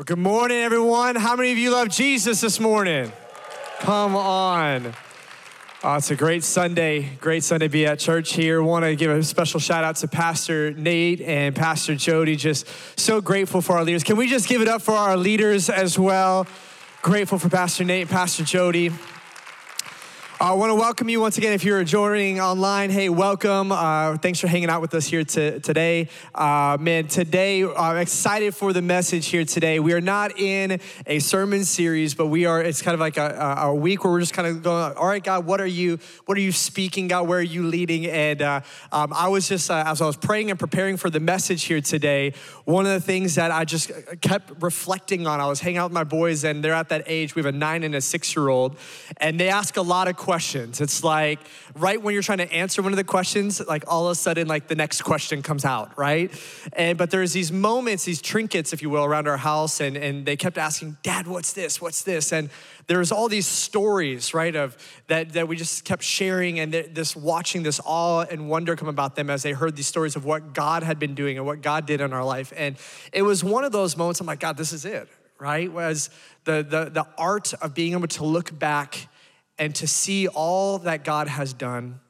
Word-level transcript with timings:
Well, 0.00 0.06
good 0.06 0.18
morning, 0.18 0.56
everyone. 0.56 1.14
How 1.14 1.36
many 1.36 1.52
of 1.52 1.58
you 1.58 1.72
love 1.72 1.90
Jesus 1.90 2.40
this 2.40 2.58
morning? 2.58 3.12
Come 3.80 4.16
on. 4.16 4.94
Oh, 5.84 5.96
it's 5.96 6.10
a 6.10 6.16
great 6.16 6.42
Sunday, 6.42 7.10
great 7.20 7.44
Sunday 7.44 7.66
to 7.66 7.70
be 7.70 7.84
at 7.84 7.98
church 7.98 8.32
here. 8.32 8.62
Want 8.62 8.86
to 8.86 8.96
give 8.96 9.10
a 9.10 9.22
special 9.22 9.60
shout 9.60 9.84
out 9.84 9.96
to 9.96 10.08
Pastor 10.08 10.72
Nate 10.72 11.20
and 11.20 11.54
Pastor 11.54 11.94
Jody. 11.94 12.34
Just 12.34 12.66
so 12.98 13.20
grateful 13.20 13.60
for 13.60 13.76
our 13.76 13.84
leaders. 13.84 14.02
Can 14.02 14.16
we 14.16 14.26
just 14.26 14.48
give 14.48 14.62
it 14.62 14.68
up 14.68 14.80
for 14.80 14.94
our 14.94 15.18
leaders 15.18 15.68
as 15.68 15.98
well? 15.98 16.46
Grateful 17.02 17.38
for 17.38 17.50
Pastor 17.50 17.84
Nate 17.84 18.00
and 18.00 18.10
Pastor 18.10 18.42
Jody. 18.42 18.92
I 20.42 20.54
want 20.54 20.70
to 20.70 20.74
welcome 20.74 21.10
you 21.10 21.20
once 21.20 21.36
again. 21.36 21.52
If 21.52 21.64
you're 21.64 21.84
joining 21.84 22.40
online, 22.40 22.88
hey, 22.88 23.10
welcome. 23.10 23.70
Uh, 23.70 24.16
thanks 24.16 24.40
for 24.40 24.46
hanging 24.46 24.70
out 24.70 24.80
with 24.80 24.94
us 24.94 25.04
here 25.04 25.22
to, 25.22 25.60
today. 25.60 26.08
Uh, 26.34 26.78
man, 26.80 27.08
today, 27.08 27.62
I'm 27.62 27.98
excited 27.98 28.54
for 28.54 28.72
the 28.72 28.80
message 28.80 29.26
here 29.26 29.44
today. 29.44 29.80
We 29.80 29.92
are 29.92 30.00
not 30.00 30.38
in 30.40 30.80
a 31.06 31.18
sermon 31.18 31.66
series, 31.66 32.14
but 32.14 32.28
we 32.28 32.46
are, 32.46 32.62
it's 32.62 32.80
kind 32.80 32.94
of 32.94 33.00
like 33.00 33.18
a, 33.18 33.58
a 33.64 33.74
week 33.74 34.02
where 34.02 34.14
we're 34.14 34.20
just 34.20 34.32
kind 34.32 34.48
of 34.48 34.62
going, 34.62 34.94
all 34.94 35.08
right, 35.08 35.22
God, 35.22 35.44
what 35.44 35.60
are 35.60 35.66
you, 35.66 35.98
what 36.24 36.38
are 36.38 36.40
you 36.40 36.52
speaking, 36.52 37.08
God? 37.08 37.28
Where 37.28 37.40
are 37.40 37.42
you 37.42 37.64
leading? 37.64 38.06
And 38.06 38.40
uh, 38.40 38.60
um, 38.92 39.12
I 39.12 39.28
was 39.28 39.46
just, 39.46 39.70
uh, 39.70 39.84
as 39.86 40.00
I 40.00 40.06
was 40.06 40.16
praying 40.16 40.50
and 40.50 40.58
preparing 40.58 40.96
for 40.96 41.10
the 41.10 41.20
message 41.20 41.64
here 41.64 41.82
today, 41.82 42.32
one 42.64 42.86
of 42.86 42.92
the 42.92 43.00
things 43.02 43.34
that 43.34 43.50
I 43.50 43.66
just 43.66 43.92
kept 44.22 44.62
reflecting 44.62 45.26
on, 45.26 45.38
I 45.38 45.48
was 45.48 45.60
hanging 45.60 45.76
out 45.76 45.90
with 45.90 45.94
my 45.94 46.04
boys, 46.04 46.44
and 46.44 46.64
they're 46.64 46.72
at 46.72 46.88
that 46.88 47.02
age. 47.04 47.34
We 47.34 47.40
have 47.40 47.54
a 47.54 47.58
nine 47.58 47.82
and 47.82 47.94
a 47.94 48.00
six 48.00 48.34
year 48.34 48.48
old, 48.48 48.78
and 49.18 49.38
they 49.38 49.50
ask 49.50 49.76
a 49.76 49.82
lot 49.82 50.08
of 50.08 50.16
questions 50.16 50.29
questions. 50.30 50.80
It's 50.80 51.02
like 51.02 51.40
right 51.74 52.00
when 52.00 52.14
you're 52.14 52.22
trying 52.22 52.38
to 52.38 52.52
answer 52.52 52.82
one 52.82 52.92
of 52.92 52.96
the 52.96 53.02
questions, 53.02 53.60
like 53.66 53.82
all 53.88 54.06
of 54.06 54.12
a 54.12 54.14
sudden, 54.14 54.46
like 54.46 54.68
the 54.68 54.76
next 54.76 55.02
question 55.02 55.42
comes 55.42 55.64
out, 55.64 55.98
right? 55.98 56.30
And 56.74 56.96
but 56.96 57.10
there's 57.10 57.32
these 57.32 57.50
moments, 57.50 58.04
these 58.04 58.22
trinkets, 58.22 58.72
if 58.72 58.80
you 58.80 58.90
will, 58.90 59.04
around 59.04 59.26
our 59.26 59.36
house, 59.36 59.80
and, 59.80 59.96
and 59.96 60.24
they 60.24 60.36
kept 60.36 60.56
asking, 60.56 60.98
Dad, 61.02 61.26
what's 61.26 61.52
this? 61.52 61.80
What's 61.80 62.04
this? 62.04 62.32
And 62.32 62.48
there's 62.86 63.10
all 63.10 63.28
these 63.28 63.48
stories, 63.48 64.32
right, 64.32 64.54
of 64.54 64.76
that, 65.08 65.32
that 65.32 65.48
we 65.48 65.56
just 65.56 65.84
kept 65.84 66.04
sharing 66.04 66.60
and 66.60 66.72
this 66.72 67.16
watching 67.16 67.64
this 67.64 67.80
awe 67.84 68.24
and 68.30 68.48
wonder 68.48 68.76
come 68.76 68.86
about 68.86 69.16
them 69.16 69.30
as 69.30 69.42
they 69.42 69.50
heard 69.50 69.74
these 69.74 69.88
stories 69.88 70.14
of 70.14 70.24
what 70.24 70.54
God 70.54 70.84
had 70.84 71.00
been 71.00 71.16
doing 71.16 71.38
and 71.38 71.44
what 71.44 71.60
God 71.60 71.86
did 71.86 72.00
in 72.00 72.12
our 72.12 72.24
life. 72.24 72.52
And 72.56 72.76
it 73.12 73.22
was 73.22 73.42
one 73.42 73.64
of 73.64 73.72
those 73.72 73.96
moments, 73.96 74.20
I'm 74.20 74.28
like, 74.28 74.38
God, 74.38 74.56
this 74.56 74.72
is 74.72 74.84
it, 74.84 75.08
right? 75.40 75.72
Was 75.72 76.08
the 76.44 76.62
the 76.62 76.88
the 76.88 77.06
art 77.18 77.52
of 77.54 77.74
being 77.74 77.94
able 77.94 78.06
to 78.06 78.24
look 78.24 78.56
back 78.56 79.08
and 79.60 79.74
to 79.74 79.86
see 79.86 80.26
all 80.26 80.78
that 80.78 81.04
God 81.04 81.28
has 81.28 81.52
done 81.52 82.00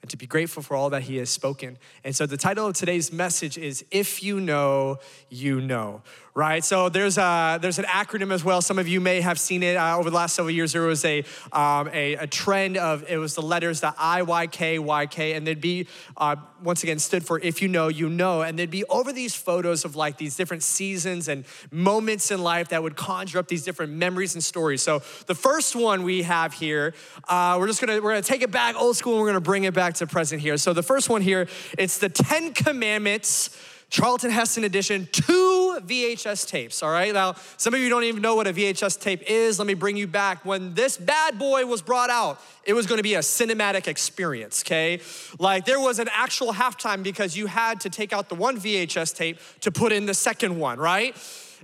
and 0.00 0.10
to 0.10 0.16
be 0.16 0.26
grateful 0.26 0.62
for 0.62 0.76
all 0.76 0.90
that 0.90 1.02
He 1.02 1.16
has 1.16 1.28
spoken. 1.28 1.76
And 2.04 2.14
so 2.14 2.24
the 2.24 2.36
title 2.36 2.68
of 2.68 2.74
today's 2.74 3.12
message 3.12 3.58
is 3.58 3.84
If 3.90 4.22
You 4.22 4.40
Know, 4.40 5.00
You 5.28 5.60
Know, 5.60 6.02
right? 6.40 6.64
So 6.64 6.88
there's 6.88 7.18
a, 7.18 7.58
there's 7.60 7.78
an 7.78 7.84
acronym 7.84 8.32
as 8.32 8.42
well. 8.42 8.62
Some 8.62 8.78
of 8.78 8.88
you 8.88 8.98
may 8.98 9.20
have 9.20 9.38
seen 9.38 9.62
it 9.62 9.76
uh, 9.76 9.98
over 9.98 10.08
the 10.08 10.16
last 10.16 10.34
several 10.34 10.54
years. 10.54 10.72
There 10.72 10.80
was 10.80 11.04
a, 11.04 11.18
um, 11.52 11.90
a, 11.92 12.14
a, 12.14 12.26
trend 12.26 12.78
of 12.78 13.04
it 13.10 13.18
was 13.18 13.34
the 13.34 13.42
letters 13.42 13.80
the 13.80 13.92
I 13.98 14.22
Y 14.22 14.46
K 14.46 14.78
Y 14.78 15.06
K, 15.06 15.34
and 15.34 15.46
they'd 15.46 15.60
be 15.60 15.86
uh, 16.16 16.36
once 16.62 16.82
again 16.82 16.98
stood 16.98 17.26
for 17.26 17.38
if 17.40 17.60
you 17.60 17.68
know, 17.68 17.88
you 17.88 18.08
know, 18.08 18.40
and 18.40 18.58
they'd 18.58 18.70
be 18.70 18.84
over 18.86 19.12
these 19.12 19.34
photos 19.34 19.84
of 19.84 19.96
like 19.96 20.16
these 20.16 20.34
different 20.34 20.62
seasons 20.62 21.28
and 21.28 21.44
moments 21.70 22.30
in 22.30 22.42
life 22.42 22.68
that 22.70 22.82
would 22.82 22.96
conjure 22.96 23.38
up 23.38 23.48
these 23.48 23.62
different 23.62 23.92
memories 23.92 24.34
and 24.34 24.42
stories. 24.42 24.80
So 24.80 25.02
the 25.26 25.34
first 25.34 25.76
one 25.76 26.04
we 26.04 26.22
have 26.22 26.54
here, 26.54 26.94
uh, 27.28 27.56
we're 27.60 27.66
just 27.66 27.82
gonna 27.82 28.00
we're 28.00 28.12
gonna 28.12 28.22
take 28.22 28.40
it 28.40 28.50
back 28.50 28.76
old 28.76 28.96
school 28.96 29.12
and 29.12 29.20
we're 29.20 29.28
gonna 29.28 29.42
bring 29.42 29.64
it 29.64 29.74
back 29.74 29.92
to 29.96 30.06
present 30.06 30.40
here. 30.40 30.56
So 30.56 30.72
the 30.72 30.82
first 30.82 31.10
one 31.10 31.20
here, 31.20 31.48
it's 31.76 31.98
the 31.98 32.08
Ten 32.08 32.54
Commandments 32.54 33.50
Charlton 33.90 34.30
Heston 34.30 34.62
edition, 34.62 35.08
two 35.10 35.78
VHS 35.84 36.48
tapes, 36.48 36.80
all 36.80 36.90
right? 36.90 37.12
Now, 37.12 37.34
some 37.56 37.74
of 37.74 37.80
you 37.80 37.88
don't 37.88 38.04
even 38.04 38.22
know 38.22 38.36
what 38.36 38.46
a 38.46 38.52
VHS 38.52 39.00
tape 39.00 39.22
is. 39.26 39.58
Let 39.58 39.66
me 39.66 39.74
bring 39.74 39.96
you 39.96 40.06
back. 40.06 40.44
When 40.44 40.74
this 40.74 40.96
bad 40.96 41.40
boy 41.40 41.66
was 41.66 41.82
brought 41.82 42.08
out, 42.08 42.40
it 42.64 42.72
was 42.72 42.86
gonna 42.86 43.02
be 43.02 43.14
a 43.14 43.18
cinematic 43.18 43.88
experience, 43.88 44.62
okay? 44.64 45.00
Like 45.40 45.64
there 45.64 45.80
was 45.80 45.98
an 45.98 46.08
actual 46.12 46.52
halftime 46.52 47.02
because 47.02 47.36
you 47.36 47.46
had 47.46 47.80
to 47.80 47.90
take 47.90 48.12
out 48.12 48.28
the 48.28 48.36
one 48.36 48.58
VHS 48.58 49.14
tape 49.14 49.38
to 49.62 49.72
put 49.72 49.90
in 49.90 50.06
the 50.06 50.14
second 50.14 50.58
one, 50.58 50.78
right? 50.78 51.16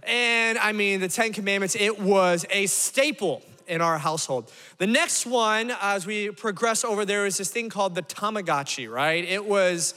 And 0.02 0.58
I 0.58 0.72
mean, 0.72 1.00
the 1.00 1.08
Ten 1.08 1.32
Commandments, 1.32 1.76
it 1.78 2.00
was 2.00 2.44
a 2.50 2.66
staple 2.66 3.42
in 3.68 3.80
our 3.80 3.98
household. 3.98 4.50
The 4.78 4.86
next 4.86 5.26
one, 5.26 5.72
as 5.80 6.06
we 6.06 6.30
progress 6.30 6.84
over, 6.84 7.04
there 7.04 7.26
is 7.26 7.38
this 7.38 7.50
thing 7.50 7.68
called 7.68 7.94
the 7.94 8.02
Tamagotchi, 8.02 8.90
right? 8.90 9.24
It 9.24 9.44
was 9.44 9.94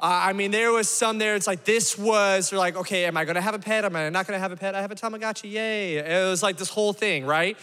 uh, 0.00 0.06
I 0.06 0.32
mean, 0.32 0.50
there 0.50 0.72
was 0.72 0.88
some 0.88 1.18
there, 1.18 1.36
it's 1.36 1.46
like 1.46 1.64
this 1.64 1.98
was, 1.98 2.48
they're 2.48 2.58
like, 2.58 2.74
okay, 2.74 3.04
am 3.04 3.18
I 3.18 3.26
gonna 3.26 3.42
have 3.42 3.54
a 3.54 3.58
pet? 3.58 3.84
Am 3.84 3.94
I 3.94 4.08
not 4.08 4.26
gonna 4.26 4.38
have 4.38 4.50
a 4.50 4.56
pet? 4.56 4.74
I 4.74 4.80
have 4.80 4.90
a 4.90 4.94
Tamagotchi, 4.94 5.52
yay. 5.52 5.96
It 5.98 6.26
was 6.26 6.42
like 6.42 6.56
this 6.56 6.70
whole 6.70 6.94
thing, 6.94 7.26
right? 7.26 7.58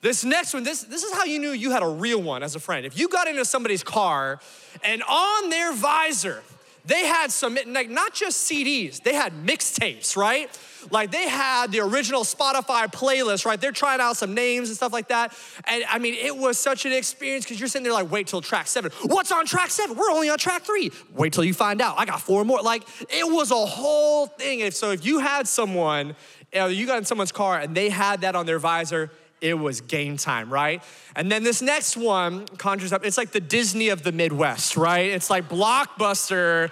This 0.00 0.24
next 0.24 0.54
one, 0.54 0.62
this, 0.62 0.84
this 0.84 1.02
is 1.02 1.12
how 1.12 1.24
you 1.24 1.40
knew 1.40 1.50
you 1.50 1.72
had 1.72 1.82
a 1.82 1.88
real 1.88 2.22
one 2.22 2.44
as 2.44 2.54
a 2.54 2.60
friend. 2.60 2.86
If 2.86 2.96
you 2.96 3.08
got 3.08 3.26
into 3.26 3.44
somebody's 3.44 3.82
car 3.82 4.40
and 4.84 5.02
on 5.02 5.50
their 5.50 5.74
visor, 5.74 6.42
they 6.84 7.06
had 7.06 7.30
some, 7.30 7.58
like 7.66 7.90
not 7.90 8.14
just 8.14 8.50
CDs, 8.50 9.02
they 9.02 9.14
had 9.14 9.32
mixtapes, 9.44 10.16
right? 10.16 10.50
Like 10.90 11.10
they 11.10 11.28
had 11.28 11.72
the 11.72 11.80
original 11.80 12.22
Spotify 12.22 12.90
playlist, 12.90 13.44
right? 13.44 13.60
They're 13.60 13.72
trying 13.72 14.00
out 14.00 14.16
some 14.16 14.34
names 14.34 14.68
and 14.68 14.76
stuff 14.76 14.92
like 14.92 15.08
that. 15.08 15.36
And 15.64 15.84
I 15.88 15.98
mean, 15.98 16.14
it 16.14 16.36
was 16.36 16.58
such 16.58 16.86
an 16.86 16.92
experience 16.92 17.44
because 17.44 17.60
you're 17.60 17.68
sitting 17.68 17.84
there 17.84 17.92
like, 17.92 18.10
wait 18.10 18.26
till 18.26 18.40
track 18.40 18.66
seven. 18.66 18.90
What's 19.02 19.32
on 19.32 19.46
track 19.46 19.70
seven? 19.70 19.96
We're 19.96 20.10
only 20.10 20.30
on 20.30 20.38
track 20.38 20.62
three. 20.62 20.90
Wait 21.14 21.32
till 21.32 21.44
you 21.44 21.54
find 21.54 21.80
out. 21.80 21.98
I 21.98 22.06
got 22.06 22.20
four 22.20 22.44
more. 22.44 22.60
Like 22.62 22.84
it 23.10 23.30
was 23.30 23.50
a 23.50 23.66
whole 23.66 24.26
thing. 24.26 24.62
And 24.62 24.72
so 24.72 24.90
if 24.92 25.04
you 25.04 25.18
had 25.18 25.46
someone, 25.46 26.16
uh, 26.56 26.66
you 26.66 26.86
got 26.86 26.98
in 26.98 27.04
someone's 27.04 27.32
car 27.32 27.58
and 27.58 27.74
they 27.74 27.90
had 27.90 28.22
that 28.22 28.34
on 28.34 28.46
their 28.46 28.58
visor, 28.58 29.10
it 29.40 29.54
was 29.54 29.80
game 29.80 30.16
time, 30.16 30.52
right? 30.52 30.82
And 31.16 31.30
then 31.30 31.42
this 31.42 31.62
next 31.62 31.96
one 31.96 32.46
conjures 32.46 32.92
up, 32.92 33.04
it's 33.04 33.16
like 33.16 33.32
the 33.32 33.40
Disney 33.40 33.88
of 33.88 34.02
the 34.02 34.12
Midwest, 34.12 34.76
right? 34.76 35.10
It's 35.10 35.30
like 35.30 35.48
blockbuster. 35.48 36.70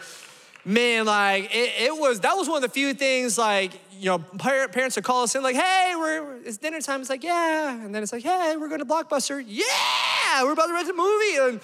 Man, 0.65 1.06
like 1.06 1.45
it, 1.55 1.83
it 1.84 1.97
was, 1.97 2.21
that 2.21 2.34
was 2.34 2.47
one 2.47 2.56
of 2.56 2.62
the 2.62 2.75
few 2.75 2.93
things 2.93 3.39
like 3.39 3.73
you 3.99 4.06
know, 4.06 4.19
parents 4.19 4.97
would 4.97 5.05
call 5.05 5.25
us 5.25 5.34
in 5.34 5.43
like, 5.43 5.56
hey, 5.56 5.95
we're, 5.97 6.37
it's 6.45 6.56
dinner 6.56 6.81
time. 6.81 7.01
It's 7.01 7.11
like, 7.11 7.25
yeah. 7.25 7.73
And 7.73 7.95
then 7.95 8.03
it's 8.03 8.12
like, 8.12 8.23
hey, 8.23 8.55
we're 8.56 8.69
going 8.69 8.81
to 8.81 8.87
Blockbuster. 8.87 9.43
Yeah, 9.45 10.45
we're 10.45 10.53
about 10.53 10.67
to 10.67 10.73
rent 10.73 10.89
a 10.89 10.93
movie. 10.93 11.37
And, 11.41 11.61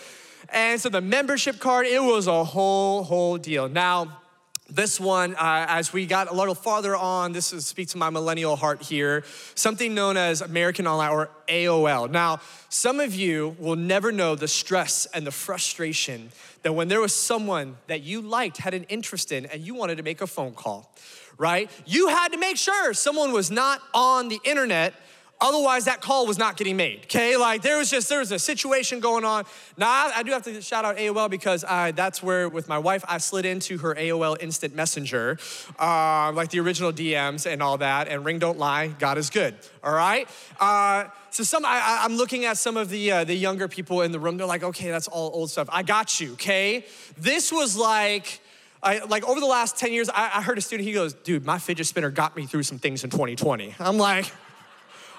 and 0.48 0.80
so 0.80 0.88
the 0.88 1.00
membership 1.00 1.60
card, 1.60 1.86
it 1.86 2.02
was 2.02 2.26
a 2.26 2.44
whole, 2.44 3.04
whole 3.04 3.38
deal. 3.38 3.68
Now, 3.68 4.20
this 4.70 4.98
one, 4.98 5.34
uh, 5.34 5.66
as 5.68 5.92
we 5.92 6.06
got 6.06 6.30
a 6.30 6.34
little 6.34 6.54
farther 6.54 6.96
on, 6.96 7.32
this 7.32 7.52
is, 7.52 7.66
speaks 7.66 7.92
to 7.92 7.98
my 7.98 8.08
millennial 8.08 8.56
heart 8.56 8.82
here, 8.82 9.22
something 9.54 9.94
known 9.94 10.16
as 10.16 10.40
American 10.40 10.86
Online 10.86 11.10
or 11.10 11.30
AOL. 11.48 12.10
Now, 12.10 12.40
some 12.70 12.98
of 12.98 13.14
you 13.14 13.56
will 13.58 13.76
never 13.76 14.10
know 14.10 14.34
the 14.34 14.48
stress 14.48 15.06
and 15.12 15.26
the 15.26 15.30
frustration 15.30 16.30
that 16.62 16.72
when 16.72 16.88
there 16.88 17.00
was 17.00 17.14
someone 17.14 17.76
that 17.88 18.02
you 18.02 18.22
liked, 18.22 18.56
had 18.56 18.72
an 18.72 18.84
interest 18.84 19.32
in, 19.32 19.44
and 19.46 19.60
you 19.60 19.74
wanted 19.74 19.96
to 19.96 20.02
make 20.02 20.20
a 20.20 20.26
phone 20.26 20.52
call 20.52 20.90
right? 21.36 21.70
You 21.84 22.08
had 22.08 22.28
to 22.28 22.38
make 22.38 22.56
sure 22.56 22.94
someone 22.94 23.32
was 23.32 23.50
not 23.50 23.82
on 23.92 24.28
the 24.28 24.38
internet 24.44 24.94
Otherwise, 25.40 25.84
that 25.84 26.00
call 26.00 26.26
was 26.26 26.38
not 26.38 26.56
getting 26.56 26.76
made, 26.76 27.00
okay? 27.04 27.36
Like 27.36 27.60
there 27.60 27.76
was 27.76 27.90
just, 27.90 28.08
there 28.08 28.20
was 28.20 28.32
a 28.32 28.38
situation 28.38 29.00
going 29.00 29.24
on. 29.24 29.44
Now, 29.76 29.88
I, 29.88 30.12
I 30.16 30.22
do 30.22 30.30
have 30.30 30.42
to 30.44 30.62
shout 30.62 30.84
out 30.84 30.96
AOL 30.96 31.28
because 31.28 31.64
I, 31.64 31.90
that's 31.90 32.22
where, 32.22 32.48
with 32.48 32.68
my 32.68 32.78
wife, 32.78 33.04
I 33.08 33.18
slid 33.18 33.44
into 33.44 33.78
her 33.78 33.94
AOL 33.94 34.40
Instant 34.40 34.74
Messenger, 34.74 35.38
uh, 35.78 36.32
like 36.32 36.50
the 36.50 36.60
original 36.60 36.92
DMs 36.92 37.50
and 37.50 37.62
all 37.62 37.78
that, 37.78 38.08
and 38.08 38.24
ring 38.24 38.38
don't 38.38 38.58
lie, 38.58 38.88
God 38.88 39.18
is 39.18 39.28
good, 39.28 39.54
all 39.82 39.92
right? 39.92 40.28
Uh, 40.60 41.06
so 41.30 41.42
some, 41.42 41.64
I, 41.66 42.04
am 42.04 42.16
looking 42.16 42.44
at 42.44 42.56
some 42.56 42.76
of 42.76 42.88
the, 42.88 43.10
uh, 43.10 43.24
the 43.24 43.34
younger 43.34 43.66
people 43.66 44.02
in 44.02 44.12
the 44.12 44.20
room, 44.20 44.36
they're 44.36 44.46
like, 44.46 44.62
okay, 44.62 44.90
that's 44.90 45.08
all 45.08 45.30
old 45.34 45.50
stuff. 45.50 45.68
I 45.70 45.82
got 45.82 46.20
you, 46.20 46.34
okay? 46.34 46.86
This 47.18 47.52
was 47.52 47.76
like, 47.76 48.40
I, 48.84 48.98
like 49.00 49.24
over 49.28 49.40
the 49.40 49.46
last 49.46 49.76
10 49.78 49.92
years, 49.92 50.08
I, 50.08 50.30
I 50.34 50.42
heard 50.42 50.58
a 50.58 50.60
student, 50.60 50.86
he 50.86 50.94
goes, 50.94 51.12
dude, 51.12 51.44
my 51.44 51.58
fidget 51.58 51.86
spinner 51.86 52.10
got 52.10 52.36
me 52.36 52.46
through 52.46 52.62
some 52.62 52.78
things 52.78 53.02
in 53.02 53.10
2020. 53.10 53.74
I'm 53.80 53.98
like, 53.98 54.30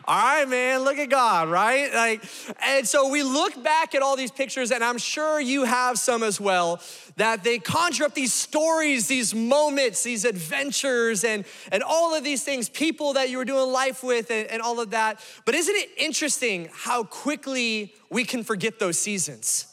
all 0.07 0.15
right, 0.15 0.47
man, 0.47 0.81
look 0.81 0.97
at 0.97 1.09
God, 1.09 1.49
right? 1.49 1.91
Like, 1.93 2.23
and 2.61 2.87
so 2.87 3.09
we 3.09 3.23
look 3.23 3.61
back 3.63 3.95
at 3.95 4.01
all 4.01 4.15
these 4.15 4.31
pictures, 4.31 4.71
and 4.71 4.83
I'm 4.83 4.99
sure 4.99 5.39
you 5.39 5.63
have 5.63 5.97
some 5.97 6.21
as 6.21 6.39
well, 6.39 6.79
that 7.15 7.43
they 7.43 7.57
conjure 7.57 8.03
up 8.03 8.13
these 8.13 8.33
stories, 8.33 9.07
these 9.07 9.33
moments, 9.33 10.03
these 10.03 10.23
adventures, 10.23 11.23
and, 11.23 11.43
and 11.71 11.81
all 11.81 12.13
of 12.13 12.23
these 12.23 12.43
things, 12.43 12.69
people 12.69 13.13
that 13.13 13.29
you 13.29 13.37
were 13.37 13.45
doing 13.45 13.71
life 13.71 14.03
with, 14.03 14.29
and, 14.29 14.47
and 14.49 14.61
all 14.61 14.79
of 14.79 14.91
that. 14.91 15.19
But 15.43 15.55
isn't 15.55 15.75
it 15.75 15.89
interesting 15.97 16.69
how 16.71 17.03
quickly 17.03 17.93
we 18.11 18.25
can 18.25 18.43
forget 18.43 18.77
those 18.77 18.99
seasons? 18.99 19.67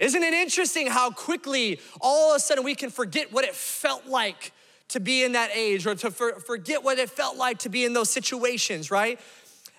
Isn't 0.00 0.22
it 0.22 0.34
interesting 0.34 0.86
how 0.86 1.10
quickly 1.10 1.80
all 2.00 2.32
of 2.32 2.36
a 2.36 2.40
sudden 2.40 2.64
we 2.64 2.74
can 2.74 2.90
forget 2.90 3.32
what 3.32 3.44
it 3.44 3.54
felt 3.54 4.06
like 4.06 4.52
to 4.88 5.00
be 5.00 5.24
in 5.24 5.32
that 5.32 5.50
age 5.54 5.86
or 5.86 5.94
to 5.94 6.10
for, 6.10 6.40
forget 6.40 6.82
what 6.82 6.98
it 6.98 7.10
felt 7.10 7.36
like 7.36 7.58
to 7.58 7.68
be 7.68 7.84
in 7.84 7.92
those 7.92 8.10
situations, 8.10 8.90
right? 8.90 9.20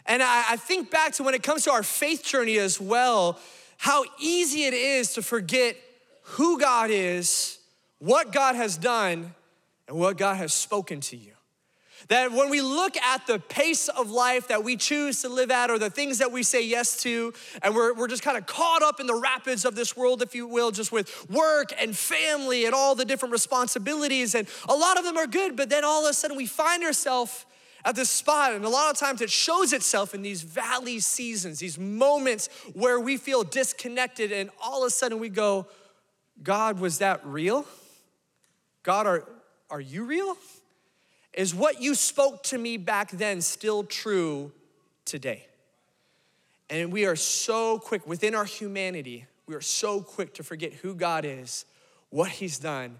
And 0.05 0.21
I, 0.21 0.45
I 0.51 0.55
think 0.57 0.91
back 0.91 1.13
to 1.13 1.23
when 1.23 1.33
it 1.33 1.43
comes 1.43 1.63
to 1.63 1.71
our 1.71 1.83
faith 1.83 2.23
journey 2.23 2.57
as 2.57 2.79
well, 2.79 3.39
how 3.77 4.03
easy 4.19 4.63
it 4.63 4.73
is 4.73 5.13
to 5.13 5.21
forget 5.21 5.75
who 6.21 6.59
God 6.59 6.89
is, 6.91 7.59
what 7.99 8.31
God 8.31 8.55
has 8.55 8.77
done, 8.77 9.33
and 9.87 9.97
what 9.97 10.17
God 10.17 10.37
has 10.37 10.53
spoken 10.53 10.99
to 11.01 11.17
you. 11.17 11.31
That 12.07 12.31
when 12.31 12.51
we 12.51 12.61
look 12.61 12.97
at 12.97 13.25
the 13.25 13.39
pace 13.39 13.87
of 13.87 14.11
life 14.11 14.49
that 14.49 14.63
we 14.63 14.77
choose 14.77 15.21
to 15.23 15.29
live 15.29 15.49
at, 15.49 15.71
or 15.71 15.79
the 15.79 15.89
things 15.89 16.19
that 16.19 16.31
we 16.31 16.43
say 16.43 16.63
yes 16.63 17.01
to, 17.01 17.33
and 17.63 17.73
we're, 17.73 17.93
we're 17.93 18.07
just 18.07 18.21
kind 18.21 18.37
of 18.37 18.45
caught 18.45 18.83
up 18.83 18.99
in 18.99 19.07
the 19.07 19.15
rapids 19.15 19.65
of 19.65 19.75
this 19.75 19.97
world, 19.97 20.21
if 20.21 20.35
you 20.35 20.45
will, 20.45 20.69
just 20.69 20.91
with 20.91 21.29
work 21.31 21.73
and 21.79 21.97
family 21.97 22.65
and 22.65 22.75
all 22.75 22.93
the 22.93 23.05
different 23.05 23.31
responsibilities, 23.31 24.35
and 24.35 24.47
a 24.69 24.75
lot 24.75 24.99
of 24.99 25.03
them 25.03 25.17
are 25.17 25.25
good, 25.25 25.55
but 25.55 25.69
then 25.69 25.83
all 25.83 26.05
of 26.05 26.09
a 26.09 26.13
sudden 26.13 26.37
we 26.37 26.45
find 26.45 26.83
ourselves 26.83 27.45
at 27.85 27.95
this 27.95 28.09
spot. 28.09 28.53
And 28.53 28.65
a 28.65 28.69
lot 28.69 28.91
of 28.91 28.97
times 28.97 29.21
it 29.21 29.29
shows 29.29 29.71
itself 29.71 30.13
in 30.13 30.23
these 30.23 30.41
valley 30.41 30.99
seasons, 30.99 31.59
these 31.59 31.79
moments 31.79 32.49
where 32.73 32.99
we 32.99 33.15
feel 33.15 33.43
disconnected, 33.43 34.31
and 34.31 34.49
all 34.61 34.83
of 34.83 34.87
a 34.87 34.89
sudden 34.89 35.19
we 35.19 35.29
go, 35.29 35.67
God, 36.43 36.79
was 36.79 36.97
that 36.97 37.25
real? 37.25 37.65
God, 38.83 39.07
are, 39.07 39.23
are 39.69 39.79
you 39.79 40.03
real? 40.03 40.35
Is 41.33 41.53
what 41.53 41.81
you 41.81 41.95
spoke 41.95 42.43
to 42.43 42.57
me 42.57 42.77
back 42.77 43.11
then 43.11 43.41
still 43.41 43.83
true 43.83 44.51
today? 45.05 45.45
And 46.69 46.91
we 46.91 47.05
are 47.05 47.15
so 47.15 47.77
quick, 47.77 48.07
within 48.07 48.33
our 48.33 48.45
humanity, 48.45 49.25
we 49.45 49.53
are 49.53 49.61
so 49.61 50.01
quick 50.01 50.33
to 50.35 50.43
forget 50.43 50.73
who 50.73 50.95
God 50.95 51.23
is, 51.23 51.65
what 52.09 52.29
He's 52.29 52.57
done, 52.57 52.99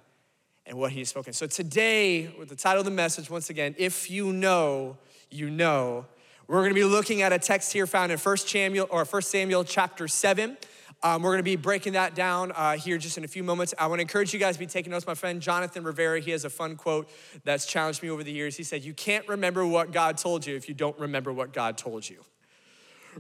and 0.66 0.78
what 0.78 0.92
He's 0.92 1.10
spoken. 1.10 1.34
So 1.34 1.48
today, 1.48 2.34
with 2.38 2.50
the 2.50 2.56
title 2.56 2.80
of 2.80 2.86
the 2.86 2.92
message, 2.92 3.30
once 3.30 3.50
again, 3.50 3.76
if 3.78 4.10
you 4.10 4.34
know, 4.34 4.98
you 5.30 5.50
know, 5.50 6.06
we're 6.48 6.62
gonna 6.62 6.74
be 6.74 6.84
looking 6.84 7.22
at 7.22 7.34
a 7.34 7.40
text 7.40 7.74
here 7.74 7.88
found 7.88 8.12
in 8.12 8.18
1 8.18 8.38
Samuel 8.38 8.88
or 8.90 9.06
1 9.06 9.22
Samuel 9.22 9.64
chapter 9.64 10.08
7. 10.08 10.58
Um, 11.04 11.22
we're 11.22 11.32
going 11.32 11.40
to 11.40 11.44
be 11.44 11.56
breaking 11.56 11.94
that 11.94 12.16
down 12.16 12.52
uh, 12.56 12.78
here 12.78 12.98
just 12.98 13.18
in 13.18 13.24
a 13.24 13.28
few 13.28 13.44
moments. 13.44 13.76
I 13.78 13.86
want 13.88 14.00
to 14.00 14.02
encourage 14.02 14.34
you 14.34 14.40
guys 14.40 14.56
to 14.56 14.60
be 14.60 14.66
taking 14.66 14.92
notes. 14.92 15.06
My 15.06 15.14
friend 15.14 15.40
Jonathan 15.40 15.84
Rivera, 15.84 16.20
he 16.20 16.32
has 16.32 16.46
a 16.46 16.50
fun 16.50 16.78
quote 16.78 17.10
that's 17.44 17.68
challenged 17.68 18.02
me 18.02 18.10
over 18.10 18.24
the 18.24 18.32
years. 18.32 18.58
He 18.58 18.64
said, 18.64 18.84
You 18.84 18.94
can't 18.94 19.28
remember 19.28 19.68
what 19.68 19.92
God 19.92 20.18
told 20.18 20.48
you 20.48 20.56
if 20.56 20.68
you 20.68 20.74
don't 20.74 20.98
remember 20.98 21.32
what 21.32 21.54
God 21.54 21.78
told 21.78 22.10
you 22.10 22.24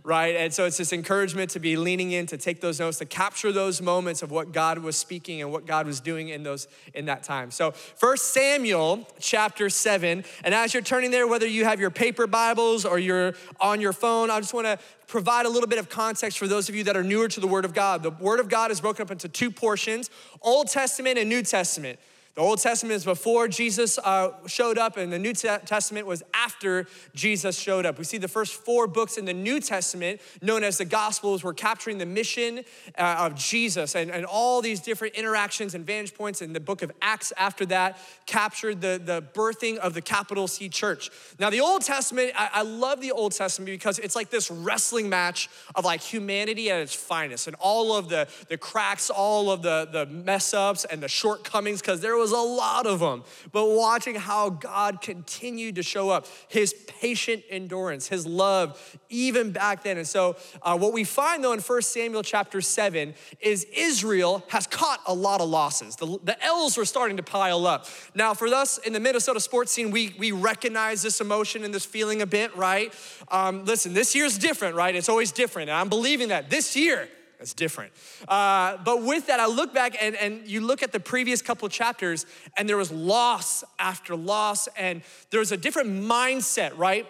right? 0.03 0.35
And 0.35 0.53
so 0.53 0.65
it's 0.65 0.77
this 0.77 0.93
encouragement 0.93 1.51
to 1.51 1.59
be 1.59 1.77
leaning 1.77 2.11
in, 2.11 2.25
to 2.27 2.37
take 2.37 2.61
those 2.61 2.79
notes, 2.79 2.97
to 2.99 3.05
capture 3.05 3.51
those 3.51 3.81
moments 3.81 4.21
of 4.21 4.31
what 4.31 4.51
God 4.51 4.79
was 4.79 4.95
speaking 4.95 5.41
and 5.41 5.51
what 5.51 5.65
God 5.65 5.85
was 5.85 5.99
doing 5.99 6.29
in 6.29 6.43
those 6.43 6.67
in 6.93 7.05
that 7.05 7.23
time. 7.23 7.51
So 7.51 7.71
First 7.71 8.33
Samuel 8.33 9.07
chapter 9.19 9.69
7, 9.69 10.23
and 10.43 10.53
as 10.53 10.73
you're 10.73 10.83
turning 10.83 11.11
there, 11.11 11.27
whether 11.27 11.47
you 11.47 11.65
have 11.65 11.79
your 11.79 11.91
paper 11.91 12.27
Bibles 12.27 12.85
or 12.85 12.99
you're 12.99 13.35
on 13.59 13.81
your 13.81 13.93
phone, 13.93 14.29
I 14.29 14.39
just 14.39 14.53
want 14.53 14.67
to 14.67 14.79
provide 15.07 15.45
a 15.45 15.49
little 15.49 15.69
bit 15.69 15.79
of 15.79 15.89
context 15.89 16.37
for 16.37 16.47
those 16.47 16.69
of 16.69 16.75
you 16.75 16.83
that 16.85 16.97
are 16.97 17.03
newer 17.03 17.27
to 17.27 17.39
the 17.39 17.47
Word 17.47 17.65
of 17.65 17.73
God. 17.73 18.03
The 18.03 18.11
Word 18.11 18.39
of 18.39 18.49
God 18.49 18.71
is 18.71 18.81
broken 18.81 19.03
up 19.03 19.11
into 19.11 19.29
two 19.29 19.51
portions 19.51 20.09
Old 20.41 20.67
Testament 20.67 21.17
and 21.17 21.29
New 21.29 21.43
Testament. 21.43 21.99
The 22.35 22.41
Old 22.41 22.59
Testament 22.59 22.97
is 22.97 23.05
before 23.05 23.47
Jesus 23.47 23.97
uh, 23.97 24.31
showed 24.45 24.77
up, 24.77 24.97
and 24.97 25.11
the 25.11 25.17
New 25.17 25.31
Testament 25.31 26.05
was 26.05 26.21
after 26.33 26.85
Jesus 27.13 27.57
showed 27.57 27.85
up. 27.85 27.97
We 27.97 28.03
see 28.03 28.17
the 28.17 28.27
first 28.27 28.55
four 28.55 28.87
books 28.87 29.17
in 29.17 29.23
the 29.23 29.33
New 29.33 29.61
Testament, 29.61 30.19
known 30.41 30.61
as 30.65 30.77
the 30.77 30.83
Gospels, 30.83 31.45
were 31.45 31.53
capturing 31.53 31.97
the 31.97 32.05
mission 32.05 32.65
uh, 32.97 33.15
of 33.19 33.35
Jesus 33.35 33.95
and, 33.95 34.11
and 34.11 34.25
all 34.25 34.61
these 34.61 34.81
different 34.81 35.15
interactions 35.15 35.75
and 35.75 35.85
vantage 35.85 36.13
points. 36.13 36.41
And 36.41 36.53
the 36.53 36.59
book 36.59 36.81
of 36.81 36.91
Acts, 37.01 37.31
after 37.37 37.65
that, 37.67 37.97
captured 38.25 38.81
the, 38.81 39.01
the 39.01 39.23
birthing 39.33 39.77
of 39.77 39.93
the 39.93 40.01
capital 40.01 40.49
C 40.49 40.67
church. 40.67 41.11
Now, 41.39 41.49
the 41.49 41.61
Old 41.61 41.83
Testament, 41.83 42.33
I, 42.35 42.49
I 42.51 42.61
love 42.63 42.99
the 42.99 43.13
Old 43.13 43.31
Testament 43.31 43.67
because 43.67 43.97
it's 43.99 44.15
like 44.15 44.29
this 44.29 44.51
wrestling 44.51 45.07
match 45.07 45.49
of 45.73 45.85
like 45.85 46.01
humanity 46.01 46.69
at 46.69 46.81
its 46.81 46.93
finest 46.93 47.47
and 47.47 47.55
all 47.61 47.95
of 47.95 48.09
the, 48.09 48.27
the 48.49 48.57
cracks, 48.57 49.09
all 49.09 49.49
of 49.49 49.61
the, 49.61 49.87
the 49.89 50.05
mess 50.05 50.53
ups 50.53 50.83
and 50.83 51.01
the 51.01 51.07
shortcomings, 51.07 51.79
because 51.79 52.01
there 52.01 52.17
was 52.17 52.24
was 52.25 52.31
a 52.31 52.37
lot 52.37 52.87
of 52.87 52.99
them. 52.99 53.23
But 53.51 53.69
watching 53.69 54.15
how 54.15 54.49
God 54.49 54.99
continued 55.01 55.75
to 55.75 55.83
show 55.83 56.09
up, 56.09 56.25
his 56.47 56.73
patient 56.87 57.43
endurance, 57.51 58.07
his 58.07 58.25
love, 58.25 58.97
even 59.09 59.51
back 59.51 59.83
then. 59.83 59.97
And 59.97 60.07
so, 60.07 60.35
uh, 60.63 60.75
what 60.77 60.91
we 60.91 61.03
find 61.03 61.43
though 61.43 61.53
in 61.53 61.59
1 61.59 61.81
Samuel 61.83 62.23
chapter 62.23 62.61
7 62.61 63.13
is 63.39 63.65
Israel 63.75 64.43
has 64.47 64.65
caught 64.65 65.01
a 65.05 65.13
lot 65.13 65.39
of 65.39 65.49
losses. 65.49 65.95
The, 65.97 66.17
the 66.23 66.43
L's 66.43 66.77
were 66.77 66.85
starting 66.85 67.17
to 67.17 67.23
pile 67.23 67.67
up. 67.67 67.85
Now, 68.15 68.33
for 68.33 68.47
us 68.47 68.79
in 68.79 68.93
the 68.93 68.99
Minnesota 68.99 69.39
sports 69.39 69.71
scene, 69.71 69.91
we, 69.91 70.15
we 70.17 70.31
recognize 70.31 71.03
this 71.03 71.21
emotion 71.21 71.63
and 71.63 71.73
this 71.73 71.85
feeling 71.85 72.23
a 72.23 72.25
bit, 72.25 72.55
right? 72.55 72.91
Um, 73.29 73.65
listen, 73.65 73.93
this 73.93 74.15
year's 74.15 74.37
different, 74.39 74.75
right? 74.75 74.95
It's 74.95 75.09
always 75.09 75.31
different. 75.31 75.69
And 75.69 75.77
I'm 75.77 75.89
believing 75.89 76.29
that 76.29 76.49
this 76.49 76.75
year, 76.75 77.07
it's 77.45 77.53
different. 77.53 77.91
Uh, 78.27 78.77
but 78.83 79.03
with 79.03 79.27
that, 79.27 79.39
I 79.39 79.45
look 79.45 79.71
back 79.71 79.95
and, 80.01 80.15
and 80.15 80.47
you 80.47 80.61
look 80.61 80.81
at 80.81 80.91
the 80.91 80.99
previous 80.99 81.43
couple 81.43 81.69
chapters, 81.69 82.25
and 82.57 82.67
there 82.67 82.75
was 82.75 82.91
loss 82.91 83.63
after 83.77 84.15
loss, 84.15 84.67
and 84.75 85.03
there 85.29 85.39
was 85.39 85.51
a 85.51 85.57
different 85.57 85.91
mindset, 85.91 86.75
right? 86.75 87.05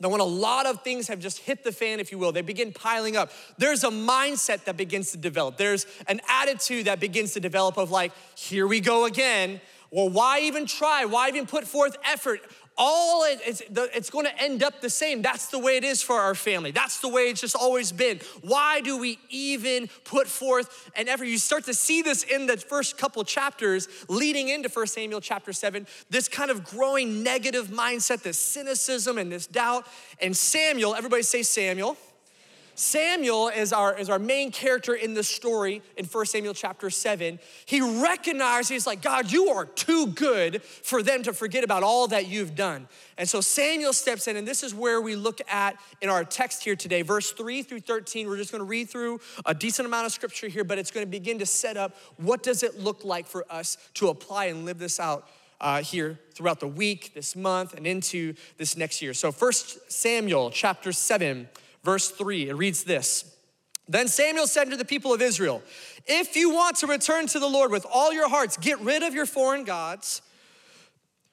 That 0.00 0.08
when 0.08 0.20
a 0.20 0.24
lot 0.24 0.66
of 0.66 0.82
things 0.82 1.06
have 1.06 1.20
just 1.20 1.38
hit 1.38 1.62
the 1.62 1.70
fan, 1.70 2.00
if 2.00 2.10
you 2.10 2.18
will, 2.18 2.32
they 2.32 2.42
begin 2.42 2.72
piling 2.72 3.16
up. 3.16 3.30
There's 3.56 3.84
a 3.84 3.90
mindset 3.90 4.64
that 4.64 4.76
begins 4.76 5.12
to 5.12 5.16
develop. 5.16 5.58
There's 5.58 5.86
an 6.08 6.20
attitude 6.28 6.86
that 6.86 6.98
begins 6.98 7.34
to 7.34 7.40
develop 7.40 7.78
of 7.78 7.92
like, 7.92 8.10
here 8.34 8.66
we 8.66 8.80
go 8.80 9.04
again. 9.04 9.60
Well, 9.92 10.10
why 10.10 10.40
even 10.40 10.66
try? 10.66 11.04
Why 11.04 11.28
even 11.28 11.46
put 11.46 11.68
forth 11.68 11.96
effort? 12.04 12.40
All 12.78 13.24
it, 13.24 13.40
it's, 13.44 13.62
it's 13.70 14.08
going 14.08 14.24
to 14.26 14.42
end 14.42 14.62
up 14.62 14.80
the 14.80 14.88
same. 14.88 15.20
That's 15.20 15.48
the 15.48 15.58
way 15.58 15.76
it 15.76 15.84
is 15.84 16.00
for 16.00 16.16
our 16.16 16.34
family. 16.34 16.70
That's 16.70 17.00
the 17.00 17.08
way 17.08 17.22
it's 17.22 17.40
just 17.40 17.56
always 17.56 17.92
been. 17.92 18.20
Why 18.40 18.80
do 18.80 18.98
we 18.98 19.18
even 19.28 19.88
put 20.04 20.28
forth 20.28 20.90
an 20.96 21.08
effort? 21.08 21.24
You 21.24 21.38
start 21.38 21.64
to 21.64 21.74
see 21.74 22.02
this 22.02 22.22
in 22.22 22.46
the 22.46 22.56
first 22.56 22.96
couple 22.96 23.24
chapters 23.24 23.88
leading 24.08 24.48
into 24.48 24.68
1 24.68 24.86
Samuel 24.86 25.20
chapter 25.20 25.52
7, 25.52 25.86
this 26.08 26.28
kind 26.28 26.50
of 26.50 26.64
growing 26.64 27.22
negative 27.22 27.66
mindset, 27.66 28.22
this 28.22 28.38
cynicism 28.38 29.18
and 29.18 29.30
this 29.30 29.46
doubt. 29.46 29.86
And 30.20 30.36
Samuel, 30.36 30.94
everybody 30.94 31.22
say 31.22 31.42
Samuel. 31.42 31.96
Samuel 32.78 33.48
is 33.48 33.72
our, 33.72 33.98
is 33.98 34.08
our 34.08 34.20
main 34.20 34.52
character 34.52 34.94
in 34.94 35.12
the 35.12 35.24
story 35.24 35.82
in 35.96 36.04
1 36.04 36.26
Samuel 36.26 36.54
chapter 36.54 36.90
7. 36.90 37.40
He 37.66 37.80
recognizes, 37.80 38.68
he's 38.68 38.86
like, 38.86 39.02
God, 39.02 39.32
you 39.32 39.48
are 39.48 39.64
too 39.64 40.06
good 40.06 40.62
for 40.62 41.02
them 41.02 41.24
to 41.24 41.32
forget 41.32 41.64
about 41.64 41.82
all 41.82 42.06
that 42.06 42.28
you've 42.28 42.54
done. 42.54 42.86
And 43.16 43.28
so 43.28 43.40
Samuel 43.40 43.92
steps 43.92 44.28
in, 44.28 44.36
and 44.36 44.46
this 44.46 44.62
is 44.62 44.76
where 44.76 45.00
we 45.00 45.16
look 45.16 45.40
at 45.50 45.76
in 46.00 46.08
our 46.08 46.22
text 46.22 46.62
here 46.62 46.76
today, 46.76 47.02
verse 47.02 47.32
3 47.32 47.64
through 47.64 47.80
13. 47.80 48.28
We're 48.28 48.36
just 48.36 48.52
gonna 48.52 48.62
read 48.62 48.88
through 48.88 49.18
a 49.44 49.54
decent 49.54 49.84
amount 49.86 50.06
of 50.06 50.12
scripture 50.12 50.46
here, 50.46 50.62
but 50.62 50.78
it's 50.78 50.92
gonna 50.92 51.04
begin 51.04 51.40
to 51.40 51.46
set 51.46 51.76
up 51.76 51.96
what 52.16 52.44
does 52.44 52.62
it 52.62 52.78
look 52.78 53.04
like 53.04 53.26
for 53.26 53.44
us 53.50 53.76
to 53.94 54.08
apply 54.08 54.44
and 54.44 54.64
live 54.64 54.78
this 54.78 55.00
out 55.00 55.28
uh, 55.60 55.82
here 55.82 56.20
throughout 56.32 56.60
the 56.60 56.68
week, 56.68 57.12
this 57.12 57.34
month, 57.34 57.74
and 57.74 57.88
into 57.88 58.34
this 58.56 58.76
next 58.76 59.02
year. 59.02 59.14
So, 59.14 59.32
First 59.32 59.90
Samuel 59.90 60.52
chapter 60.52 60.92
7 60.92 61.48
verse 61.88 62.10
3. 62.10 62.50
It 62.50 62.54
reads 62.54 62.84
this 62.84 63.34
Then 63.88 64.08
Samuel 64.08 64.46
said 64.46 64.68
to 64.70 64.76
the 64.76 64.84
people 64.84 65.14
of 65.14 65.22
Israel, 65.22 65.62
If 66.06 66.36
you 66.36 66.50
want 66.50 66.76
to 66.78 66.86
return 66.86 67.26
to 67.28 67.38
the 67.38 67.48
Lord 67.48 67.70
with 67.70 67.86
all 67.90 68.12
your 68.12 68.28
hearts, 68.28 68.58
get 68.58 68.78
rid 68.80 69.02
of 69.02 69.14
your 69.14 69.24
foreign 69.24 69.64
gods. 69.64 70.20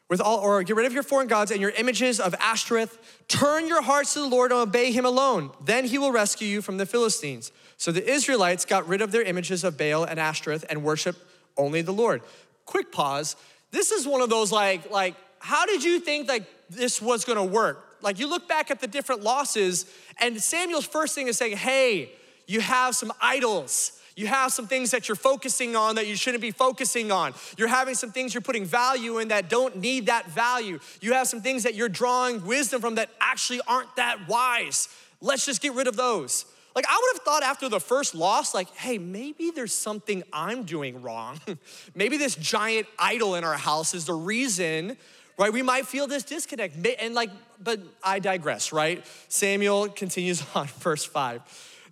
With 0.08 0.22
all, 0.22 0.38
or 0.38 0.62
get 0.62 0.76
rid 0.76 0.86
of 0.86 0.94
your 0.94 1.02
foreign 1.02 1.28
gods 1.28 1.50
and 1.50 1.60
your 1.60 1.72
images 1.72 2.20
of 2.20 2.36
Ashtoreth. 2.36 3.26
Turn 3.28 3.68
your 3.68 3.82
hearts 3.82 4.14
to 4.14 4.20
the 4.20 4.28
Lord 4.28 4.52
and 4.52 4.62
obey 4.62 4.92
him 4.92 5.04
alone. 5.04 5.50
Then 5.66 5.84
he 5.84 5.98
will 5.98 6.12
rescue 6.12 6.48
you 6.48 6.62
from 6.62 6.78
the 6.78 6.86
Philistines. 6.86 7.52
So 7.78 7.92
the 7.92 8.08
Israelites 8.08 8.66
got 8.66 8.88
rid 8.88 9.02
of 9.02 9.12
their 9.12 9.24
images 9.24 9.64
of 9.64 9.80
Baal 9.80 10.04
and 10.04 10.20
Ashtoreth 10.20 10.64
and 10.70 10.84
worship 10.84 11.16
only 11.58 11.82
the 11.82 11.92
Lord. 11.92 12.22
Quick 12.66 12.92
pause. 12.92 13.36
This 13.72 13.92
is 13.92 14.06
one 14.06 14.22
of 14.22 14.30
those 14.30 14.52
like, 14.52 14.92
like, 14.92 15.16
how 15.40 15.66
did 15.66 15.84
you 15.84 16.00
think 16.00 16.30
like 16.30 16.44
this 16.70 17.02
was 17.02 17.26
gonna 17.26 17.44
work? 17.44 17.85
Like 18.06 18.20
you 18.20 18.30
look 18.30 18.48
back 18.48 18.70
at 18.70 18.80
the 18.80 18.88
different 18.88 19.24
losses, 19.24 19.88
and 20.20 20.40
Samuel's 20.40 20.86
first 20.86 21.16
thing 21.16 21.28
is 21.28 21.38
saying, 21.38 21.58
hey, 21.58 22.12
you 22.46 22.62
have 22.62 22.96
some 22.96 23.12
idols. 23.20 24.00
You 24.16 24.28
have 24.28 24.54
some 24.54 24.68
things 24.68 24.92
that 24.92 25.10
you're 25.10 25.16
focusing 25.16 25.76
on 25.76 25.96
that 25.96 26.06
you 26.08 26.16
shouldn't 26.16 26.42
be 26.42 26.52
focusing 26.52 27.12
on. 27.12 27.34
You're 27.58 27.68
having 27.68 27.96
some 27.96 28.12
things 28.12 28.34
you're 28.34 28.42
putting 28.42 28.64
value 28.64 29.18
in 29.18 29.30
that 29.30 29.50
don't 29.50 29.78
need 29.78 30.06
that 30.06 30.28
value. 30.28 30.80
You 31.02 31.14
have 31.14 31.28
some 31.28 31.42
things 31.42 31.64
that 31.64 31.74
you're 31.74 31.90
drawing 31.90 32.46
wisdom 32.46 32.80
from 32.80 32.96
that 32.96 33.10
actually 33.20 33.60
aren't 33.68 33.94
that 33.96 34.28
wise. 34.30 34.88
Let's 35.20 35.46
just 35.46 35.60
get 35.60 35.74
rid 35.74 35.88
of 35.88 35.98
those. 35.98 36.46
Like, 36.76 36.86
I 36.88 37.02
would 37.02 37.18
have 37.18 37.26
thought 37.26 37.44
after 37.44 37.68
the 37.70 37.80
first 37.80 38.14
loss, 38.14 38.54
like, 38.54 38.70
hey, 38.76 39.00
maybe 39.00 39.50
there's 39.50 39.74
something 39.74 40.24
I'm 40.32 40.64
doing 40.64 41.02
wrong. 41.02 41.42
maybe 41.96 42.18
this 42.18 42.36
giant 42.36 42.86
idol 43.00 43.34
in 43.36 43.44
our 43.44 43.58
house 43.58 43.96
is 43.96 44.06
the 44.06 44.14
reason 44.14 44.96
right? 45.38 45.52
We 45.52 45.62
might 45.62 45.86
feel 45.86 46.08
this 46.08 46.24
disconnect. 46.24 46.76
And 47.00 47.14
like, 47.14 47.30
but 47.62 47.80
I 48.04 48.20
digress, 48.20 48.72
right? 48.72 49.06
Samuel 49.28 49.90
continues 49.90 50.44
on, 50.56 50.68
verse 50.68 51.06
five. 51.06 51.42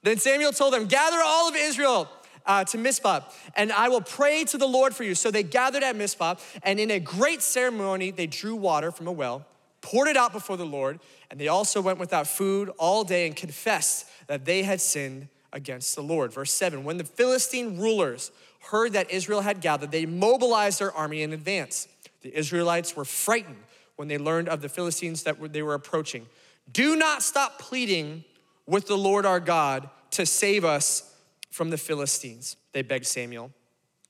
Then 0.02 0.18
Samuel 0.18 0.52
told 0.52 0.74
them, 0.74 0.86
Gather 0.86 1.20
all 1.24 1.50
of 1.50 1.56
Israel. 1.56 2.10
Uh, 2.46 2.62
to 2.62 2.78
Mizpah, 2.78 3.22
and 3.56 3.72
I 3.72 3.88
will 3.88 4.02
pray 4.02 4.44
to 4.44 4.58
the 4.58 4.68
Lord 4.68 4.94
for 4.94 5.06
you. 5.06 5.16
So 5.16 5.32
they 5.32 5.44
gathered 5.44 5.82
at 5.82 5.96
Mizpah, 5.96 6.36
and 6.62 6.78
in 6.78 6.92
a 6.92 7.00
great 7.00 7.42
ceremony, 7.42 8.12
they 8.12 8.28
drew 8.28 8.54
water 8.54 8.92
from 8.92 9.08
a 9.08 9.14
well, 9.14 9.46
poured 9.80 10.10
it 10.10 10.18
out 10.18 10.34
before 10.34 10.58
the 10.58 10.66
Lord, 10.66 11.00
and 11.32 11.40
they 11.40 11.48
also 11.48 11.80
went 11.80 12.00
without 12.00 12.28
food 12.28 12.70
all 12.78 13.06
day 13.06 13.28
and 13.28 13.34
confessed 13.34 14.08
that 14.28 14.44
they 14.44 14.64
had 14.64 14.82
sinned 14.82 15.30
against 15.54 15.96
the 15.96 16.02
Lord. 16.02 16.34
Verse 16.34 16.52
7 16.52 16.84
When 16.84 16.98
the 16.98 17.06
Philistine 17.06 17.80
rulers 17.80 18.32
heard 18.72 18.92
that 18.94 19.10
Israel 19.10 19.42
had 19.42 19.62
gathered, 19.62 19.92
they 19.92 20.06
mobilized 20.06 20.80
their 20.80 20.92
army 20.92 21.22
in 21.22 21.32
advance. 21.32 21.88
The 22.24 22.38
Israelites 22.38 22.96
were 22.96 23.06
frightened 23.06 23.64
when 23.96 24.08
they 24.08 24.18
learned 24.18 24.50
of 24.50 24.62
the 24.62 24.70
Philistines 24.70 25.24
that 25.24 25.38
they 25.54 25.62
were 25.62 25.74
approaching. 25.74 26.28
Do 26.72 26.96
not 26.96 27.24
stop 27.24 27.60
pleading 27.60 28.24
with 28.66 28.88
the 28.88 28.98
Lord 28.98 29.26
our 29.26 29.40
God 29.40 29.90
to 30.12 30.26
save 30.26 30.64
us 30.64 31.14
from 31.54 31.70
the 31.70 31.78
Philistines, 31.78 32.56
they 32.72 32.82
begged 32.82 33.06
Samuel. 33.06 33.52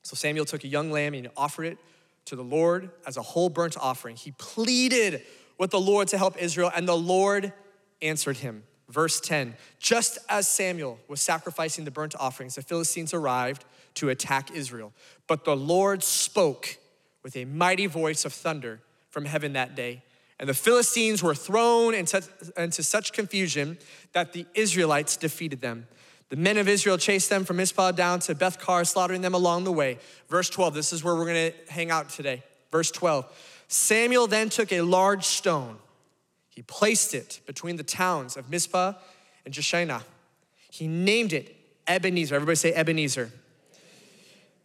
So 0.02 0.16
Samuel 0.16 0.46
took 0.46 0.64
a 0.64 0.68
young 0.68 0.90
lamb 0.90 1.12
and 1.12 1.28
offered 1.36 1.66
it 1.66 1.78
to 2.24 2.36
the 2.36 2.42
Lord 2.42 2.90
as 3.06 3.18
a 3.18 3.22
whole 3.22 3.50
burnt 3.50 3.76
offering. 3.78 4.16
He 4.16 4.32
pleaded 4.32 5.22
with 5.58 5.70
the 5.70 5.80
Lord 5.80 6.08
to 6.08 6.18
help 6.18 6.40
Israel, 6.42 6.70
and 6.74 6.88
the 6.88 6.96
Lord 6.96 7.52
answered 8.00 8.38
him. 8.38 8.64
Verse 8.88 9.20
10 9.20 9.56
Just 9.78 10.18
as 10.28 10.48
Samuel 10.48 10.98
was 11.06 11.20
sacrificing 11.20 11.84
the 11.84 11.90
burnt 11.90 12.14
offerings, 12.18 12.54
the 12.54 12.62
Philistines 12.62 13.12
arrived 13.12 13.66
to 13.96 14.08
attack 14.08 14.50
Israel. 14.50 14.92
But 15.26 15.44
the 15.44 15.56
Lord 15.56 16.02
spoke 16.02 16.78
with 17.22 17.36
a 17.36 17.44
mighty 17.44 17.86
voice 17.86 18.24
of 18.24 18.32
thunder 18.32 18.80
from 19.14 19.24
heaven 19.24 19.52
that 19.52 19.76
day. 19.76 20.02
And 20.40 20.48
the 20.48 20.54
Philistines 20.54 21.22
were 21.22 21.36
thrown 21.36 21.94
into, 21.94 22.20
such 22.82 23.12
confusion 23.12 23.78
that 24.12 24.32
the 24.32 24.44
Israelites 24.54 25.16
defeated 25.16 25.60
them. 25.60 25.86
The 26.30 26.36
men 26.36 26.58
of 26.58 26.66
Israel 26.66 26.98
chased 26.98 27.30
them 27.30 27.44
from 27.44 27.58
Mizpah 27.58 27.92
down 27.92 28.18
to 28.20 28.34
Beth-car, 28.34 28.84
slaughtering 28.84 29.20
them 29.20 29.32
along 29.32 29.62
the 29.62 29.72
way. 29.72 29.98
Verse 30.28 30.50
12, 30.50 30.74
this 30.74 30.92
is 30.92 31.04
where 31.04 31.14
we're 31.14 31.26
gonna 31.26 31.52
hang 31.68 31.92
out 31.92 32.08
today. 32.08 32.42
Verse 32.72 32.90
12 32.90 33.24
Samuel 33.68 34.26
then 34.26 34.48
took 34.48 34.72
a 34.72 34.80
large 34.82 35.24
stone, 35.24 35.78
he 36.50 36.62
placed 36.62 37.14
it 37.14 37.40
between 37.46 37.76
the 37.76 37.84
towns 37.84 38.36
of 38.36 38.50
Mizpah 38.50 38.94
and 39.44 39.54
Jeshanah. 39.54 40.02
He 40.70 40.88
named 40.88 41.32
it 41.32 41.54
Ebenezer. 41.86 42.34
Everybody 42.34 42.56
say 42.56 42.72
Ebenezer. 42.72 43.30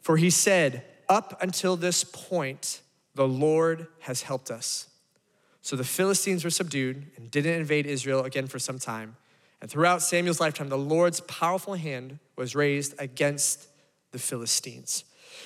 For 0.02 0.18
he 0.18 0.32
said, 0.32 0.84
Up 1.08 1.40
until 1.42 1.76
this 1.76 2.04
point, 2.04 2.82
the 3.16 3.28
Lord 3.28 3.88
has 4.00 4.22
helped 4.22 4.52
us. 4.52 4.88
So 5.62 5.76
the 5.76 5.84
Philistines 5.84 6.44
were 6.44 6.50
subdued 6.50 7.08
and 7.18 7.30
didn't 7.30 7.54
invade 7.54 7.86
Israel 7.86 8.24
again 8.24 8.48
for 8.48 8.60
some 8.60 8.80
time. 8.80 9.18
And 9.62 9.70
throughout 9.70 10.02
Samuel's 10.02 10.40
lifetime, 10.40 10.70
the 10.70 10.78
Lord's 10.78 11.20
powerful 11.22 11.74
hand 11.74 12.20
was 12.38 12.56
raised 12.56 12.96
against 12.98 13.68
the 14.12 14.20
Philistines. 14.20 15.04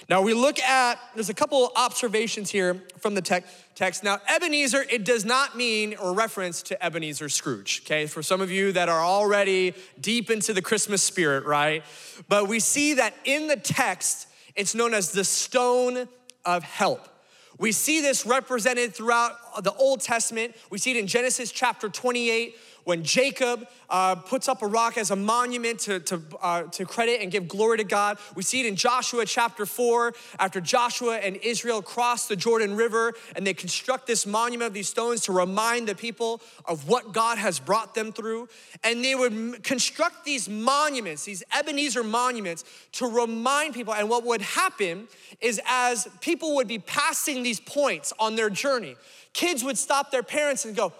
Now 0.10 0.22
we 0.22 0.34
look 0.34 0.60
at, 0.60 1.00
there's 1.16 1.30
a 1.30 1.34
couple 1.34 1.72
observations 1.76 2.52
here 2.52 2.84
from 3.00 3.16
the 3.16 3.22
text. 3.22 4.04
Now, 4.04 4.20
Ebenezer, 4.28 4.86
it 4.90 5.04
does 5.06 5.24
not 5.26 5.56
mean 5.56 5.96
or 5.96 6.14
reference 6.14 6.62
to 6.64 6.86
Ebenezer 6.86 7.30
Scrooge, 7.30 7.82
okay? 7.86 8.06
For 8.06 8.22
some 8.22 8.42
of 8.42 8.52
you 8.52 8.72
that 8.74 8.90
are 8.90 9.02
already 9.02 9.74
deep 10.00 10.30
into 10.30 10.54
the 10.54 10.62
Christmas 10.62 11.02
spirit, 11.02 11.46
right? 11.46 11.84
But 12.28 12.48
we 12.48 12.60
see 12.60 12.96
that 12.96 13.14
in 13.24 13.48
the 13.48 13.56
text, 13.56 14.28
it's 14.56 14.76
known 14.76 14.94
as 14.94 15.12
the 15.12 15.24
stone 15.24 16.08
of 16.46 16.64
help. 16.64 17.08
We 17.58 17.72
see 17.72 18.02
this 18.02 18.26
represented 18.26 18.96
throughout 18.96 19.64
the 19.64 19.74
Old 19.74 20.02
Testament. 20.02 20.56
We 20.70 20.78
see 20.78 20.92
it 20.92 20.98
in 20.98 21.08
Genesis 21.08 21.52
chapter 21.52 21.90
28 21.90 22.56
when 22.84 23.04
Jacob 23.04 23.68
uh, 23.90 24.16
puts 24.16 24.48
up 24.48 24.62
a 24.62 24.68
rock 24.68 24.98
as 24.98 25.12
a 25.12 25.16
monument 25.16 25.80
to, 25.80 26.00
to, 26.00 26.22
uh, 26.42 26.64
to 26.64 26.86
credit 26.86 27.22
and 27.22 27.32
give 27.32 27.48
glory 27.48 27.78
to 27.78 27.84
God. 27.84 28.18
We 28.36 28.44
see 28.44 28.62
it 28.62 28.66
in 28.66 28.76
Joshua 28.76 29.26
chapter 29.26 29.66
4, 29.66 30.14
after 30.40 30.60
Joshua 30.60 31.18
and 31.18 31.36
Israel 31.38 31.82
cross 31.82 32.28
the 32.28 32.36
Jordan 32.36 32.76
River 32.76 33.14
and 33.36 33.46
they 33.46 33.54
construct 33.54 34.08
this 34.08 34.26
monument 34.26 34.68
of 34.68 34.74
these 34.74 34.90
stones 34.90 35.22
to 35.22 35.32
remind 35.32 35.88
the 35.88 35.96
people 35.96 36.42
of 36.66 36.88
what 36.88 37.14
God 37.14 37.38
has 37.38 37.60
brought 37.60 37.96
them 37.96 38.12
through. 38.12 38.50
And 38.84 39.04
they 39.04 39.16
would 39.16 39.64
construct 39.64 40.26
these 40.26 40.50
monuments, 40.50 41.26
these 41.26 41.44
Ebenezer 41.58 42.04
monuments, 42.04 42.64
to 42.94 43.08
remind 43.08 43.74
people. 43.74 43.94
And 43.94 44.10
what 44.10 44.26
would 44.26 44.42
happen 44.42 45.08
is 45.40 45.62
as 45.66 46.08
people 46.22 46.56
would 46.56 46.68
be 46.68 46.80
passing 46.80 47.44
these 47.44 47.60
points 47.60 48.14
on 48.20 48.36
their 48.36 48.50
journey, 48.50 48.96
kids 49.34 49.64
would 49.64 49.78
stop 49.78 50.12
their 50.12 50.24
parents 50.24 50.66
and 50.66 50.76
go, 50.76 50.94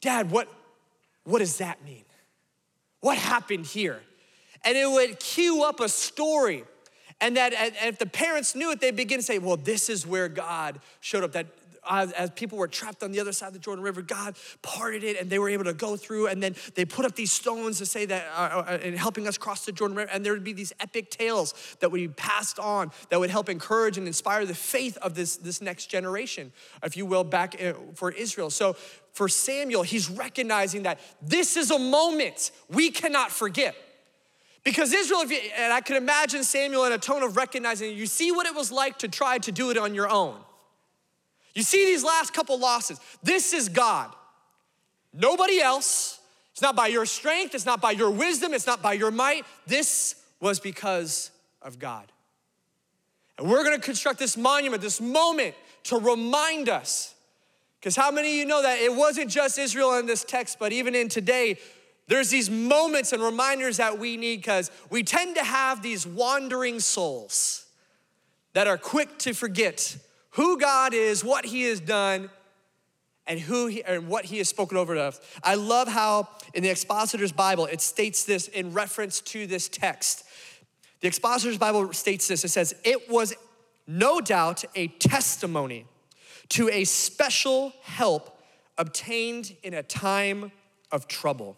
Dad, 0.00 0.30
what, 0.30 0.48
what 1.24 1.38
does 1.38 1.58
that 1.58 1.84
mean? 1.84 2.04
What 3.00 3.18
happened 3.18 3.66
here? 3.66 4.00
And 4.64 4.76
it 4.76 4.88
would 4.88 5.18
cue 5.18 5.64
up 5.64 5.80
a 5.80 5.88
story. 5.88 6.64
And 7.20 7.36
that 7.36 7.52
and 7.52 7.74
if 7.82 7.98
the 7.98 8.06
parents 8.06 8.54
knew 8.54 8.70
it, 8.72 8.80
they'd 8.80 8.96
begin 8.96 9.18
to 9.18 9.24
say, 9.24 9.38
well, 9.38 9.56
this 9.56 9.88
is 9.88 10.06
where 10.06 10.28
God 10.28 10.80
showed 11.00 11.24
up. 11.24 11.32
That 11.32 11.46
as, 11.88 12.12
as, 12.12 12.30
people 12.30 12.58
were 12.58 12.68
trapped 12.68 13.02
on 13.02 13.12
the 13.12 13.20
other 13.20 13.32
side 13.32 13.48
of 13.48 13.52
the 13.52 13.58
Jordan 13.58 13.82
River, 13.82 14.02
God 14.02 14.36
parted 14.62 15.02
it 15.02 15.20
and 15.20 15.28
they 15.28 15.38
were 15.38 15.48
able 15.48 15.64
to 15.64 15.72
go 15.72 15.96
through. 15.96 16.28
And 16.28 16.42
then 16.42 16.54
they 16.74 16.84
put 16.84 17.04
up 17.04 17.16
these 17.16 17.32
stones 17.32 17.78
to 17.78 17.86
say 17.86 18.06
that, 18.06 18.26
uh, 18.34 18.64
uh, 18.68 18.78
in 18.82 18.96
helping 18.96 19.26
us 19.26 19.36
cross 19.36 19.64
the 19.64 19.72
Jordan 19.72 19.96
River. 19.96 20.10
And 20.12 20.24
there 20.24 20.32
would 20.32 20.44
be 20.44 20.52
these 20.52 20.72
epic 20.80 21.10
tales 21.10 21.76
that 21.80 21.90
would 21.90 21.98
be 21.98 22.08
passed 22.08 22.58
on 22.58 22.90
that 23.10 23.18
would 23.18 23.30
help 23.30 23.48
encourage 23.48 23.98
and 23.98 24.06
inspire 24.06 24.46
the 24.46 24.54
faith 24.54 24.96
of 24.98 25.14
this, 25.14 25.36
this 25.36 25.60
next 25.60 25.86
generation, 25.86 26.52
if 26.82 26.96
you 26.96 27.06
will, 27.06 27.24
back 27.24 27.60
uh, 27.60 27.72
for 27.94 28.12
Israel. 28.12 28.50
So 28.50 28.76
for 29.12 29.28
Samuel, 29.28 29.82
he's 29.82 30.08
recognizing 30.08 30.84
that 30.84 31.00
this 31.20 31.56
is 31.56 31.70
a 31.70 31.78
moment 31.78 32.50
we 32.68 32.90
cannot 32.90 33.30
forget. 33.30 33.74
Because 34.64 34.92
Israel, 34.92 35.24
you, 35.26 35.38
and 35.56 35.72
I 35.72 35.80
can 35.80 35.96
imagine 35.96 36.44
Samuel 36.44 36.84
in 36.84 36.92
a 36.92 36.98
tone 36.98 37.22
of 37.22 37.36
recognizing, 37.36 37.96
you 37.96 38.06
see 38.06 38.30
what 38.30 38.46
it 38.46 38.54
was 38.54 38.70
like 38.70 38.98
to 38.98 39.08
try 39.08 39.38
to 39.38 39.50
do 39.50 39.70
it 39.70 39.76
on 39.76 39.94
your 39.94 40.08
own. 40.08 40.36
You 41.54 41.62
see 41.62 41.84
these 41.84 42.04
last 42.04 42.32
couple 42.32 42.58
losses. 42.58 43.00
This 43.22 43.52
is 43.52 43.68
God. 43.68 44.10
Nobody 45.12 45.60
else. 45.60 46.20
It's 46.52 46.62
not 46.62 46.76
by 46.76 46.88
your 46.88 47.06
strength, 47.06 47.54
it's 47.54 47.66
not 47.66 47.80
by 47.80 47.92
your 47.92 48.10
wisdom, 48.10 48.52
it's 48.52 48.66
not 48.66 48.82
by 48.82 48.92
your 48.92 49.10
might. 49.10 49.44
This 49.66 50.16
was 50.40 50.60
because 50.60 51.30
of 51.62 51.78
God. 51.78 52.12
And 53.38 53.48
we're 53.48 53.64
gonna 53.64 53.78
construct 53.78 54.18
this 54.18 54.36
monument, 54.36 54.82
this 54.82 55.00
moment 55.00 55.54
to 55.84 55.96
remind 55.96 56.68
us 56.68 57.14
because 57.82 57.96
how 57.96 58.12
many 58.12 58.28
of 58.28 58.34
you 58.36 58.46
know 58.46 58.62
that 58.62 58.78
it 58.78 58.94
wasn't 58.94 59.28
just 59.28 59.58
Israel 59.58 59.94
in 59.96 60.06
this 60.06 60.22
text, 60.22 60.60
but 60.60 60.72
even 60.72 60.94
in 60.94 61.08
today, 61.08 61.58
there's 62.06 62.30
these 62.30 62.48
moments 62.48 63.12
and 63.12 63.20
reminders 63.20 63.78
that 63.78 63.98
we 63.98 64.16
need 64.16 64.36
because 64.36 64.70
we 64.88 65.02
tend 65.02 65.34
to 65.34 65.42
have 65.42 65.82
these 65.82 66.06
wandering 66.06 66.78
souls 66.78 67.66
that 68.52 68.68
are 68.68 68.78
quick 68.78 69.18
to 69.18 69.32
forget 69.32 69.96
who 70.32 70.58
God 70.58 70.94
is, 70.94 71.24
what 71.24 71.46
He 71.46 71.62
has 71.64 71.80
done, 71.80 72.30
and 73.26 73.38
who 73.38 73.66
he, 73.68 73.84
and 73.84 74.08
what 74.08 74.24
He 74.26 74.38
has 74.38 74.48
spoken 74.48 74.76
over 74.76 74.94
to 74.94 75.00
us. 75.00 75.20
I 75.42 75.54
love 75.54 75.88
how 75.88 76.28
in 76.54 76.62
the 76.62 76.70
Expositor's 76.70 77.32
Bible 77.32 77.66
it 77.66 77.80
states 77.80 78.24
this 78.24 78.48
in 78.48 78.72
reference 78.72 79.20
to 79.20 79.46
this 79.46 79.68
text. 79.68 80.24
The 81.00 81.08
Expositor's 81.08 81.58
Bible 81.58 81.92
states 81.92 82.28
this. 82.28 82.44
It 82.44 82.48
says, 82.48 82.74
"It 82.84 83.08
was 83.10 83.34
no 83.86 84.20
doubt 84.20 84.64
a 84.74 84.88
testimony." 84.88 85.86
to 86.52 86.68
a 86.68 86.84
special 86.84 87.72
help 87.80 88.38
obtained 88.76 89.56
in 89.62 89.72
a 89.72 89.82
time 89.82 90.52
of 90.90 91.08
trouble. 91.08 91.56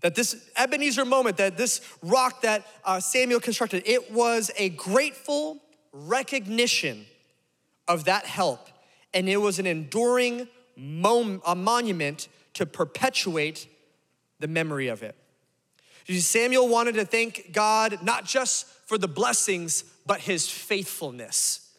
That 0.00 0.16
this 0.16 0.50
Ebenezer 0.56 1.04
moment, 1.04 1.36
that 1.36 1.56
this 1.56 1.80
rock 2.02 2.42
that 2.42 2.66
uh, 2.84 2.98
Samuel 2.98 3.38
constructed, 3.38 3.84
it 3.86 4.10
was 4.10 4.50
a 4.56 4.70
grateful 4.70 5.58
recognition 5.92 7.06
of 7.90 8.04
that 8.04 8.24
help, 8.24 8.68
and 9.12 9.28
it 9.28 9.38
was 9.38 9.58
an 9.58 9.66
enduring 9.66 10.46
mom- 10.76 11.42
a 11.44 11.56
monument 11.56 12.28
to 12.54 12.64
perpetuate 12.64 13.66
the 14.38 14.46
memory 14.46 14.86
of 14.86 15.02
it. 15.02 15.16
Samuel 16.08 16.68
wanted 16.68 16.94
to 16.94 17.04
thank 17.04 17.52
God 17.52 17.98
not 18.02 18.24
just 18.24 18.66
for 18.86 18.96
the 18.96 19.08
blessings, 19.08 19.84
but 20.06 20.20
his 20.20 20.48
faithfulness 20.48 21.70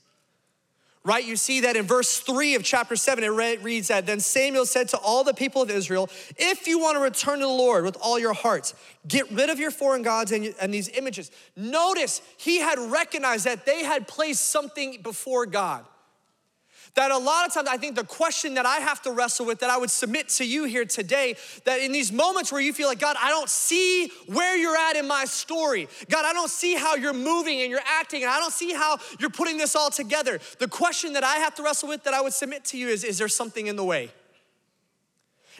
right? 1.04 1.26
You 1.26 1.36
see 1.36 1.62
that 1.62 1.76
in 1.76 1.86
verse 1.86 2.20
3 2.20 2.56
of 2.56 2.64
chapter 2.64 2.96
7, 2.96 3.24
it 3.24 3.64
reads 3.64 3.88
that 3.88 4.06
Then 4.06 4.20
Samuel 4.20 4.66
said 4.66 4.90
to 4.90 4.98
all 4.98 5.24
the 5.24 5.34
people 5.34 5.62
of 5.62 5.72
Israel, 5.72 6.10
If 6.38 6.68
you 6.68 6.80
want 6.80 6.98
to 6.98 7.02
return 7.02 7.40
to 7.40 7.46
the 7.46 7.52
Lord 7.52 7.84
with 7.84 7.98
all 8.02 8.20
your 8.20 8.34
hearts, 8.34 8.74
get 9.08 9.30
rid 9.32 9.50
of 9.50 9.60
your 9.60 9.72
foreign 9.72 10.04
gods 10.04 10.32
and, 10.32 10.54
and 10.62 10.74
these 10.74 10.90
images. 10.90 11.32
Notice 11.56 12.22
he 12.38 12.60
had 12.60 12.78
recognized 12.78 13.46
that 13.46 13.66
they 13.66 13.84
had 13.84 14.08
placed 14.08 14.52
something 14.52 15.02
before 15.02 15.46
God. 15.46 15.86
That 16.96 17.12
a 17.12 17.18
lot 17.18 17.48
of 17.48 17.54
times, 17.54 17.70
I 17.70 17.78
think 17.78 17.96
the 17.96 18.04
question 18.04 18.56
that 18.56 18.66
I 18.66 18.78
have 18.78 19.02
to 19.04 19.12
wrestle 19.12 19.46
with, 19.46 19.60
that 19.60 19.70
I 19.70 19.78
would 19.78 19.90
submit 19.90 20.28
to 20.30 20.46
you 20.46 20.66
here 20.66 20.84
today, 20.84 21.36
that 21.64 21.80
in 21.80 21.94
these 21.94 22.12
moments 22.12 22.52
where 22.52 22.60
you 22.60 22.74
feel 22.74 22.88
like, 22.88 23.00
God, 23.00 23.16
I 23.20 23.30
don't 23.30 23.50
see 23.50 24.12
where 24.28 24.58
you're 24.58 24.76
at 24.76 24.98
in 24.98 25.08
my 25.08 25.24
story. 25.24 25.88
God, 26.10 26.26
I 26.26 26.34
don't 26.34 26.50
see 26.50 26.76
how 26.76 26.96
you're 26.96 27.14
moving 27.14 27.62
and 27.62 27.72
you're 27.72 27.80
acting, 27.86 28.24
and 28.24 28.32
I 28.32 28.40
don't 28.40 28.52
see 28.52 28.74
how 28.74 28.98
you're 29.20 29.30
putting 29.30 29.58
this 29.58 29.74
all 29.74 29.90
together. 29.90 30.40
The 30.60 30.68
question 30.68 31.14
that 31.14 31.24
I 31.24 31.38
have 31.38 31.56
to 31.56 31.64
wrestle 31.64 31.88
with, 31.88 32.04
that 32.04 32.14
I 32.14 32.22
would 32.22 32.34
submit 32.34 32.66
to 32.66 32.78
you, 32.78 32.90
is 32.90 33.06
Is 33.06 33.18
there 33.18 33.30
something 33.30 33.68
in 33.68 33.78
the 33.78 33.86
way? 33.86 34.12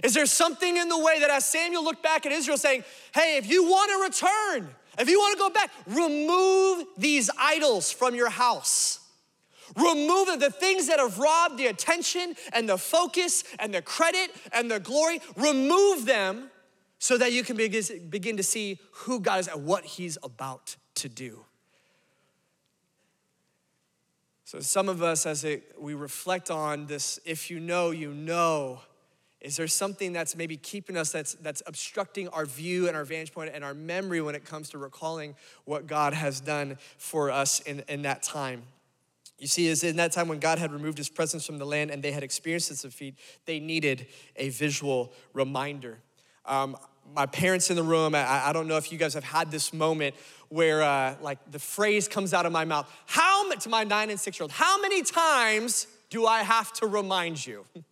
Is 0.04 0.14
there 0.14 0.26
something 0.26 0.78
in 0.78 0.90
the 0.90 0.98
way 0.98 1.20
that 1.20 1.30
as 1.30 1.46
Samuel 1.46 1.84
looked 1.84 2.04
back 2.04 2.26
at 2.26 2.32
Israel 2.32 2.58
saying, 2.58 2.84
Hey, 3.14 3.38
if 3.38 3.50
you 3.50 3.64
want 3.66 3.92
to 3.92 4.26
return, 4.26 4.76
if 4.98 5.10
you 5.10 5.20
want 5.20 5.38
to 5.38 5.40
go 5.40 5.50
back, 5.50 5.72
remove 5.88 6.86
these 6.98 7.30
idols 7.38 7.92
from 7.92 8.16
your 8.16 8.30
house. 8.30 9.01
Remove 9.76 10.40
the 10.40 10.52
things 10.52 10.88
that 10.88 11.00
have 11.00 11.18
robbed 11.18 11.58
the 11.58 11.68
attention 11.68 12.36
and 12.54 12.68
the 12.68 12.78
focus 12.78 13.44
and 13.60 13.74
the 13.74 13.82
credit 13.82 14.32
and 14.54 14.70
the 14.70 14.80
glory. 14.80 15.20
Remove 15.36 16.06
them 16.06 16.50
so 17.00 17.18
that 17.18 17.32
you 17.32 17.44
can 17.44 17.58
begin 17.58 18.38
to 18.38 18.44
see 18.44 18.80
who 18.92 19.20
God 19.20 19.40
is 19.40 19.48
and 19.48 19.66
what 19.66 19.84
He's 19.84 20.18
about 20.24 20.76
to 20.96 21.10
do. 21.10 21.46
So, 24.46 24.60
some 24.60 24.90
of 24.90 25.02
us, 25.02 25.26
as 25.26 25.46
we 25.80 25.94
reflect 25.94 26.52
on 26.52 26.86
this, 26.86 27.20
if 27.26 27.50
you 27.50 27.60
know, 27.60 27.92
you 27.92 28.14
know, 28.14 28.82
is 29.40 29.56
there 29.56 29.68
something 29.68 30.14
that's 30.14 30.36
maybe 30.36 30.58
keeping 30.58 30.96
us, 30.98 31.12
that's, 31.12 31.34
that's 31.36 31.64
obstructing 31.66 32.28
our 32.28 32.46
view 32.46 32.88
and 32.88 32.96
our 32.96 33.04
vantage 33.04 33.34
point 33.34 33.52
and 33.54 33.64
our 33.64 33.74
memory 33.74 34.22
when 34.22 34.36
it 34.36 34.46
comes 34.46 34.70
to 34.70 34.78
recalling 34.78 35.36
what 35.66 35.88
God 35.88 36.14
has 36.14 36.40
done 36.40 36.78
for 36.98 37.32
us 37.32 37.62
in, 37.62 37.84
in 37.88 38.04
that 38.04 38.22
time? 38.22 38.64
You 39.42 39.48
see, 39.48 39.66
is 39.66 39.84
in 39.84 39.96
that 39.96 40.12
time 40.12 40.28
when 40.28 40.38
God 40.38 40.60
had 40.60 40.72
removed 40.72 41.00
his 41.00 41.10
presence 41.10 41.48
from 41.48 41.58
the 41.58 41.66
land 41.66 41.90
and 41.90 42.04
they 42.04 42.12
had 42.12 42.22
experienced 42.22 42.70
this 42.70 42.84
defeat, 42.84 43.16
they 43.46 43.60
needed 43.60 44.06
a 44.36 44.50
visual 44.50 45.14
reminder. 45.34 45.98
Um, 46.46 46.78
my 47.16 47.26
parents 47.26 47.72
in 47.72 47.76
the 47.76 47.82
room, 47.82 48.14
I, 48.14 48.50
I, 48.50 48.54
don't 48.54 48.68
know 48.68 48.78
if 48.78 48.92
you 48.92 49.00
guys 49.00 49.16
have 49.16 49.24
had 49.24 49.50
this 49.50 49.74
moment 49.74 50.14
where 50.50 50.84
uh, 50.84 51.16
like 51.22 51.40
the 51.52 51.58
phrase 51.58 52.08
comes 52.08 52.36
out 52.36 52.46
of 52.46 52.52
my 52.52 52.66
mouth, 52.66 52.88
how, 53.08 53.50
to 53.52 53.68
my 53.70 53.84
nine 53.84 54.12
and 54.12 54.20
six 54.20 54.40
year 54.40 54.44
old, 54.44 54.52
how 54.52 54.80
many 54.80 55.02
times 55.02 55.88
do 56.12 56.28
I 56.28 56.44
have 56.44 56.72
to 56.74 56.86
remind 56.86 57.44
you? 57.44 57.66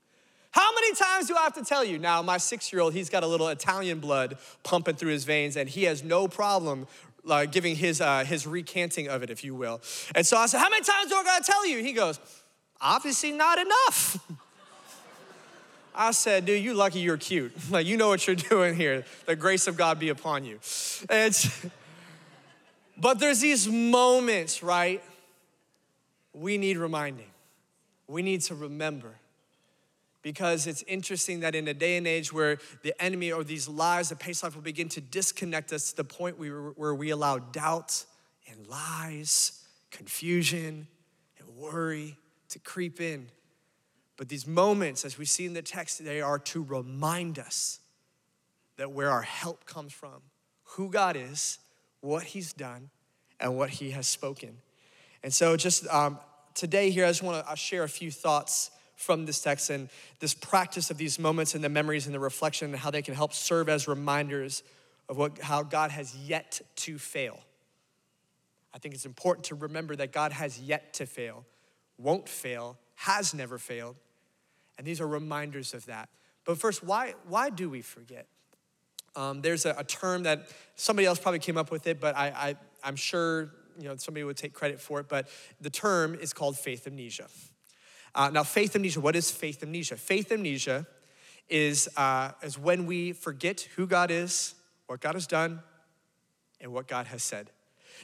How 0.51 0.73
many 0.73 0.95
times 0.95 1.27
do 1.27 1.35
I 1.35 1.43
have 1.43 1.53
to 1.53 1.63
tell 1.63 1.85
you? 1.85 1.99
Now, 1.99 2.23
my 2.23 2.37
six 2.37 2.73
year 2.73 2.81
old, 2.81 2.95
he's 2.95 3.07
got 3.07 3.21
a 3.21 3.27
little 3.27 3.49
Italian 3.49 3.99
blood 3.99 4.39
pumping 4.63 4.95
through 4.95 5.11
his 5.11 5.23
veins, 5.23 5.55
and 5.55 5.69
he 5.69 5.83
has 5.83 6.03
no 6.03 6.27
problem 6.27 6.87
uh, 7.27 7.45
giving 7.45 7.75
his, 7.75 8.01
uh, 8.01 8.23
his 8.23 8.45
recanting 8.45 9.07
of 9.07 9.23
it, 9.23 9.29
if 9.29 9.43
you 9.43 9.55
will. 9.55 9.81
And 10.15 10.25
so 10.25 10.37
I 10.37 10.45
said, 10.45 10.59
How 10.59 10.69
many 10.69 10.83
times 10.83 11.09
do 11.09 11.15
I 11.15 11.23
gotta 11.23 11.43
tell 11.43 11.65
you? 11.65 11.83
He 11.83 11.93
goes, 11.93 12.19
Obviously, 12.81 13.31
not 13.31 13.59
enough. 13.59 14.17
I 15.95 16.11
said, 16.11 16.45
Dude, 16.45 16.63
you 16.63 16.73
lucky 16.73 16.99
you're 16.99 17.17
cute. 17.17 17.51
Like, 17.69 17.85
you 17.85 17.97
know 17.97 18.07
what 18.07 18.25
you're 18.25 18.35
doing 18.49 18.75
here. 18.75 19.05
The 19.25 19.35
grace 19.35 19.67
of 19.67 19.77
God 19.77 19.99
be 19.99 20.09
upon 20.09 20.45
you. 20.45 20.59
And, 21.09 21.35
but 22.97 23.19
there's 23.19 23.39
these 23.39 23.67
moments, 23.67 24.63
right? 24.63 25.03
We 26.33 26.57
need 26.57 26.77
reminding. 26.77 27.29
We 28.07 28.21
need 28.21 28.41
to 28.41 28.55
remember 28.55 29.18
because 30.29 30.67
it's 30.67 30.83
interesting 30.83 31.39
that 31.39 31.55
in 31.55 31.67
a 31.67 31.73
day 31.73 31.97
and 31.97 32.05
age 32.05 32.31
where 32.31 32.59
the 32.83 32.93
enemy 33.03 33.31
or 33.31 33.43
these 33.43 33.67
lies 33.67 34.11
of 34.11 34.19
Pace 34.19 34.43
Life 34.43 34.53
will 34.53 34.61
begin 34.61 34.87
to 34.89 35.01
disconnect 35.01 35.73
us 35.73 35.89
to 35.89 35.97
the 35.97 36.03
point 36.03 36.37
where 36.37 36.93
we 36.93 37.09
allow 37.09 37.39
doubt 37.39 38.05
and 38.47 38.67
lies, 38.67 39.65
confusion 39.89 40.87
and 41.39 41.57
worry 41.57 42.15
to 42.49 42.59
creep 42.59 43.01
in. 43.01 43.25
But 44.17 44.29
these 44.29 44.45
moments, 44.45 45.03
as 45.03 45.17
we 45.17 45.25
see 45.25 45.47
in 45.47 45.53
the 45.55 45.63
text, 45.63 46.05
they 46.05 46.21
are 46.21 46.37
to 46.37 46.61
remind 46.61 47.39
us 47.39 47.79
that 48.77 48.91
where 48.91 49.09
our 49.09 49.23
help 49.23 49.65
comes 49.65 49.93
from, 49.93 50.21
who 50.75 50.91
God 50.91 51.15
is, 51.15 51.57
what 52.01 52.21
He's 52.21 52.53
done, 52.53 52.91
and 53.39 53.57
what 53.57 53.71
He 53.71 53.89
has 53.89 54.05
spoken. 54.05 54.57
And 55.23 55.33
so, 55.33 55.57
just 55.57 55.87
um, 55.87 56.19
today 56.53 56.91
here, 56.91 57.05
I 57.05 57.07
just 57.07 57.23
want 57.23 57.43
to 57.47 57.55
share 57.55 57.81
a 57.81 57.89
few 57.89 58.11
thoughts 58.11 58.69
from 58.99 59.25
this 59.25 59.39
text 59.39 59.69
and 59.69 59.87
this 60.19 60.33
practice 60.33 60.91
of 60.91 60.97
these 60.97 61.17
moments 61.17 61.55
and 61.55 61.63
the 61.63 61.69
memories 61.69 62.05
and 62.05 62.13
the 62.13 62.19
reflection 62.19 62.71
and 62.71 62.77
how 62.77 62.91
they 62.91 63.01
can 63.01 63.13
help 63.13 63.33
serve 63.33 63.69
as 63.69 63.87
reminders 63.87 64.61
of 65.07 65.17
what, 65.17 65.39
how 65.39 65.63
God 65.63 65.89
has 65.89 66.13
yet 66.17 66.59
to 66.75 66.97
fail. 66.97 67.39
I 68.73 68.77
think 68.77 68.93
it's 68.93 69.05
important 69.05 69.45
to 69.45 69.55
remember 69.55 69.95
that 69.95 70.11
God 70.11 70.33
has 70.33 70.59
yet 70.59 70.93
to 70.95 71.05
fail, 71.05 71.45
won't 71.97 72.27
fail, 72.27 72.77
has 72.95 73.33
never 73.33 73.57
failed. 73.57 73.95
And 74.77 74.85
these 74.85 74.99
are 74.99 75.07
reminders 75.07 75.73
of 75.73 75.85
that. 75.85 76.09
But 76.43 76.57
first, 76.57 76.83
why, 76.83 77.13
why 77.25 77.49
do 77.49 77.69
we 77.69 77.81
forget? 77.81 78.27
Um, 79.15 79.41
there's 79.41 79.65
a, 79.65 79.75
a, 79.77 79.83
term 79.85 80.23
that 80.23 80.49
somebody 80.75 81.05
else 81.05 81.19
probably 81.19 81.39
came 81.39 81.57
up 81.57 81.71
with 81.71 81.87
it, 81.87 82.01
but 82.01 82.17
I, 82.17 82.27
I, 82.27 82.55
I'm 82.83 82.97
sure 82.97 83.49
you 83.79 83.87
know, 83.87 83.95
somebody 83.95 84.25
would 84.25 84.37
take 84.37 84.53
credit 84.53 84.81
for 84.81 84.99
it. 84.99 85.07
But 85.07 85.29
the 85.61 85.69
term 85.69 86.15
is 86.15 86.33
called 86.33 86.57
faith 86.57 86.85
amnesia. 86.85 87.27
Uh, 88.15 88.29
now, 88.29 88.43
faith 88.43 88.75
amnesia, 88.75 88.99
what 88.99 89.15
is 89.15 89.31
faith 89.31 89.61
amnesia? 89.63 89.95
Faith 89.97 90.31
amnesia 90.31 90.85
is, 91.49 91.89
uh, 91.97 92.31
is 92.41 92.57
when 92.57 92.85
we 92.85 93.11
forget 93.11 93.61
who 93.75 93.87
God 93.87 94.11
is, 94.11 94.55
what 94.87 95.01
God 95.01 95.15
has 95.15 95.27
done, 95.27 95.61
and 96.61 96.73
what 96.73 96.87
God 96.87 97.07
has 97.07 97.23
said. 97.23 97.51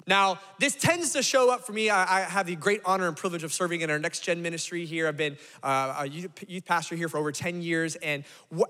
Now, 0.07 0.39
this 0.59 0.75
tends 0.75 1.13
to 1.13 1.23
show 1.23 1.49
up 1.49 1.65
for 1.65 1.71
me. 1.71 1.89
I, 1.89 2.19
I, 2.19 2.21
have 2.21 2.47
the 2.47 2.55
great 2.55 2.81
honor 2.85 3.07
and 3.07 3.15
privilege 3.15 3.43
of 3.43 3.53
serving 3.53 3.81
in 3.81 3.89
our 3.89 3.99
next 3.99 4.21
gen 4.21 4.41
ministry 4.41 4.85
here. 4.85 5.07
I've 5.07 5.17
been 5.17 5.37
uh, 5.63 5.95
a 5.99 6.07
youth, 6.07 6.31
youth, 6.47 6.65
pastor 6.65 6.95
here 6.95 7.07
for 7.07 7.17
over 7.17 7.31
10 7.31 7.61
years. 7.61 7.95
And 7.97 8.23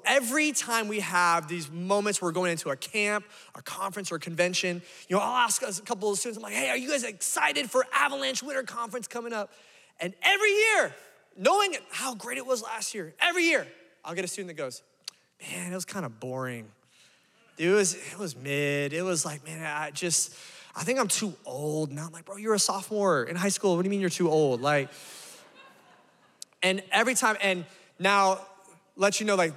every 0.05 0.51
time 0.51 0.87
we 0.87 0.99
have 0.99 1.47
these 1.47 1.71
moments 1.71 2.21
we're 2.21 2.31
going 2.31 2.51
into 2.51 2.69
a 2.69 2.75
camp, 2.75 3.25
a 3.55 3.61
conference, 3.61 4.11
or 4.11 4.15
a 4.15 4.19
convention, 4.19 4.81
you 5.07 5.15
know, 5.15 5.21
I'll 5.21 5.45
ask 5.45 5.61
a 5.63 5.81
couple 5.81 6.11
of 6.11 6.19
students, 6.19 6.37
I'm 6.37 6.43
like, 6.43 6.53
hey, 6.53 6.69
are 6.69 6.77
you 6.77 6.89
guys 6.89 7.03
excited 7.03 7.69
for 7.69 7.85
Avalanche 7.93 8.43
Winter 8.43 8.63
Conference 8.63 9.07
coming 9.07 9.33
up? 9.33 9.51
And 9.99 10.13
every 10.21 10.51
year, 10.51 10.93
knowing 11.35 11.75
how 11.91 12.15
great 12.15 12.37
it 12.37 12.45
was 12.45 12.61
last 12.61 12.93
year, 12.93 13.13
every 13.19 13.43
year, 13.43 13.67
I'll 14.03 14.15
get 14.15 14.25
a 14.25 14.27
student 14.27 14.55
that 14.55 14.61
goes, 14.61 14.81
man, 15.41 15.71
it 15.71 15.75
was 15.75 15.85
kind 15.85 16.05
of 16.05 16.19
boring. 16.19 16.67
It 17.57 17.69
was, 17.69 17.95
it 17.95 18.19
was 18.19 18.35
mid. 18.35 18.93
It 18.93 19.01
was 19.01 19.25
like, 19.25 19.45
man, 19.45 19.65
I 19.65 19.91
just, 19.91 20.35
I 20.75 20.83
think 20.83 20.99
I'm 20.99 21.07
too 21.07 21.33
old. 21.45 21.91
Now 21.91 22.05
I'm 22.05 22.11
like, 22.11 22.25
bro, 22.25 22.37
you're 22.37 22.53
a 22.53 22.59
sophomore 22.59 23.23
in 23.23 23.35
high 23.35 23.49
school. 23.49 23.75
What 23.75 23.83
do 23.83 23.87
you 23.87 23.91
mean 23.91 24.01
you're 24.01 24.09
too 24.09 24.29
old? 24.29 24.61
Like, 24.61 24.89
and 26.61 26.83
every 26.91 27.15
time, 27.15 27.37
and 27.41 27.65
now 27.99 28.39
let 28.95 29.19
you 29.19 29.25
know, 29.25 29.35
like, 29.35 29.53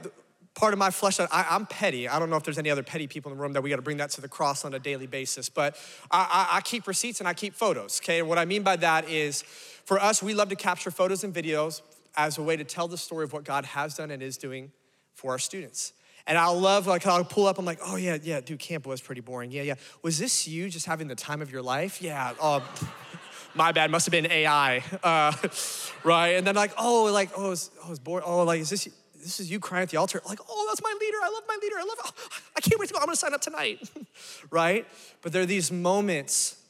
part 0.58 0.72
of 0.72 0.78
my 0.78 0.90
flesh, 0.90 1.20
I, 1.20 1.46
am 1.50 1.66
petty. 1.66 2.08
I 2.08 2.18
don't 2.18 2.30
know 2.30 2.36
if 2.36 2.42
there's 2.42 2.58
any 2.58 2.68
other 2.68 2.82
petty 2.82 3.06
people 3.06 3.30
in 3.30 3.38
the 3.38 3.42
room 3.42 3.52
that 3.52 3.62
we 3.62 3.70
got 3.70 3.76
to 3.76 3.82
bring 3.82 3.98
that 3.98 4.10
to 4.10 4.20
the 4.20 4.28
cross 4.28 4.64
on 4.64 4.74
a 4.74 4.80
daily 4.80 5.06
basis, 5.06 5.48
but 5.48 5.76
I, 6.10 6.48
I, 6.50 6.56
I 6.56 6.60
keep 6.62 6.88
receipts 6.88 7.20
and 7.20 7.28
I 7.28 7.32
keep 7.32 7.54
photos, 7.54 8.00
okay? 8.02 8.18
And 8.18 8.28
what 8.28 8.38
I 8.38 8.44
mean 8.44 8.64
by 8.64 8.74
that 8.74 9.08
is, 9.08 9.42
for 9.42 10.00
us, 10.00 10.20
we 10.20 10.34
love 10.34 10.48
to 10.48 10.56
capture 10.56 10.90
photos 10.90 11.22
and 11.22 11.32
videos 11.32 11.80
as 12.16 12.38
a 12.38 12.42
way 12.42 12.56
to 12.56 12.64
tell 12.64 12.88
the 12.88 12.98
story 12.98 13.22
of 13.22 13.32
what 13.32 13.44
God 13.44 13.66
has 13.66 13.94
done 13.94 14.10
and 14.10 14.20
is 14.20 14.36
doing 14.36 14.72
for 15.14 15.30
our 15.30 15.38
students. 15.38 15.92
And 16.26 16.36
I 16.36 16.48
love, 16.48 16.88
like, 16.88 17.06
I'll 17.06 17.24
pull 17.24 17.46
up, 17.46 17.60
I'm 17.60 17.64
like, 17.64 17.78
oh, 17.86 17.94
yeah, 17.94 18.18
yeah, 18.20 18.40
dude, 18.40 18.58
camp 18.58 18.84
was 18.84 19.00
pretty 19.00 19.20
boring. 19.20 19.52
Yeah, 19.52 19.62
yeah. 19.62 19.74
Was 20.02 20.18
this 20.18 20.48
you 20.48 20.68
just 20.68 20.86
having 20.86 21.06
the 21.06 21.14
time 21.14 21.40
of 21.40 21.52
your 21.52 21.62
life? 21.62 22.02
Yeah. 22.02 22.34
Oh, 22.42 22.68
my 23.54 23.70
bad, 23.70 23.92
must 23.92 24.06
have 24.06 24.12
been 24.12 24.30
AI. 24.30 24.82
Uh, 25.04 25.32
right? 26.04 26.30
And 26.30 26.44
then, 26.44 26.56
like, 26.56 26.72
oh, 26.76 27.04
like, 27.04 27.30
oh, 27.36 27.52
it's, 27.52 27.70
oh, 27.84 27.90
it's 27.90 28.00
boring. 28.00 28.24
Oh, 28.26 28.42
like, 28.42 28.60
is 28.60 28.70
this, 28.70 28.88
this 29.20 29.40
is 29.40 29.50
you 29.50 29.60
crying 29.60 29.82
at 29.82 29.90
the 29.90 29.96
altar? 29.96 30.20
Like, 30.26 30.40
oh, 30.48 30.66
that's 30.68 30.82
my 30.82 30.94
leader. 31.00 31.16
I 31.22 31.30
love 31.32 31.42
my 31.48 31.58
leader. 31.62 31.76
I 31.78 31.82
love, 31.82 31.98
oh, 32.04 32.10
I 32.56 32.60
can't 32.60 32.78
wait 32.78 32.88
to 32.88 32.94
go. 32.94 33.00
I'm 33.00 33.06
gonna 33.06 33.16
sign 33.16 33.34
up 33.34 33.40
tonight. 33.40 33.88
right? 34.50 34.86
But 35.22 35.32
there 35.32 35.42
are 35.42 35.46
these 35.46 35.70
moments. 35.70 36.60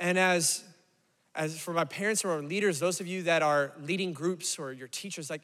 And 0.00 0.18
as 0.18 0.64
as 1.34 1.58
for 1.58 1.72
my 1.72 1.84
parents 1.84 2.24
or 2.24 2.30
our 2.32 2.42
leaders, 2.42 2.80
those 2.80 3.00
of 3.00 3.06
you 3.06 3.22
that 3.22 3.42
are 3.42 3.72
leading 3.80 4.12
groups 4.12 4.58
or 4.58 4.72
your 4.72 4.88
teachers, 4.88 5.30
like 5.30 5.42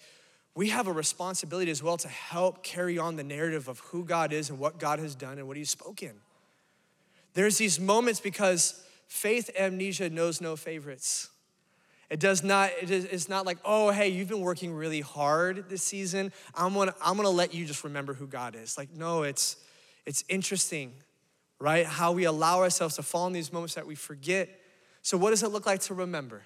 we 0.57 0.69
have 0.69 0.87
a 0.87 0.93
responsibility 0.93 1.71
as 1.71 1.83
well 1.83 1.97
to 1.99 2.09
help 2.09 2.63
carry 2.63 2.99
on 2.99 3.17
the 3.17 3.25
narrative 3.25 3.69
of 3.69 3.81
who 3.81 4.05
God 4.05 4.33
is 4.33 4.51
and 4.51 4.59
what 4.59 4.79
God 4.79 4.99
has 4.99 5.15
done 5.15 5.39
and 5.39 5.47
what 5.47 5.57
He's 5.57 5.71
spoken. 5.71 6.13
There's 7.35 7.59
these 7.59 7.81
moments 7.81 8.21
because 8.21 8.85
faith 9.09 9.51
amnesia 9.59 10.11
knows 10.11 10.41
no 10.41 10.57
favorites. 10.57 11.31
It 12.11 12.21
does 12.21 12.45
not, 12.45 12.71
it 12.81 12.91
is, 12.91 13.05
it's 13.07 13.29
not 13.29 13.47
like, 13.47 13.59
oh, 13.65 13.91
hey, 13.91 14.09
you've 14.09 14.29
been 14.29 14.41
working 14.41 14.73
really 14.73 15.01
hard 15.01 15.69
this 15.69 15.83
season. 15.83 16.33
I'm 16.55 16.75
gonna, 16.75 16.95
I'm 17.03 17.17
gonna 17.17 17.31
let 17.31 17.55
you 17.55 17.65
just 17.65 17.85
remember 17.85 18.15
who 18.15 18.27
God 18.27 18.57
is. 18.57 18.77
Like, 18.77 18.95
no, 18.95 19.23
it's, 19.23 19.57
it's 20.07 20.25
interesting, 20.29 20.93
right? 21.59 21.87
How 21.87 22.13
we 22.13 22.25
allow 22.25 22.59
ourselves 22.59 22.97
to 22.97 23.03
fall 23.03 23.27
in 23.27 23.33
these 23.33 23.53
moments 23.53 23.75
that 23.75 23.87
we 23.87 23.95
forget 23.95 24.49
so, 25.05 25.19
what 25.19 25.31
does 25.31 25.43
it 25.43 25.49
look 25.49 25.67
like 25.67 25.81
to 25.83 25.95
remember? 25.95 26.43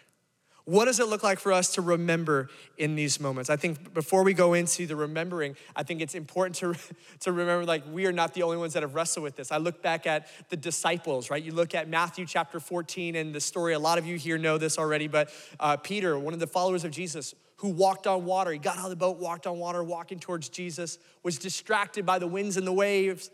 What 0.69 0.85
does 0.85 1.01
it 1.01 1.09
look 1.09 1.23
like 1.23 1.39
for 1.39 1.51
us 1.51 1.73
to 1.77 1.81
remember 1.81 2.51
in 2.77 2.95
these 2.95 3.21
moments? 3.21 3.49
I 3.49 3.57
think 3.57 3.95
before 3.95 4.23
we 4.23 4.35
go 4.35 4.53
into 4.53 4.87
the 4.87 4.97
remembering, 4.97 5.57
I 5.75 5.83
think 5.83 6.03
it's 6.03 6.15
important 6.15 6.57
to, 6.57 6.75
to 7.21 7.33
remember 7.33 7.65
like 7.65 7.85
we 7.91 8.05
are 8.05 8.13
not 8.13 8.35
the 8.35 8.43
only 8.43 8.59
ones 8.59 8.75
that 8.75 8.83
have 8.83 8.95
wrestled 8.95 9.25
with 9.25 9.35
this. 9.35 9.51
I 9.51 9.57
look 9.57 9.81
back 9.81 10.07
at 10.07 10.29
the 10.51 10.59
disciples, 10.59 11.31
right? 11.31 11.43
You 11.43 11.53
look 11.53 11.75
at 11.75 11.89
Matthew 11.89 12.27
chapter 12.27 12.61
14 12.61 13.17
and 13.17 13.35
the 13.35 13.41
story, 13.41 13.73
a 13.73 13.79
lot 13.79 13.97
of 13.97 14.05
you 14.05 14.19
here 14.19 14.37
know 14.37 14.59
this 14.59 14.77
already, 14.77 15.09
but 15.09 15.33
uh, 15.59 15.79
Peter, 15.79 16.19
one 16.19 16.35
of 16.35 16.41
the 16.41 16.47
followers 16.47 16.85
of 16.85 16.91
Jesus, 16.91 17.35
who 17.57 17.71
walked 17.71 18.07
on 18.07 18.27
water, 18.27 18.53
he 18.53 18.59
got 18.59 18.77
out 18.77 18.85
of 18.85 18.91
the 18.91 18.97
boat, 18.97 19.17
walked 19.17 19.47
on 19.47 19.59
water, 19.59 19.83
walking 19.83 20.19
towards 20.19 20.51
Jesus, 20.51 20.99
was 21.23 21.39
distracted 21.39 22.05
by 22.05 22.19
the 22.19 22.27
winds 22.27 22.59
and 22.59 22.67
the 22.67 22.75
waves, 22.75 23.31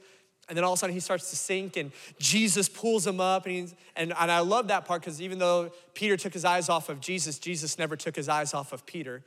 and 0.48 0.56
then 0.56 0.64
all 0.64 0.72
of 0.72 0.78
a 0.78 0.80
sudden 0.80 0.94
he 0.94 1.00
starts 1.00 1.30
to 1.30 1.36
sink, 1.36 1.76
and 1.76 1.90
Jesus 2.18 2.68
pulls 2.68 3.06
him 3.06 3.20
up. 3.20 3.46
And, 3.46 3.72
and, 3.96 4.12
and 4.18 4.30
I 4.30 4.40
love 4.40 4.68
that 4.68 4.84
part 4.84 5.00
because 5.00 5.22
even 5.22 5.38
though 5.38 5.72
Peter 5.94 6.16
took 6.16 6.34
his 6.34 6.44
eyes 6.44 6.68
off 6.68 6.88
of 6.88 7.00
Jesus, 7.00 7.38
Jesus 7.38 7.78
never 7.78 7.96
took 7.96 8.14
his 8.14 8.28
eyes 8.28 8.52
off 8.52 8.72
of 8.72 8.84
Peter. 8.84 9.22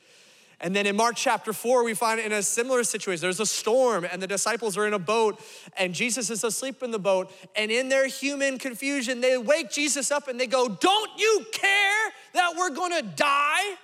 And 0.60 0.76
then 0.76 0.88
in 0.88 0.96
Mark 0.96 1.16
chapter 1.16 1.54
4, 1.54 1.84
we 1.84 1.94
find 1.94 2.20
in 2.20 2.32
a 2.32 2.42
similar 2.42 2.84
situation, 2.84 3.22
there's 3.22 3.40
a 3.40 3.46
storm, 3.46 4.08
and 4.12 4.22
the 4.22 4.28
disciples 4.28 4.76
are 4.76 4.88
in 4.88 4.94
a 4.94 5.00
boat, 5.00 5.40
and 5.78 5.94
Jesus 5.94 6.32
is 6.32 6.44
asleep 6.44 6.82
in 6.82 6.90
the 6.90 7.00
boat. 7.00 7.32
And 7.56 7.70
in 7.70 7.90
their 7.90 8.08
human 8.08 8.58
confusion, 8.58 9.22
they 9.22 9.38
wake 9.38 9.70
Jesus 9.70 10.10
up 10.10 10.28
and 10.28 10.40
they 10.40 10.48
go, 10.48 10.68
Don't 10.68 11.12
you 11.20 11.46
care 11.52 12.12
that 12.34 12.54
we're 12.58 12.72
gonna 12.72 13.04
die? 13.04 13.76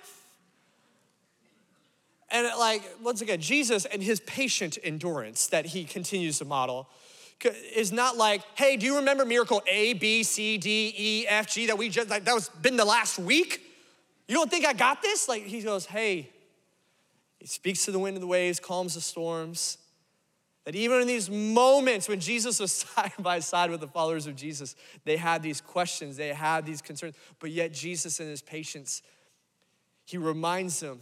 And 2.30 2.48
like, 2.58 2.82
once 3.00 3.20
again, 3.20 3.40
Jesus 3.40 3.84
and 3.84 4.02
his 4.02 4.18
patient 4.20 4.76
endurance 4.82 5.46
that 5.48 5.66
he 5.66 5.84
continues 5.84 6.38
to 6.38 6.44
model 6.44 6.88
is 7.44 7.92
not 7.92 8.16
like, 8.16 8.42
hey, 8.54 8.76
do 8.76 8.86
you 8.86 8.96
remember 8.96 9.24
miracle 9.24 9.62
A, 9.66 9.94
B, 9.94 10.22
C, 10.22 10.58
D, 10.58 10.94
E, 10.96 11.26
F, 11.28 11.52
G 11.52 11.66
that 11.66 11.78
we 11.78 11.88
just, 11.88 12.08
like, 12.08 12.24
that 12.24 12.34
was 12.34 12.48
been 12.48 12.76
the 12.76 12.84
last 12.84 13.18
week? 13.18 13.60
You 14.28 14.34
don't 14.34 14.50
think 14.50 14.64
I 14.64 14.72
got 14.72 15.02
this? 15.02 15.28
Like 15.28 15.44
he 15.44 15.60
goes, 15.60 15.86
hey, 15.86 16.30
he 17.38 17.46
speaks 17.46 17.84
to 17.84 17.90
the 17.90 17.98
wind 17.98 18.16
and 18.16 18.22
the 18.22 18.26
waves, 18.26 18.58
calms 18.58 18.94
the 18.94 19.00
storms. 19.00 19.78
That 20.64 20.74
even 20.74 21.02
in 21.02 21.06
these 21.06 21.28
moments 21.28 22.08
when 22.08 22.20
Jesus 22.20 22.58
was 22.58 22.72
side 22.96 23.12
by 23.18 23.40
side 23.40 23.70
with 23.70 23.80
the 23.80 23.88
followers 23.88 24.26
of 24.26 24.34
Jesus, 24.34 24.76
they 25.04 25.16
had 25.16 25.42
these 25.42 25.60
questions, 25.60 26.16
they 26.16 26.28
had 26.28 26.64
these 26.64 26.80
concerns, 26.80 27.16
but 27.38 27.50
yet 27.50 27.72
Jesus, 27.72 28.18
in 28.18 28.28
his 28.28 28.40
patience, 28.40 29.02
he 30.06 30.16
reminds 30.16 30.80
them 30.80 31.00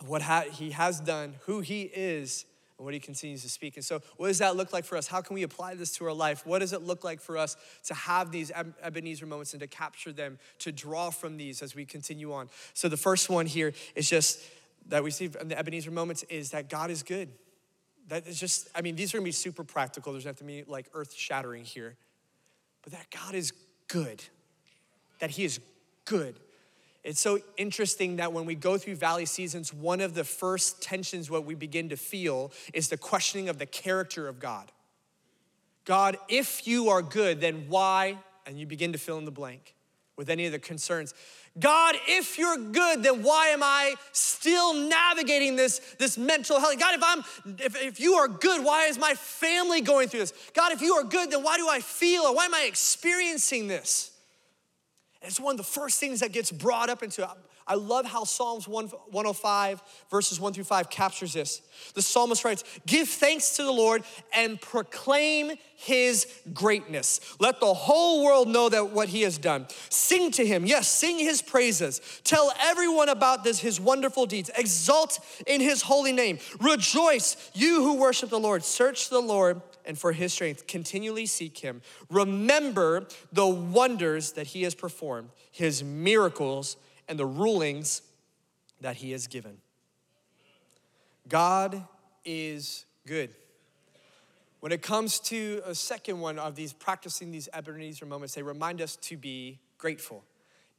of 0.00 0.08
what 0.08 0.22
he 0.48 0.70
has 0.72 1.00
done, 1.00 1.34
who 1.46 1.60
he 1.60 1.82
is, 1.82 2.44
and 2.78 2.84
what 2.84 2.94
he 2.94 3.00
continues 3.00 3.42
to 3.42 3.48
speak. 3.48 3.76
And 3.76 3.84
so, 3.84 4.00
what 4.16 4.28
does 4.28 4.38
that 4.38 4.56
look 4.56 4.72
like 4.72 4.84
for 4.84 4.96
us? 4.96 5.06
How 5.06 5.20
can 5.20 5.34
we 5.34 5.42
apply 5.42 5.74
this 5.74 5.92
to 5.96 6.06
our 6.06 6.12
life? 6.12 6.44
What 6.46 6.58
does 6.58 6.72
it 6.72 6.82
look 6.82 7.04
like 7.04 7.20
for 7.20 7.38
us 7.38 7.56
to 7.84 7.94
have 7.94 8.32
these 8.32 8.50
Ebenezer 8.82 9.26
moments 9.26 9.52
and 9.52 9.60
to 9.60 9.66
capture 9.66 10.12
them, 10.12 10.38
to 10.60 10.72
draw 10.72 11.10
from 11.10 11.36
these 11.36 11.62
as 11.62 11.74
we 11.74 11.84
continue 11.84 12.32
on? 12.32 12.48
So, 12.72 12.88
the 12.88 12.96
first 12.96 13.30
one 13.30 13.46
here 13.46 13.72
is 13.94 14.08
just 14.08 14.40
that 14.88 15.02
we 15.02 15.10
see 15.10 15.30
in 15.40 15.48
the 15.48 15.58
Ebenezer 15.58 15.90
moments 15.90 16.24
is 16.24 16.50
that 16.50 16.68
God 16.68 16.90
is 16.90 17.02
good. 17.02 17.28
That 18.08 18.26
is 18.26 18.38
just, 18.38 18.68
I 18.74 18.82
mean, 18.82 18.96
these 18.96 19.14
are 19.14 19.18
gonna 19.18 19.24
be 19.24 19.32
super 19.32 19.64
practical. 19.64 20.12
There's 20.12 20.26
not 20.26 20.36
to 20.38 20.44
be 20.44 20.64
like 20.66 20.86
earth 20.92 21.14
shattering 21.14 21.64
here. 21.64 21.96
But 22.82 22.92
that 22.92 23.06
God 23.10 23.34
is 23.34 23.52
good, 23.88 24.22
that 25.20 25.30
He 25.30 25.44
is 25.44 25.58
good. 26.04 26.38
It's 27.04 27.20
so 27.20 27.38
interesting 27.58 28.16
that 28.16 28.32
when 28.32 28.46
we 28.46 28.54
go 28.54 28.78
through 28.78 28.96
valley 28.96 29.26
seasons, 29.26 29.74
one 29.74 30.00
of 30.00 30.14
the 30.14 30.24
first 30.24 30.82
tensions 30.82 31.30
what 31.30 31.44
we 31.44 31.54
begin 31.54 31.90
to 31.90 31.96
feel 31.96 32.50
is 32.72 32.88
the 32.88 32.96
questioning 32.96 33.50
of 33.50 33.58
the 33.58 33.66
character 33.66 34.26
of 34.26 34.40
God. 34.40 34.72
God, 35.84 36.16
if 36.28 36.66
you 36.66 36.88
are 36.88 37.02
good, 37.02 37.42
then 37.42 37.66
why? 37.68 38.18
And 38.46 38.58
you 38.58 38.66
begin 38.66 38.92
to 38.92 38.98
fill 38.98 39.18
in 39.18 39.26
the 39.26 39.30
blank 39.30 39.74
with 40.16 40.30
any 40.30 40.46
of 40.46 40.52
the 40.52 40.58
concerns. 40.58 41.12
God, 41.58 41.94
if 42.08 42.38
you're 42.38 42.56
good, 42.56 43.02
then 43.02 43.22
why 43.22 43.48
am 43.48 43.62
I 43.62 43.96
still 44.12 44.72
navigating 44.72 45.56
this, 45.56 45.80
this 45.98 46.16
mental 46.16 46.58
health? 46.58 46.78
God, 46.78 46.94
if 46.94 47.02
I'm 47.02 47.58
if, 47.58 47.82
if 47.82 48.00
you 48.00 48.14
are 48.14 48.28
good, 48.28 48.64
why 48.64 48.86
is 48.86 48.98
my 48.98 49.14
family 49.14 49.82
going 49.82 50.08
through 50.08 50.20
this? 50.20 50.32
God, 50.54 50.72
if 50.72 50.80
you 50.80 50.94
are 50.94 51.04
good, 51.04 51.30
then 51.30 51.42
why 51.42 51.58
do 51.58 51.68
I 51.68 51.80
feel 51.80 52.22
or 52.22 52.34
why 52.34 52.46
am 52.46 52.54
I 52.54 52.64
experiencing 52.66 53.68
this? 53.68 54.10
And 55.24 55.30
it's 55.30 55.40
one 55.40 55.54
of 55.54 55.56
the 55.56 55.64
first 55.64 55.98
things 55.98 56.20
that 56.20 56.32
gets 56.32 56.52
brought 56.52 56.90
up 56.90 57.02
into 57.02 57.22
it. 57.22 57.28
I 57.66 57.76
love 57.76 58.04
how 58.04 58.24
Psalms 58.24 58.68
105, 58.68 59.82
verses 60.10 60.38
1 60.38 60.52
through 60.52 60.64
5 60.64 60.90
captures 60.90 61.32
this. 61.32 61.62
The 61.94 62.02
psalmist 62.02 62.44
writes, 62.44 62.62
Give 62.84 63.08
thanks 63.08 63.56
to 63.56 63.62
the 63.62 63.72
Lord 63.72 64.02
and 64.34 64.60
proclaim 64.60 65.52
his 65.76 66.26
greatness. 66.52 67.36
Let 67.40 67.58
the 67.58 67.72
whole 67.72 68.22
world 68.22 68.48
know 68.48 68.68
that 68.68 68.90
what 68.90 69.08
he 69.08 69.22
has 69.22 69.38
done. 69.38 69.66
Sing 69.88 70.30
to 70.32 70.44
him, 70.44 70.66
yes, 70.66 70.88
sing 70.88 71.18
his 71.18 71.40
praises. 71.40 72.02
Tell 72.24 72.52
everyone 72.60 73.08
about 73.08 73.44
this, 73.44 73.58
his 73.58 73.80
wonderful 73.80 74.26
deeds. 74.26 74.50
Exult 74.58 75.18
in 75.46 75.62
his 75.62 75.80
holy 75.80 76.12
name. 76.12 76.38
Rejoice, 76.60 77.50
you 77.54 77.76
who 77.82 77.94
worship 77.94 78.28
the 78.28 78.38
Lord. 78.38 78.62
Search 78.62 79.08
the 79.08 79.22
Lord 79.22 79.62
and 79.84 79.98
for 79.98 80.12
his 80.12 80.32
strength. 80.32 80.66
Continually 80.66 81.26
seek 81.26 81.58
him. 81.58 81.82
Remember 82.10 83.06
the 83.32 83.46
wonders 83.46 84.32
that 84.32 84.48
he 84.48 84.62
has 84.62 84.74
performed, 84.74 85.30
his 85.50 85.82
miracles 85.84 86.76
and 87.08 87.18
the 87.18 87.26
rulings 87.26 88.02
that 88.80 88.96
he 88.96 89.12
has 89.12 89.26
given. 89.26 89.58
God 91.28 91.82
is 92.24 92.84
good. 93.06 93.30
When 94.60 94.72
it 94.72 94.80
comes 94.80 95.20
to 95.20 95.60
a 95.66 95.74
second 95.74 96.20
one 96.20 96.38
of 96.38 96.54
these 96.54 96.72
practicing 96.72 97.30
these 97.30 97.48
Ebenezer 97.52 98.06
moments, 98.06 98.34
they 98.34 98.42
remind 98.42 98.80
us 98.80 98.96
to 98.96 99.16
be 99.16 99.58
grateful. 99.76 100.24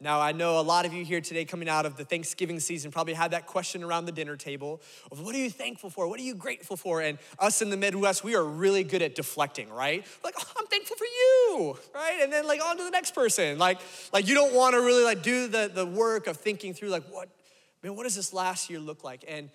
Now, 0.01 0.19
I 0.19 0.33
know 0.33 0.59
a 0.59 0.61
lot 0.61 0.85
of 0.85 0.93
you 0.93 1.05
here 1.05 1.21
today 1.21 1.45
coming 1.45 1.69
out 1.69 1.85
of 1.85 1.95
the 1.95 2.03
Thanksgiving 2.03 2.59
season 2.59 2.91
probably 2.91 3.13
had 3.13 3.31
that 3.31 3.45
question 3.45 3.81
around 3.81 4.05
the 4.05 4.11
dinner 4.11 4.35
table 4.35 4.81
of 5.09 5.21
what 5.21 5.33
are 5.33 5.37
you 5.37 5.49
thankful 5.49 5.89
for? 5.89 6.09
What 6.09 6.19
are 6.19 6.23
you 6.23 6.35
grateful 6.35 6.75
for? 6.75 6.99
And 6.99 7.17
us 7.39 7.61
in 7.61 7.69
the 7.69 7.77
Midwest, 7.77 8.21
we 8.21 8.35
are 8.35 8.43
really 8.43 8.83
good 8.83 9.01
at 9.01 9.15
deflecting, 9.15 9.69
right? 9.69 10.05
Like, 10.21 10.33
oh, 10.37 10.51
I'm 10.59 10.67
thankful 10.67 10.97
for 10.97 11.05
you, 11.05 11.77
right? 11.93 12.19
And 12.21 12.31
then 12.31 12.45
like 12.45 12.61
on 12.61 12.75
to 12.75 12.83
the 12.83 12.89
next 12.89 13.15
person. 13.15 13.57
Like, 13.57 13.79
like 14.11 14.27
you 14.27 14.35
don't 14.35 14.53
want 14.53 14.73
to 14.73 14.81
really 14.81 15.05
like 15.05 15.23
do 15.23 15.47
the, 15.47 15.71
the 15.73 15.85
work 15.85 16.27
of 16.27 16.35
thinking 16.35 16.73
through 16.73 16.89
like 16.89 17.05
what, 17.09 17.29
man, 17.81 17.95
what 17.95 18.03
does 18.03 18.15
this 18.15 18.33
last 18.33 18.69
year 18.69 18.79
look 18.79 19.05
like? 19.05 19.23
And 19.29 19.49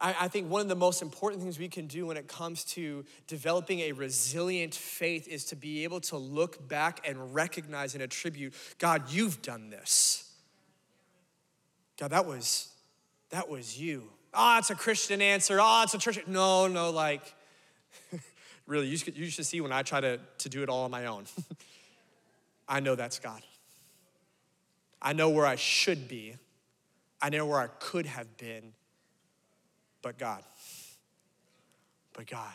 I, 0.00 0.16
I 0.20 0.28
think 0.28 0.50
one 0.50 0.62
of 0.62 0.68
the 0.68 0.76
most 0.76 1.02
important 1.02 1.42
things 1.42 1.58
we 1.58 1.68
can 1.68 1.86
do 1.86 2.06
when 2.06 2.16
it 2.16 2.28
comes 2.28 2.64
to 2.66 3.04
developing 3.26 3.80
a 3.80 3.92
resilient 3.92 4.74
faith 4.74 5.28
is 5.28 5.44
to 5.46 5.56
be 5.56 5.84
able 5.84 6.00
to 6.02 6.16
look 6.16 6.68
back 6.68 7.06
and 7.06 7.34
recognize 7.34 7.94
and 7.94 8.02
attribute, 8.02 8.54
God, 8.78 9.10
you've 9.10 9.42
done 9.42 9.70
this. 9.70 10.32
God, 11.98 12.10
that 12.12 12.26
was 12.26 12.68
that 13.30 13.48
was 13.48 13.78
you. 13.78 14.10
Oh, 14.34 14.58
it's 14.58 14.70
a 14.70 14.74
Christian 14.74 15.22
answer. 15.22 15.58
Oh, 15.60 15.82
it's 15.84 15.94
a 15.94 15.98
church. 15.98 16.20
No, 16.26 16.66
no, 16.66 16.90
like, 16.90 17.34
really, 18.66 18.86
you 18.86 18.96
should, 18.96 19.16
you 19.16 19.26
should 19.26 19.46
see 19.46 19.60
when 19.60 19.72
I 19.72 19.82
try 19.82 20.00
to, 20.00 20.18
to 20.38 20.48
do 20.48 20.62
it 20.62 20.68
all 20.68 20.84
on 20.84 20.90
my 20.90 21.06
own. 21.06 21.24
I 22.68 22.80
know 22.80 22.94
that's 22.94 23.18
God. 23.18 23.42
I 25.02 25.12
know 25.12 25.30
where 25.30 25.46
I 25.46 25.56
should 25.56 26.08
be. 26.08 26.36
I 27.22 27.28
know 27.28 27.46
where 27.46 27.60
I 27.60 27.68
could 27.78 28.06
have 28.06 28.36
been 28.36 28.72
but 30.02 30.18
God. 30.18 30.42
But 32.12 32.26
God. 32.26 32.52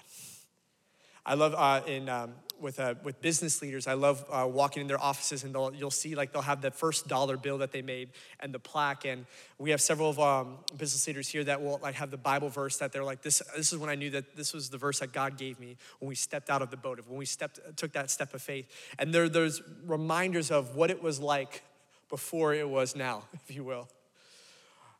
I 1.25 1.33
love 1.33 1.55
uh, 1.57 1.81
in 1.87 2.07
um, 2.07 2.33
with 2.59 2.79
uh, 2.79 2.93
with 3.03 3.19
business 3.19 3.61
leaders. 3.61 3.87
I 3.87 3.93
love 3.93 4.23
uh, 4.29 4.47
walking 4.47 4.81
in 4.81 4.87
their 4.87 5.01
offices 5.01 5.43
and 5.43 5.55
they'll, 5.55 5.73
you'll 5.73 5.89
see 5.89 6.13
like 6.13 6.31
they'll 6.31 6.43
have 6.43 6.61
the 6.61 6.69
first 6.69 7.07
dollar 7.07 7.35
bill 7.35 7.57
that 7.59 7.71
they 7.71 7.81
made 7.81 8.09
and 8.39 8.53
the 8.53 8.59
plaque. 8.59 9.05
And 9.05 9.25
we 9.57 9.71
have 9.71 9.81
several 9.81 10.09
of 10.11 10.19
um, 10.19 10.59
business 10.77 11.07
leaders 11.07 11.27
here 11.27 11.43
that 11.43 11.63
will 11.63 11.79
like 11.81 11.95
have 11.95 12.11
the 12.11 12.17
Bible 12.17 12.49
verse 12.49 12.77
that 12.77 12.91
they're 12.91 13.03
like 13.03 13.23
this. 13.23 13.41
This 13.57 13.73
is 13.73 13.79
when 13.79 13.89
I 13.89 13.95
knew 13.95 14.11
that 14.11 14.35
this 14.35 14.53
was 14.53 14.69
the 14.69 14.77
verse 14.77 14.99
that 14.99 15.13
God 15.13 15.37
gave 15.37 15.59
me 15.59 15.77
when 15.99 16.09
we 16.09 16.15
stepped 16.15 16.51
out 16.51 16.61
of 16.61 16.69
the 16.69 16.77
boat, 16.77 16.99
when 17.07 17.17
we 17.17 17.25
stepped 17.25 17.59
took 17.75 17.93
that 17.93 18.11
step 18.11 18.33
of 18.35 18.41
faith. 18.41 18.67
And 18.99 19.11
there 19.11 19.27
there's 19.27 19.63
reminders 19.85 20.51
of 20.51 20.75
what 20.75 20.91
it 20.91 21.01
was 21.01 21.19
like 21.19 21.63
before 22.09 22.53
it 22.53 22.69
was 22.69 22.95
now, 22.95 23.23
if 23.47 23.55
you 23.55 23.63
will. 23.63 23.87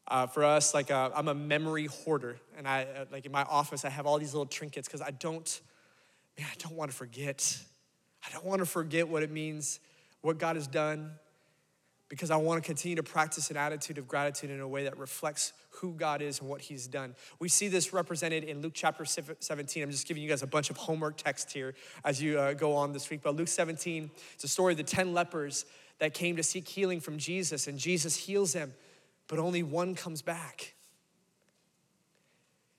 Uh, 0.08 0.28
for 0.28 0.44
us, 0.44 0.74
like 0.74 0.92
uh, 0.92 1.10
I'm 1.16 1.28
a 1.28 1.34
memory 1.34 1.88
hoarder, 1.88 2.38
and 2.58 2.68
I 2.68 2.84
uh, 2.84 3.06
like 3.12 3.26
in 3.26 3.32
my 3.32 3.42
office 3.44 3.86
I 3.86 3.90
have 3.90 4.06
all 4.06 4.20
these 4.20 4.34
little 4.34 4.46
trinkets 4.46 4.88
because 4.88 5.02
I 5.02 5.10
don't, 5.10 5.62
man, 6.38 6.48
I 6.52 6.56
don't 6.60 6.76
want 6.76 6.92
to 6.92 6.98
forget. 6.98 7.58
I 8.24 8.32
don't 8.32 8.46
want 8.46 8.60
to 8.60 8.68
forget 8.68 9.08
what 9.08 9.24
it 9.24 9.32
means, 9.32 9.80
what 10.22 10.38
God 10.38 10.58
has 10.58 10.68
done, 10.68 11.12
because 12.08 12.30
I 12.30 12.36
want 12.36 12.62
to 12.62 12.66
continue 12.66 12.96
to 12.98 13.04
practice 13.04 13.50
an 13.50 13.58
attitude 13.58 13.98
of 13.98 14.08
gratitude 14.08 14.52
in 14.52 14.60
a 14.60 14.68
way 14.68 14.84
that 14.84 14.98
reflects 14.98 15.54
who 15.72 15.94
God 15.94 16.22
is 16.22 16.40
and 16.40 16.48
what 16.48 16.62
He's 16.62 16.86
done. 16.86 17.16
We 17.40 17.50
see 17.50 17.68
this 17.68 17.92
represented 17.92 18.44
in 18.44 18.62
Luke 18.62 18.74
chapter 18.76 19.06
17. 19.06 19.82
I'm 19.82 19.90
just 19.90 20.08
giving 20.08 20.22
you 20.22 20.30
guys 20.30 20.44
a 20.44 20.48
bunch 20.48 20.70
of 20.70 20.78
homework 20.78 21.18
text 21.18 21.52
here 21.52 21.74
as 22.04 22.22
you 22.22 22.40
uh, 22.40 22.54
go 22.54 22.76
on 22.76 22.94
this 22.94 23.10
week. 23.10 23.22
But 23.24 23.36
Luke 23.36 23.48
17, 23.48 24.12
it's 24.36 24.44
a 24.44 24.48
story 24.48 24.74
of 24.74 24.78
the 24.78 24.84
10 24.84 25.16
lepers 25.16 25.66
that 25.98 26.14
came 26.14 26.36
to 26.36 26.44
seek 26.44 26.68
healing 26.68 27.00
from 27.00 27.18
Jesus, 27.18 27.66
and 27.68 27.80
Jesus 27.80 28.16
heals 28.16 28.54
them 28.54 28.74
but 29.28 29.40
only 29.40 29.64
one 29.64 29.96
comes 29.96 30.22
back. 30.22 30.74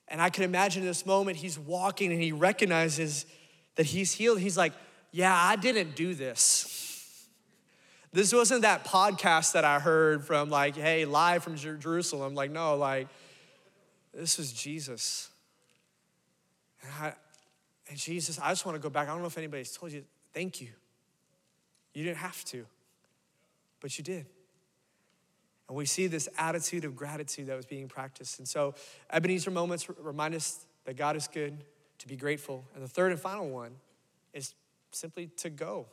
And 0.08 0.20
I 0.20 0.30
can 0.30 0.44
imagine 0.44 0.82
in 0.82 0.88
this 0.88 1.04
moment, 1.04 1.36
he's 1.36 1.58
walking 1.58 2.12
and 2.12 2.22
he 2.22 2.32
recognizes 2.32 3.26
that 3.74 3.86
he's 3.86 4.12
healed. 4.12 4.38
He's 4.38 4.56
like, 4.56 4.72
Yeah, 5.10 5.34
I 5.34 5.56
didn't 5.56 5.96
do 5.96 6.14
this. 6.14 6.86
This 8.12 8.32
wasn't 8.32 8.62
that 8.62 8.84
podcast 8.84 9.52
that 9.52 9.64
I 9.64 9.78
heard 9.78 10.24
from, 10.24 10.48
like, 10.48 10.74
hey, 10.74 11.04
live 11.04 11.42
from 11.42 11.56
Jerusalem. 11.56 12.34
Like, 12.34 12.50
no, 12.50 12.76
like, 12.76 13.08
this 14.14 14.38
was 14.38 14.52
Jesus. 14.52 15.28
And, 16.82 16.90
I, 16.98 17.12
and 17.90 17.98
Jesus, 17.98 18.38
I 18.38 18.48
just 18.50 18.64
want 18.64 18.76
to 18.76 18.80
go 18.80 18.88
back. 18.88 19.08
I 19.08 19.12
don't 19.12 19.20
know 19.20 19.26
if 19.26 19.36
anybody's 19.36 19.72
told 19.72 19.92
you, 19.92 20.02
thank 20.32 20.62
you. 20.62 20.68
You 21.92 22.04
didn't 22.04 22.18
have 22.18 22.42
to, 22.46 22.64
but 23.80 23.98
you 23.98 24.04
did. 24.04 24.26
And 25.68 25.76
we 25.76 25.84
see 25.86 26.06
this 26.06 26.28
attitude 26.38 26.84
of 26.84 26.94
gratitude 26.94 27.46
that 27.46 27.56
was 27.56 27.66
being 27.66 27.88
practiced. 27.88 28.38
And 28.38 28.46
so, 28.46 28.74
Ebenezer 29.12 29.50
moments 29.50 29.88
remind 29.98 30.34
us 30.34 30.64
that 30.84 30.96
God 30.96 31.16
is 31.16 31.26
good, 31.26 31.64
to 31.98 32.08
be 32.08 32.16
grateful. 32.16 32.64
And 32.74 32.82
the 32.82 32.88
third 32.88 33.12
and 33.12 33.20
final 33.20 33.48
one 33.48 33.72
is 34.32 34.54
simply 34.92 35.28
to 35.38 35.50
go, 35.50 35.86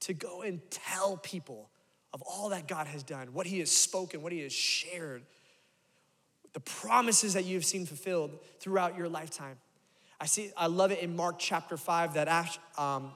to 0.00 0.14
go 0.14 0.42
and 0.42 0.60
tell 0.70 1.16
people 1.16 1.68
of 2.12 2.22
all 2.22 2.50
that 2.50 2.68
God 2.68 2.86
has 2.86 3.02
done, 3.02 3.32
what 3.32 3.46
He 3.46 3.58
has 3.60 3.70
spoken, 3.70 4.22
what 4.22 4.32
He 4.32 4.40
has 4.40 4.52
shared, 4.52 5.24
the 6.52 6.60
promises 6.60 7.34
that 7.34 7.44
you 7.44 7.54
have 7.54 7.64
seen 7.64 7.86
fulfilled 7.86 8.38
throughout 8.60 8.96
your 8.96 9.08
lifetime. 9.08 9.56
I 10.20 10.26
see, 10.26 10.52
I 10.56 10.66
love 10.66 10.92
it 10.92 11.00
in 11.00 11.16
Mark 11.16 11.36
chapter 11.38 11.76
5 11.76 12.14
that 12.14 12.28
um, 12.78 13.10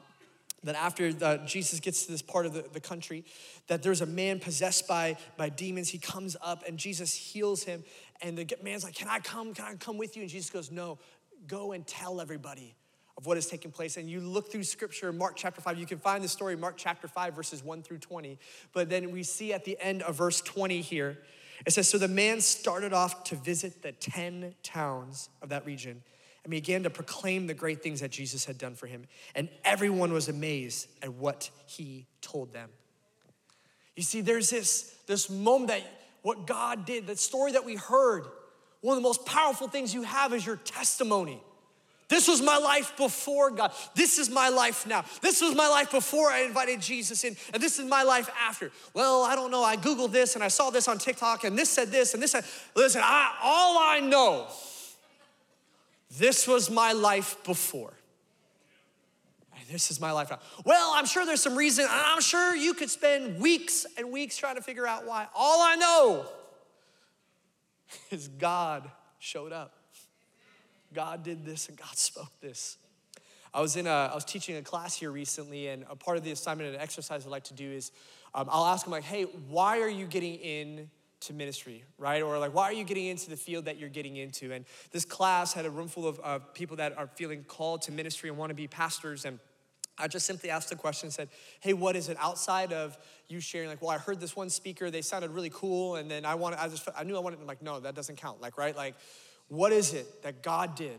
that 0.67 0.77
after 0.77 1.13
the, 1.13 1.41
Jesus 1.47 1.81
gets 1.81 2.07
to 2.07 2.13
this 2.13 2.23
part 2.23 2.47
of 2.47 2.53
the, 2.53 2.65
the 2.73 2.81
country, 2.81 3.25
that 3.69 3.83
there's 3.83 4.01
a 4.01 4.07
man 4.07 4.39
possessed 4.39 4.87
by, 4.87 5.17
by 5.37 5.49
demons. 5.49 5.89
He 5.89 5.99
comes 5.99 6.37
up 6.43 6.65
and 6.67 6.79
Jesus 6.79 7.15
heals 7.15 7.65
him. 7.65 7.85
And 8.23 8.37
the 8.37 8.47
man's 8.63 8.85
like, 8.85 8.95
Can 8.95 9.09
I 9.09 9.19
come? 9.19 9.55
Can 9.55 9.65
I 9.65 9.75
come 9.75 9.99
with 9.99 10.17
you? 10.17 10.23
And 10.23 10.31
Jesus 10.31 10.51
goes, 10.51 10.71
No, 10.71 10.99
go 11.47 11.73
and 11.73 11.87
tell 11.87 12.21
everybody 12.21 12.75
of 13.17 13.27
what 13.27 13.39
is 13.39 13.47
taking 13.47 13.71
place. 13.71 13.97
And 13.97 14.11
you 14.11 14.21
look 14.21 14.53
through 14.53 14.65
scripture, 14.65 15.13
Mark 15.13 15.35
chapter 15.37 15.61
5, 15.61 15.79
you 15.79 15.87
can 15.87 15.99
find 15.99 16.23
the 16.23 16.29
story, 16.29 16.55
Mark 16.55 16.75
chapter 16.77 17.09
5, 17.09 17.35
verses 17.35 17.65
1 17.65 17.83
through 17.83 17.99
20. 17.99 18.39
But 18.73 18.91
then 18.91 19.11
we 19.11 19.23
see 19.23 19.53
at 19.53 19.65
the 19.65 19.79
end 19.81 20.03
of 20.03 20.17
verse 20.17 20.41
20 20.43 20.83
here, 20.83 21.19
it 21.65 21.73
says, 21.73 21.89
So 21.89 21.97
the 21.97 22.09
man 22.09 22.41
started 22.41 22.93
off 22.93 23.25
to 23.25 23.37
visit 23.37 23.83
the 23.83 23.93
10 23.93 24.55
towns 24.63 25.31
of 25.41 25.49
that 25.49 25.65
region 25.65 26.03
and 26.47 26.53
began 26.53 26.85
to 26.85 26.91
proclaim 26.91 27.49
the 27.49 27.55
great 27.55 27.83
things 27.83 27.99
that 28.03 28.13
Jesus 28.13 28.45
had 28.45 28.57
done 28.57 28.77
for 28.77 28.87
him. 28.87 29.03
And 29.35 29.49
everyone 29.65 30.13
was 30.13 30.29
amazed 30.29 30.87
at 31.03 31.13
what 31.13 31.51
he 31.67 32.07
told 32.21 32.53
them. 32.53 32.71
You 33.97 34.05
see, 34.05 34.21
there's 34.21 34.49
this, 34.49 34.95
this 35.09 35.29
moment 35.29 35.71
that 35.71 35.83
what 36.23 36.47
God 36.47 36.87
did, 36.87 37.09
that 37.09 37.19
story 37.19 37.51
that 37.51 37.65
we 37.65 37.75
heard, 37.75 38.27
one 38.81 38.97
of 38.97 39.03
the 39.03 39.09
most 39.09 39.27
powerful 39.27 39.67
things 39.67 39.93
you 39.93 40.05
have 40.05 40.33
is 40.33 40.47
your 40.47 40.55
testimony. 40.55 41.43
This 42.09 42.29
was 42.29 42.41
my 42.41 42.59
life 42.59 42.97
before 42.97 43.51
God. 43.51 43.73
This 43.97 44.21
is 44.21 44.31
my 44.31 44.49
life 44.49 44.87
now. 44.87 45.05
This 45.23 45.41
was 45.41 45.57
my 45.57 45.67
life 45.67 45.91
before 45.91 46.31
I 46.31 46.43
invited 46.43 46.81
Jesus 46.81 47.25
in, 47.25 47.37
and 47.55 47.61
this 47.61 47.81
is 47.81 47.87
my 47.87 48.05
life 48.05 48.31
after. 48.41 48.71
Well, 48.95 49.25
I 49.25 49.35
don't 49.35 49.51
know. 49.51 49.65
I 49.65 49.77
Googled 49.77 50.13
this 50.13 50.37
and 50.37 50.45
I 50.45 50.49
saw 50.49 50.71
this 50.71 50.87
on 50.87 50.99
TikTok, 50.99 51.43
and 51.43 51.59
this 51.59 51.71
said 51.71 51.89
this 51.89 52.15
and 52.15 52.23
this 52.23 52.31
said, 52.31 52.45
listen, 52.77 53.01
I, 53.05 53.37
all 53.43 53.79
I 53.81 53.99
know, 53.99 54.47
this 56.19 56.47
was 56.47 56.71
my 56.71 56.93
life 56.93 57.37
before. 57.45 57.95
This 59.71 59.91
is 59.91 60.01
my 60.01 60.13
life 60.13 60.31
now. 60.31 60.39
Well, 60.65 60.93
I'm 60.95 61.07
sure 61.07 61.27
there's 61.27 61.43
some 61.43 61.57
reason, 61.57 61.87
I'm 61.91 62.21
sure 62.21 62.55
you 62.55 62.73
could 62.73 62.91
spend 62.91 63.41
weeks 63.41 63.85
and 63.99 64.13
weeks 64.13 64.37
trying 64.37 64.55
to 64.57 64.63
figure 64.63 64.87
out 64.87 65.07
why. 65.07 65.27
All 65.35 65.61
I 65.61 65.75
know 65.75 66.27
is 68.11 68.29
God 68.29 68.89
showed 69.19 69.53
up. 69.53 69.75
God 70.95 71.25
did 71.25 71.45
this 71.45 71.69
and 71.69 71.77
God 71.77 71.97
spoke 71.97 72.33
this. 72.41 72.79
I 73.53 73.61
was 73.61 73.77
in 73.77 73.87
a, 73.87 73.91
I 73.91 74.15
was 74.15 74.25
teaching 74.25 74.57
a 74.57 74.63
class 74.63 74.95
here 74.95 75.11
recently, 75.11 75.69
and 75.69 75.85
a 75.89 75.97
part 75.97 76.19
of 76.19 76.25
the 76.25 76.31
assignment 76.31 76.75
and 76.75 76.81
exercise 76.81 77.27
I 77.27 77.31
like 77.31 77.45
to 77.45 77.55
do 77.55 77.71
is 77.71 77.91
um, 78.35 78.49
I'll 78.51 78.67
ask 78.67 78.85
them 78.85 78.93
like, 78.93 79.05
"Hey, 79.05 79.23
why 79.23 79.81
are 79.81 79.89
you 79.89 80.05
getting 80.05 80.35
in 80.35 80.91
to 81.21 81.33
ministry, 81.33 81.85
right? 81.99 82.23
Or 82.23 82.39
like, 82.39 82.55
why 82.55 82.65
are 82.65 82.73
you 82.73 82.85
getting 82.85 83.07
into 83.07 83.31
the 83.31 83.37
field 83.37 83.65
that 83.65 83.79
you're 83.79 83.89
getting 83.89 84.17
into?" 84.17 84.53
And 84.53 84.65
this 84.91 85.05
class 85.05 85.53
had 85.53 85.67
a 85.67 85.71
room 85.71 85.89
full 85.89 86.07
of 86.07 86.21
uh, 86.23 86.39
people 86.55 86.77
that 86.77 86.97
are 86.99 87.07
feeling 87.07 87.45
called 87.45 87.83
to 87.83 87.93
ministry 87.93 88.29
and 88.29 88.39
want 88.39 88.51
to 88.51 88.55
be 88.55 88.69
pastors, 88.69 89.25
and 89.25 89.39
I 89.99 90.09
just 90.09 90.27
simply 90.27 90.51
asked 90.51 90.69
the 90.69 90.77
question 90.77 91.07
and 91.07 91.13
said, 91.13 91.29
Hey, 91.61 91.73
what 91.73 91.97
is 91.97 92.09
it 92.09 92.17
outside 92.21 92.73
of 92.73 92.99
you 93.29 93.41
sharing? 93.41 93.69
Like, 93.69 93.81
well, 93.81 93.91
I 93.91 93.99
heard 93.99 94.21
this 94.21 94.37
one 94.37 94.51
speaker, 94.51 94.91
they 94.91 95.03
sounded 95.03 95.31
really 95.31 95.51
cool, 95.53 95.97
and 95.97 96.11
then 96.11 96.25
I 96.25 96.35
wanted, 96.35 96.59
I 96.59 96.69
just, 96.69 96.87
I 96.97 97.05
knew 97.05 97.17
I 97.17 97.21
wanted, 97.21 97.41
I'm 97.41 97.47
like, 97.47 97.63
no, 97.63 97.81
that 97.81 97.95
doesn't 97.95 98.17
count. 98.17 98.41
Like, 98.41 98.59
right? 98.59 98.77
Like, 98.77 98.95
what 99.49 99.73
is 99.73 99.95
it 99.95 100.23
that 100.23 100.43
God 100.43 100.75
did 100.75 100.99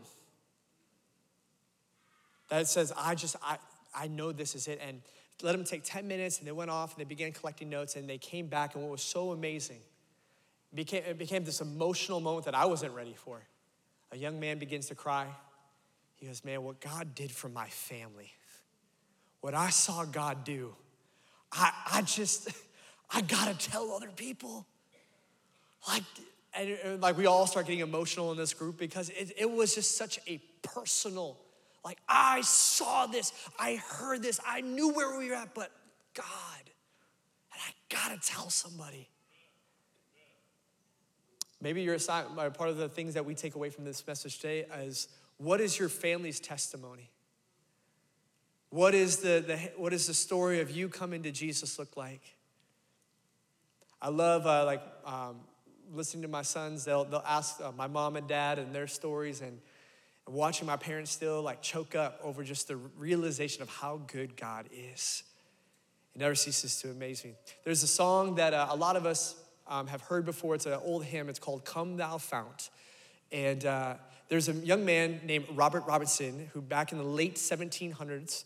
that 2.50 2.68
says, 2.68 2.94
I 2.98 3.14
just, 3.14 3.36
I, 3.44 3.58
I 3.94 4.08
know 4.08 4.32
this 4.32 4.56
is 4.56 4.68
it? 4.68 4.80
And 4.86 5.02
let 5.44 5.52
them 5.52 5.64
take 5.64 5.84
10 5.84 6.08
minutes, 6.08 6.40
and 6.40 6.48
they 6.48 6.52
went 6.52 6.72
off 6.72 6.94
and 6.94 7.00
they 7.00 7.08
began 7.08 7.32
collecting 7.32 7.70
notes, 7.70 7.96
and 7.96 8.10
they 8.10 8.18
came 8.18 8.48
back, 8.48 8.74
and 8.74 8.84
what 8.84 8.92
was 8.92 9.04
so 9.04 9.32
amazing, 9.32 9.78
it 9.78 9.82
became, 10.74 11.04
it 11.08 11.18
became 11.18 11.44
this 11.44 11.62
emotional 11.62 12.20
moment 12.20 12.46
that 12.46 12.56
I 12.56 12.66
wasn't 12.66 12.94
ready 12.94 13.14
for. 13.14 13.42
A 14.12 14.18
young 14.18 14.40
man 14.40 14.60
begins 14.60 14.88
to 14.88 14.96
cry. 14.96 15.28
He 16.16 16.26
goes, 16.26 16.44
Man, 16.44 16.64
what 16.64 16.80
God 16.80 17.16
did 17.16 17.32
for 17.32 17.50
my 17.50 17.68
family, 17.68 18.32
what 19.42 19.54
I 19.54 19.70
saw 19.70 20.06
God 20.06 20.44
do, 20.44 20.74
I, 21.52 21.72
I 21.94 22.02
just, 22.02 22.50
I 23.12 23.22
gotta 23.22 23.58
tell 23.58 23.92
other 23.92 24.10
people. 24.10 24.66
Like, 25.88 26.04
and, 26.54 27.02
like 27.02 27.18
we 27.18 27.28
all 27.28 27.48
start 27.48 27.68
getting 27.68 27.82
emotional 27.82 28.32
in 28.32 28.38
this 28.38 28.54
group 28.54 28.78
because 28.78 29.10
it, 29.10 29.34
it 29.38 29.50
was 29.50 29.76
just 29.76 29.96
such 29.96 30.20
a 30.28 30.42
personal, 30.64 31.38
like 31.86 32.00
I 32.10 32.42
saw 32.42 33.06
this, 33.06 33.32
I 33.60 33.76
heard 33.76 34.22
this, 34.22 34.40
I 34.46 34.62
knew 34.62 34.90
where 34.90 35.18
we 35.18 35.30
were 35.30 35.36
at, 35.36 35.54
but 35.54 35.72
God, 36.14 36.26
and 37.54 37.62
I 37.62 37.72
gotta 37.90 38.20
tell 38.20 38.50
somebody. 38.50 39.08
Maybe 41.62 41.82
you're 41.82 41.98
part 42.00 42.70
of 42.70 42.78
the 42.78 42.90
things 42.90 43.16
that 43.16 43.26
we 43.26 43.34
take 43.34 43.56
away 43.56 43.70
from 43.70 43.84
this 43.84 44.06
message 44.06 44.40
today 44.40 44.66
is 44.80 45.08
what 45.38 45.60
is 45.60 45.78
your 45.80 45.90
family's 45.90 46.40
testimony? 46.40 47.10
What 48.70 48.94
is 48.94 49.18
the, 49.18 49.44
the 49.46 49.58
what 49.78 49.94
is 49.94 50.08
the 50.08 50.14
story 50.14 50.60
of 50.60 50.70
you 50.70 50.90
coming 50.90 51.24
to 51.24 51.32
Jesus 51.32 51.80
look 51.80 51.96
like? 51.96 52.22
I 54.02 54.10
love 54.10 54.46
uh, 54.46 54.66
like 54.66 54.84
um, 55.06 55.38
listening 55.94 56.24
to 56.24 56.28
my 56.28 56.42
sons, 56.42 56.86
they'll, 56.86 57.06
they'll 57.06 57.24
ask 57.26 57.60
uh, 57.62 57.72
my 57.72 57.88
mom 57.88 58.16
and 58.16 58.28
dad 58.28 58.60
and 58.60 58.74
their 58.74 58.88
stories 58.88 59.42
and, 59.42 59.60
and 60.26 60.36
watching 60.36 60.68
my 60.68 60.78
parents 60.78 61.12
still 61.12 61.42
like 61.42 61.62
choke 61.62 61.96
up 61.96 62.20
over 62.24 62.44
just 62.44 62.68
the 62.68 62.76
realization 62.76 63.62
of 63.62 63.70
how 63.70 64.02
good 64.08 64.36
God 64.36 64.68
is. 64.72 65.24
It 66.16 66.20
never 66.20 66.36
ceases 66.36 66.80
to 66.82 66.92
amaze 66.92 67.24
me. 67.24 67.34
There's 67.64 67.84
a 67.84 67.88
song 67.88 68.36
that 68.36 68.54
uh, 68.54 68.68
a 68.70 68.76
lot 68.76 68.96
of 68.96 69.06
us 69.06 69.36
um, 69.70 69.88
have 69.88 70.02
heard 70.02 70.26
before. 70.26 70.56
It's 70.56 70.66
an 70.66 70.80
old 70.84 71.04
hymn. 71.06 71.30
It's 71.30 71.40
called 71.40 71.66
Come 71.66 71.98
Thou 71.98 72.18
Fount. 72.18 72.70
And 73.32 73.66
uh, 73.66 73.96
there's 74.30 74.50
a 74.50 74.54
young 74.54 74.86
man 74.86 75.22
named 75.24 75.46
Robert 75.54 75.86
Robertson 75.86 76.50
who 76.54 76.62
back 76.62 76.92
in 76.92 76.98
the 76.98 77.04
late 77.04 77.36
1700s 77.36 78.44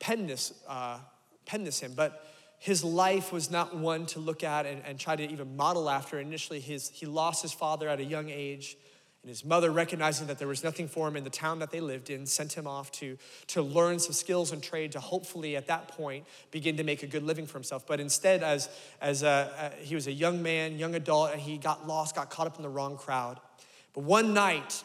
penned 0.00 0.28
this, 0.28 0.52
uh, 0.68 0.98
penned 1.46 1.66
this 1.66 1.80
hymn. 1.80 1.92
But 1.94 2.24
his 2.58 2.84
life 2.84 3.32
was 3.32 3.50
not 3.50 3.76
one 3.76 4.06
to 4.06 4.20
look 4.20 4.44
at 4.44 4.66
and, 4.66 4.82
and 4.84 4.98
try 4.98 5.16
to 5.16 5.28
even 5.28 5.56
model 5.56 5.90
after. 5.90 6.20
Initially, 6.20 6.60
his, 6.60 6.88
he 6.88 7.06
lost 7.06 7.42
his 7.42 7.52
father 7.52 7.88
at 7.88 7.98
a 7.98 8.04
young 8.04 8.30
age. 8.30 8.76
And 9.22 9.28
his 9.28 9.44
mother, 9.44 9.70
recognizing 9.70 10.26
that 10.26 10.38
there 10.40 10.48
was 10.48 10.64
nothing 10.64 10.88
for 10.88 11.06
him 11.06 11.16
in 11.16 11.22
the 11.22 11.30
town 11.30 11.60
that 11.60 11.70
they 11.70 11.80
lived 11.80 12.10
in, 12.10 12.26
sent 12.26 12.54
him 12.54 12.66
off 12.66 12.90
to, 12.92 13.16
to 13.48 13.62
learn 13.62 14.00
some 14.00 14.12
skills 14.12 14.50
and 14.50 14.60
trade 14.60 14.92
to 14.92 15.00
hopefully, 15.00 15.54
at 15.54 15.68
that 15.68 15.86
point, 15.86 16.26
begin 16.50 16.76
to 16.78 16.82
make 16.82 17.04
a 17.04 17.06
good 17.06 17.22
living 17.22 17.46
for 17.46 17.54
himself. 17.54 17.86
But 17.86 18.00
instead, 18.00 18.42
as, 18.42 18.68
as 19.00 19.22
a, 19.22 19.72
a, 19.80 19.84
he 19.84 19.94
was 19.94 20.08
a 20.08 20.12
young 20.12 20.42
man, 20.42 20.76
young 20.76 20.96
adult, 20.96 21.30
and 21.32 21.40
he 21.40 21.56
got 21.56 21.86
lost, 21.86 22.16
got 22.16 22.30
caught 22.30 22.48
up 22.48 22.56
in 22.56 22.62
the 22.62 22.68
wrong 22.68 22.96
crowd. 22.96 23.38
But 23.94 24.02
one 24.02 24.34
night, 24.34 24.82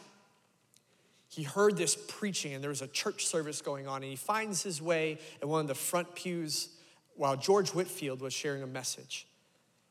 he 1.29 1.41
heard 1.41 1.75
this 1.75 1.97
preaching, 2.07 2.53
and 2.53 2.61
there 2.61 2.69
was 2.69 2.83
a 2.83 2.87
church 2.87 3.25
service 3.25 3.61
going 3.61 3.87
on, 3.87 4.03
and 4.03 4.11
he 4.11 4.15
finds 4.15 4.61
his 4.61 4.79
way 4.79 5.17
in 5.41 5.49
one 5.49 5.61
of 5.61 5.67
the 5.67 5.75
front 5.75 6.13
pews 6.13 6.69
while 7.15 7.35
George 7.35 7.71
Whitefield 7.71 8.21
was 8.21 8.33
sharing 8.33 8.61
a 8.61 8.67
message. 8.67 9.25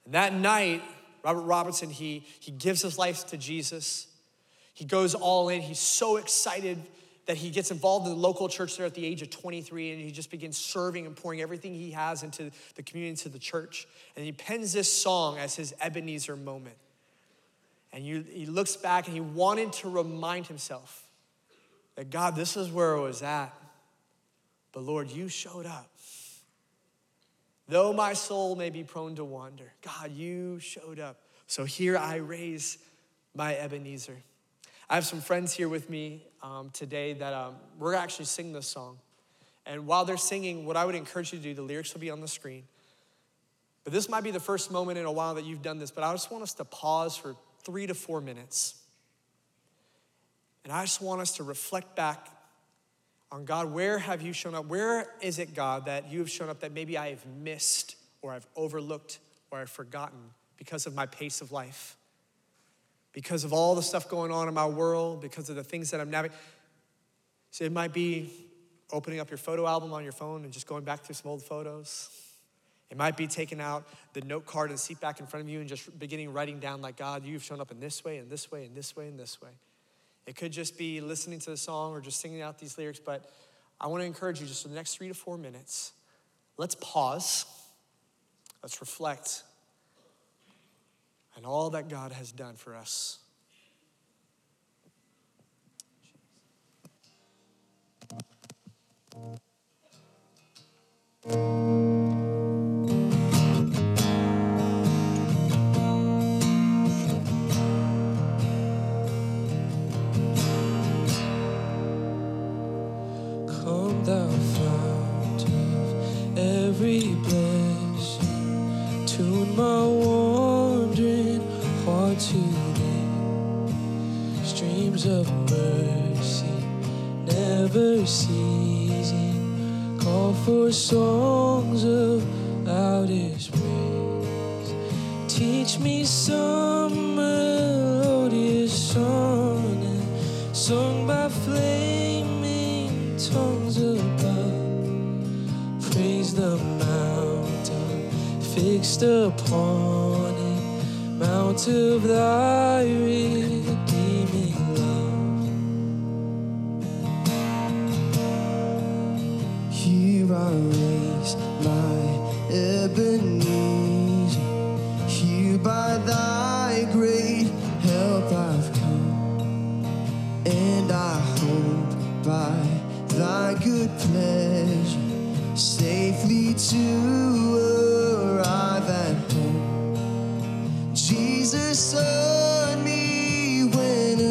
And 0.05 0.15
that 0.15 0.33
night, 0.33 0.85
Robert 1.25 1.43
Robertson, 1.43 1.91
he, 1.91 2.25
he 2.39 2.53
gives 2.53 2.83
his 2.83 2.97
life 2.97 3.27
to 3.27 3.37
Jesus. 3.37 4.07
He 4.77 4.85
goes 4.85 5.15
all 5.15 5.49
in. 5.49 5.63
He's 5.63 5.79
so 5.79 6.19
excited 6.19 6.79
that 7.25 7.39
he 7.39 7.49
gets 7.49 7.71
involved 7.71 8.07
in 8.07 8.13
the 8.13 8.19
local 8.19 8.47
church 8.47 8.77
there 8.77 8.85
at 8.85 8.95
the 8.95 9.07
age 9.07 9.23
of 9.23 9.31
23 9.31 9.93
and 9.93 10.01
he 10.01 10.13
just 10.13 10.31
begins 10.31 10.59
serving 10.59 11.07
and 11.07 11.17
pouring 11.17 11.41
everything 11.41 11.73
he 11.73 11.93
has 11.93 12.23
into 12.23 12.51
the 12.75 12.83
community, 12.83 13.09
into 13.09 13.31
the 13.31 13.39
church. 13.39 13.89
And 14.15 14.25
he 14.25 14.33
pens 14.33 14.75
this 14.75 14.93
song 14.93 15.39
as 15.39 15.57
his 15.57 15.75
Ebenezer 15.81 16.37
moment. 16.37 16.77
And 17.91 18.05
you, 18.05 18.21
he 18.21 18.45
looks 18.45 18.77
back 18.77 19.07
and 19.07 19.15
he 19.15 19.21
wanted 19.23 19.73
to 19.75 19.89
remind 19.89 20.47
himself 20.47 21.09
that 21.95 22.11
God, 22.11 22.37
this 22.37 22.55
is 22.55 22.71
where 22.71 22.97
it 22.97 23.01
was 23.01 23.23
at. 23.23 23.55
But 24.73 24.83
Lord, 24.83 25.11
you 25.11 25.29
showed 25.29 25.65
up. 25.65 25.91
Though 27.67 27.95
my 27.95 28.13
soul 28.13 28.57
may 28.57 28.69
be 28.69 28.85
prone 28.85 29.15
to 29.15 29.25
wander, 29.25 29.73
God, 29.81 30.13
you 30.13 30.61
showed 30.61 31.01
up. 31.01 31.17
So 31.47 31.65
here 31.65 31.97
I 31.97 32.17
raise 32.17 32.77
my 33.35 33.57
Ebenezer. 33.57 34.19
I 34.89 34.95
have 34.95 35.05
some 35.05 35.21
friends 35.21 35.53
here 35.53 35.69
with 35.69 35.91
me 35.91 36.25
um, 36.43 36.71
today 36.71 37.13
that 37.15 37.35
um, 37.35 37.57
we're 37.77 37.95
actually 37.95 38.27
sing 38.27 38.53
this 38.53 38.69
song. 38.69 38.99
And 39.67 39.87
while 39.87 40.05
they're 40.05 40.17
singing, 40.17 40.65
what 40.65 40.77
I 40.77 40.85
would 40.85 40.95
encourage 40.95 41.33
you 41.33 41.39
to 41.39 41.43
do, 41.43 41.55
the 41.55 41.63
lyrics 41.63 41.93
will 41.93 42.01
be 42.01 42.11
on 42.11 42.21
the 42.21 42.29
screen. 42.29 42.63
But 43.83 43.93
this 43.93 44.09
might 44.09 44.23
be 44.23 44.31
the 44.31 44.41
first 44.41 44.71
moment 44.71 44.97
in 44.97 45.05
a 45.05 45.11
while 45.11 45.35
that 45.35 45.45
you've 45.45 45.63
done 45.63 45.79
this, 45.79 45.91
but 45.91 46.05
I 46.05 46.13
just 46.13 46.31
want 46.31 46.45
us 46.45 46.55
to 46.55 46.65
pause 46.65 47.17
for 47.17 47.35
three 47.65 47.87
to 47.89 47.95
four 47.95 48.21
minutes. 48.21 48.77
And 50.63 50.73
I 50.73 50.83
just 50.83 51.03
want 51.03 51.21
us 51.21 51.33
to 51.37 51.43
reflect 51.43 51.97
back 51.97 52.29
on 53.33 53.45
God, 53.45 53.73
where 53.73 53.99
have 53.99 54.23
you 54.23 54.33
shown 54.33 54.55
up? 54.55 54.67
Where 54.67 55.09
is 55.21 55.41
it, 55.41 55.53
God, 55.53 55.87
that 55.87 56.11
you 56.11 56.21
have 56.21 56.31
shown 56.31 56.49
up 56.49 56.61
that 56.61 56.71
maybe 56.73 56.97
I 56.97 57.11
have 57.11 57.27
missed 57.27 57.97
or 58.23 58.33
I've 58.33 58.47
overlooked 58.55 59.19
or 59.51 59.59
I've 59.59 59.71
forgotten 59.71 60.31
because 60.57 60.87
of 60.87 60.95
my 60.95 61.07
pace 61.07 61.41
of 61.41 61.51
life? 61.51 61.97
Because 63.17 63.45
of 63.45 63.55
all 63.55 63.75
the 63.75 63.83
stuff 63.83 64.11
going 64.11 64.31
on 64.31 64.47
in 64.47 64.53
my 64.53 64.67
world, 64.67 65.23
because 65.23 65.49
of 65.49 65.57
the 65.57 65.65
things 65.65 65.91
that 65.91 66.03
I'm 66.03 66.11
navigating. 66.11 66.39
So 67.51 67.65
it 67.65 67.73
might 67.73 67.95
be 67.95 68.31
opening 68.93 69.21
up 69.21 69.31
your 69.31 69.39
photo 69.39 69.67
album 69.67 69.95
on 69.95 70.03
your 70.03 70.13
phone 70.13 70.45
and 70.45 70.53
just 70.53 70.67
going 70.67 70.85
back 70.85 71.03
through 71.03 71.15
some 71.15 71.31
old 71.31 71.43
photos. 71.43 72.11
It 72.91 72.99
might 72.99 73.17
be 73.17 73.27
taking 73.27 73.59
out 73.59 73.87
the 74.13 74.21
note 74.21 74.45
card 74.45 74.69
and 74.69 74.79
seat 74.79 75.01
back 75.01 75.19
in 75.19 75.27
front 75.27 75.47
of 75.47 75.49
you 75.49 75.61
and 75.61 75.69
just 75.69 75.99
beginning 75.99 76.35
writing 76.35 76.61
down, 76.61 76.83
like, 76.83 76.99
God, 76.99 77.25
you've 77.25 77.43
shown 77.43 77.59
up 77.59 77.71
in 77.71 77.81
this 77.81 78.05
way, 78.05 78.19
and 78.19 78.29
this 78.29 78.53
way, 78.53 78.67
and 78.67 78.75
this 78.75 78.95
way, 78.95 79.09
and 79.09 79.19
this 79.19 79.41
way. 79.41 79.49
It 80.27 80.37
could 80.37 80.53
just 80.53 80.77
be 80.77 81.01
listening 81.01 81.39
to 81.39 81.51
the 81.51 81.57
song 81.57 81.93
or 81.93 82.03
just 82.03 82.21
singing 82.21 82.43
out 82.43 82.59
these 82.59 82.77
lyrics, 82.77 83.01
but 83.01 83.31
I 83.81 83.87
want 83.87 84.03
to 84.03 84.07
encourage 84.07 84.43
you 84.43 84.47
just 84.47 84.61
for 84.61 84.69
the 84.69 84.75
next 84.75 84.95
three 84.99 85.09
to 85.09 85.15
four 85.15 85.39
minutes, 85.39 85.95
let's 86.59 86.75
pause, 86.75 87.47
let's 88.63 88.79
reflect 88.83 89.43
and 91.37 91.45
all 91.47 91.71
that 91.71 91.89
God 91.89 92.13
has 92.13 92.33
done 92.33 92.57
for 92.57 92.75
us. 92.75 93.19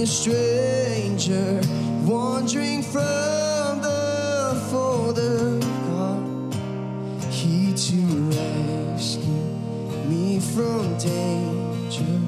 A 0.06 0.08
stranger 0.08 1.60
wandering 2.06 2.84
from 2.84 3.82
the 3.82 4.68
fold 4.70 5.18
of 5.18 5.60
God. 5.88 6.54
He 7.32 7.74
to 7.74 8.02
rescue 8.38 9.48
me 10.08 10.40
from 10.40 10.96
danger, 11.00 12.20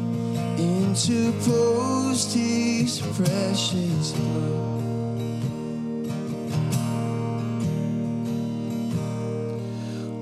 interposed 0.58 2.34
his 2.34 3.00
precious 3.16 4.12
blood. 4.14 4.74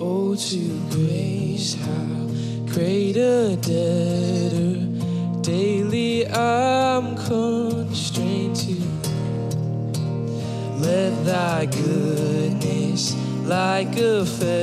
Oh, 0.01 0.35
to 0.35 0.61
grace, 0.89 1.75
how 1.75 2.27
great 2.73 3.15
a 3.15 3.55
debtor 3.55 4.44
Thy 11.55 11.67
goodness, 11.67 13.15
like 13.45 13.95
a 13.95 14.25
fetter, 14.25 14.54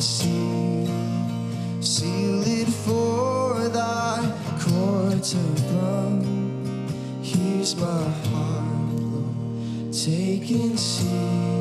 seal, 0.00 0.88
it 2.46 2.68
for 2.68 3.68
thy 3.68 4.32
courts 4.60 5.34
above. 5.34 6.26
Here's 7.22 7.76
my 7.76 8.04
heart, 8.30 8.92
Lord. 9.00 9.92
Take 9.92 10.50
and 10.50 10.78
seal 10.78 11.57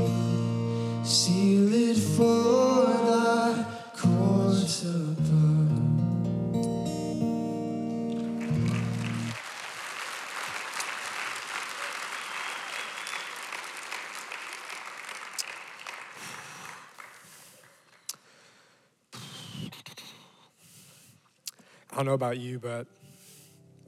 I 21.98 22.02
don't 22.02 22.06
know 22.06 22.14
about 22.14 22.38
you, 22.38 22.60
but 22.60 22.86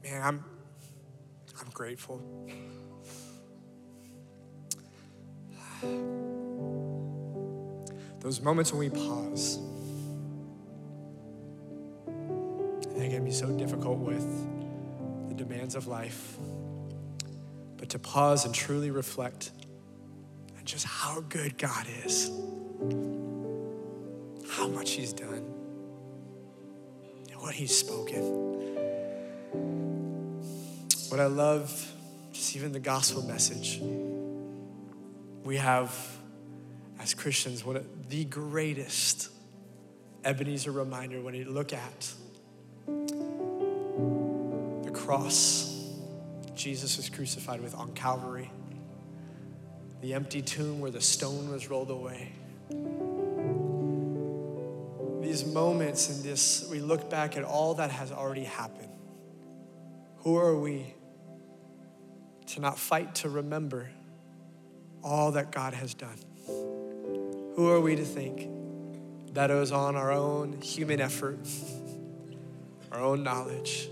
man, 0.02 0.20
I'm 0.20 0.44
I'm 1.60 1.70
grateful. 1.72 2.20
Those 8.18 8.40
moments 8.40 8.72
when 8.72 8.80
we 8.80 8.90
pause, 8.90 9.60
they 12.96 13.08
can 13.08 13.24
be 13.24 13.30
so 13.30 13.46
difficult 13.56 13.98
with 13.98 15.28
the 15.28 15.34
demands 15.36 15.76
of 15.76 15.86
life. 15.86 16.36
But 17.76 17.90
to 17.90 18.00
pause 18.00 18.44
and 18.44 18.52
truly 18.52 18.90
reflect 18.90 19.52
on 20.58 20.64
just 20.64 20.84
how 20.84 21.20
good 21.28 21.56
God 21.56 21.86
is, 22.04 22.28
how 24.50 24.66
much 24.66 24.90
He's 24.90 25.12
done, 25.12 25.59
what 27.40 27.54
He's 27.54 27.76
spoken. 27.76 28.22
What 31.08 31.20
I 31.20 31.26
love, 31.26 31.92
just 32.32 32.54
even 32.56 32.72
the 32.72 32.80
gospel 32.80 33.22
message, 33.22 33.80
we 35.44 35.56
have 35.56 35.94
as 37.00 37.14
Christians 37.14 37.64
one 37.64 37.76
of 37.76 38.08
the 38.08 38.24
greatest 38.24 39.30
Ebenezer 40.24 40.70
reminder 40.70 41.20
when 41.20 41.34
you 41.34 41.46
look 41.46 41.72
at 41.72 42.12
the 44.84 44.90
cross 44.92 45.70
Jesus 46.60 46.98
was 46.98 47.08
crucified 47.08 47.62
with 47.62 47.74
on 47.74 47.92
Calvary, 47.94 48.50
the 50.02 50.12
empty 50.12 50.42
tomb 50.42 50.78
where 50.78 50.90
the 50.90 51.00
stone 51.00 51.50
was 51.50 51.70
rolled 51.70 51.90
away. 51.90 52.32
These 55.30 55.44
moments 55.44 56.10
in 56.10 56.24
this, 56.24 56.66
we 56.68 56.80
look 56.80 57.08
back 57.08 57.36
at 57.36 57.44
all 57.44 57.74
that 57.74 57.92
has 57.92 58.10
already 58.10 58.42
happened. 58.42 58.90
Who 60.24 60.36
are 60.36 60.58
we 60.58 60.92
to 62.46 62.60
not 62.60 62.80
fight 62.80 63.14
to 63.16 63.28
remember 63.28 63.90
all 65.04 65.30
that 65.30 65.52
God 65.52 65.72
has 65.72 65.94
done? 65.94 66.16
Who 66.48 67.68
are 67.68 67.80
we 67.80 67.94
to 67.94 68.04
think 68.04 68.48
that 69.34 69.52
it 69.52 69.54
was 69.54 69.70
on 69.70 69.94
our 69.94 70.10
own 70.10 70.60
human 70.62 71.00
effort, 71.00 71.38
our 72.90 72.98
own 73.00 73.22
knowledge? 73.22 73.88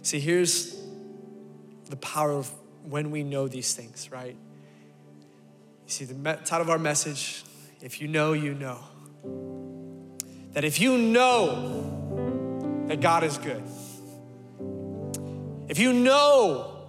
See, 0.00 0.20
here's 0.20 0.82
the 1.90 1.96
power 1.96 2.32
of 2.32 2.50
when 2.82 3.10
we 3.10 3.24
know 3.24 3.46
these 3.46 3.74
things, 3.74 4.10
right? 4.10 4.36
You 5.84 5.92
see, 5.92 6.06
the 6.06 6.14
title 6.14 6.62
of 6.62 6.70
our 6.70 6.78
message, 6.78 7.44
if 7.82 8.00
you 8.00 8.08
know, 8.08 8.32
you 8.32 8.54
know. 8.54 8.78
That 10.52 10.64
if 10.64 10.80
you 10.80 10.96
know 10.96 12.86
that 12.88 13.00
God 13.00 13.24
is 13.24 13.38
good, 13.38 13.62
if 15.68 15.78
you 15.78 15.92
know 15.92 16.86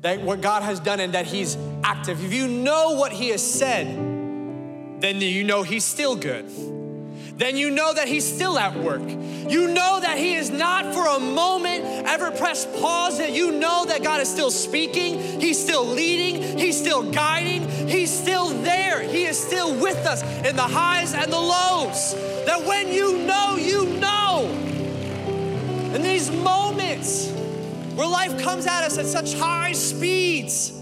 that 0.00 0.20
what 0.22 0.40
God 0.40 0.62
has 0.62 0.80
done 0.80 1.00
and 1.00 1.14
that 1.14 1.26
He's 1.26 1.56
active, 1.82 2.24
if 2.24 2.32
you 2.32 2.48
know 2.48 2.92
what 2.92 3.12
He 3.12 3.28
has 3.28 3.42
said, 3.42 3.86
then 5.00 5.20
you 5.20 5.44
know 5.44 5.62
He's 5.62 5.84
still 5.84 6.16
good. 6.16 6.50
Then 7.36 7.56
you 7.56 7.70
know 7.70 7.92
that 7.92 8.06
He's 8.08 8.24
still 8.24 8.58
at 8.58 8.76
work. 8.76 9.02
You 9.02 9.68
know 9.68 10.00
that 10.00 10.16
He 10.18 10.34
is 10.34 10.50
not 10.50 10.94
for 10.94 11.06
a 11.06 11.18
moment 11.18 11.84
ever 12.06 12.30
pressed 12.30 12.72
pause, 12.74 13.18
that 13.18 13.32
you 13.32 13.50
know 13.52 13.84
that 13.86 14.02
God 14.02 14.20
is 14.20 14.28
still 14.28 14.50
speaking, 14.50 15.40
He's 15.40 15.62
still 15.62 15.84
leading, 15.84 16.58
He's 16.58 16.78
still 16.78 17.10
guiding, 17.10 17.68
He's 17.88 18.12
still 18.12 18.48
there. 18.62 19.02
He 19.02 19.24
is 19.24 19.38
still 19.38 19.74
with 19.80 20.06
us 20.06 20.22
in 20.46 20.56
the 20.56 20.62
highs 20.62 21.14
and 21.14 21.32
the 21.32 21.38
lows. 21.38 22.14
That 22.46 22.64
when 22.64 22.92
you 22.92 23.18
know, 23.18 23.56
you 23.56 23.86
know. 23.98 24.48
In 25.94 26.02
these 26.02 26.30
moments, 26.30 27.30
where 27.94 28.08
life 28.08 28.42
comes 28.42 28.66
at 28.66 28.82
us 28.82 28.98
at 28.98 29.06
such 29.06 29.34
high 29.34 29.72
speeds. 29.72 30.72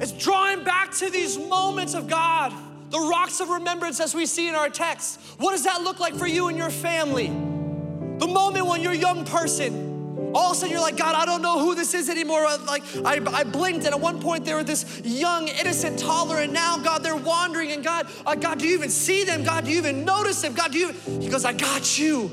It's 0.00 0.12
drawing 0.12 0.64
back 0.64 0.92
to 0.96 1.10
these 1.10 1.38
moments 1.38 1.94
of 1.94 2.08
God, 2.08 2.52
the 2.90 2.98
rocks 2.98 3.40
of 3.40 3.48
remembrance 3.48 4.00
as 4.00 4.14
we 4.14 4.26
see 4.26 4.48
in 4.48 4.54
our 4.54 4.70
text. 4.70 5.20
What 5.38 5.52
does 5.52 5.64
that 5.64 5.82
look 5.82 6.00
like 6.00 6.14
for 6.14 6.26
you 6.26 6.48
and 6.48 6.56
your 6.56 6.70
family? 6.70 7.28
The 7.28 8.26
moment 8.26 8.66
when 8.66 8.80
you're 8.80 8.92
a 8.92 8.96
young 8.96 9.24
person, 9.24 10.32
all 10.34 10.50
of 10.50 10.52
a 10.52 10.54
sudden 10.56 10.72
you're 10.72 10.80
like, 10.80 10.96
God, 10.96 11.14
I 11.14 11.24
don't 11.24 11.42
know 11.42 11.60
who 11.60 11.74
this 11.74 11.94
is 11.94 12.08
anymore. 12.08 12.42
Like 12.66 12.82
I, 13.04 13.20
I 13.32 13.44
blinked, 13.44 13.84
and 13.84 13.94
at 13.94 14.00
one 14.00 14.20
point 14.20 14.44
they 14.44 14.54
were 14.54 14.64
this 14.64 15.00
young, 15.04 15.48
innocent 15.48 15.98
toddler, 15.98 16.38
and 16.38 16.52
now 16.52 16.78
God, 16.78 17.02
they're 17.02 17.16
wandering. 17.16 17.72
And 17.72 17.84
God, 17.84 18.08
uh, 18.26 18.34
God, 18.34 18.58
do 18.58 18.66
you 18.66 18.74
even 18.74 18.90
see 18.90 19.24
them? 19.24 19.44
God, 19.44 19.64
do 19.64 19.70
you 19.70 19.78
even 19.78 20.04
notice 20.04 20.40
them? 20.42 20.54
God, 20.54 20.72
do 20.72 20.78
you? 20.78 20.92
He 21.20 21.28
goes, 21.28 21.44
I 21.44 21.52
got 21.52 21.98
you. 21.98 22.30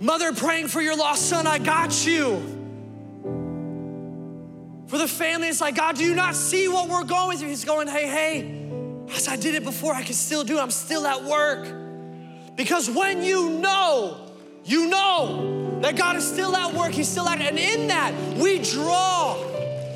Mother 0.00 0.32
praying 0.32 0.68
for 0.68 0.80
your 0.80 0.96
lost 0.96 1.28
son, 1.28 1.46
I 1.46 1.58
got 1.58 2.06
you. 2.06 2.59
For 4.90 4.98
the 4.98 5.06
family, 5.06 5.46
it's 5.46 5.60
like, 5.60 5.76
God, 5.76 5.94
do 5.94 6.04
you 6.04 6.16
not 6.16 6.34
see 6.34 6.66
what 6.66 6.88
we're 6.88 7.04
going 7.04 7.38
through? 7.38 7.50
He's 7.50 7.64
going, 7.64 7.86
hey, 7.86 8.08
hey, 8.08 9.06
as 9.14 9.28
I 9.28 9.36
did 9.36 9.54
it 9.54 9.62
before, 9.62 9.94
I 9.94 10.02
can 10.02 10.14
still 10.14 10.42
do 10.42 10.58
it. 10.58 10.60
I'm 10.60 10.72
still 10.72 11.06
at 11.06 11.22
work. 11.22 12.56
Because 12.56 12.90
when 12.90 13.22
you 13.22 13.50
know, 13.50 14.32
you 14.64 14.88
know 14.88 15.78
that 15.80 15.94
God 15.94 16.16
is 16.16 16.26
still 16.26 16.56
at 16.56 16.74
work, 16.74 16.90
He's 16.90 17.06
still 17.06 17.28
at, 17.28 17.40
and 17.40 17.56
in 17.56 17.86
that, 17.86 18.12
we 18.36 18.58
draw. 18.58 19.40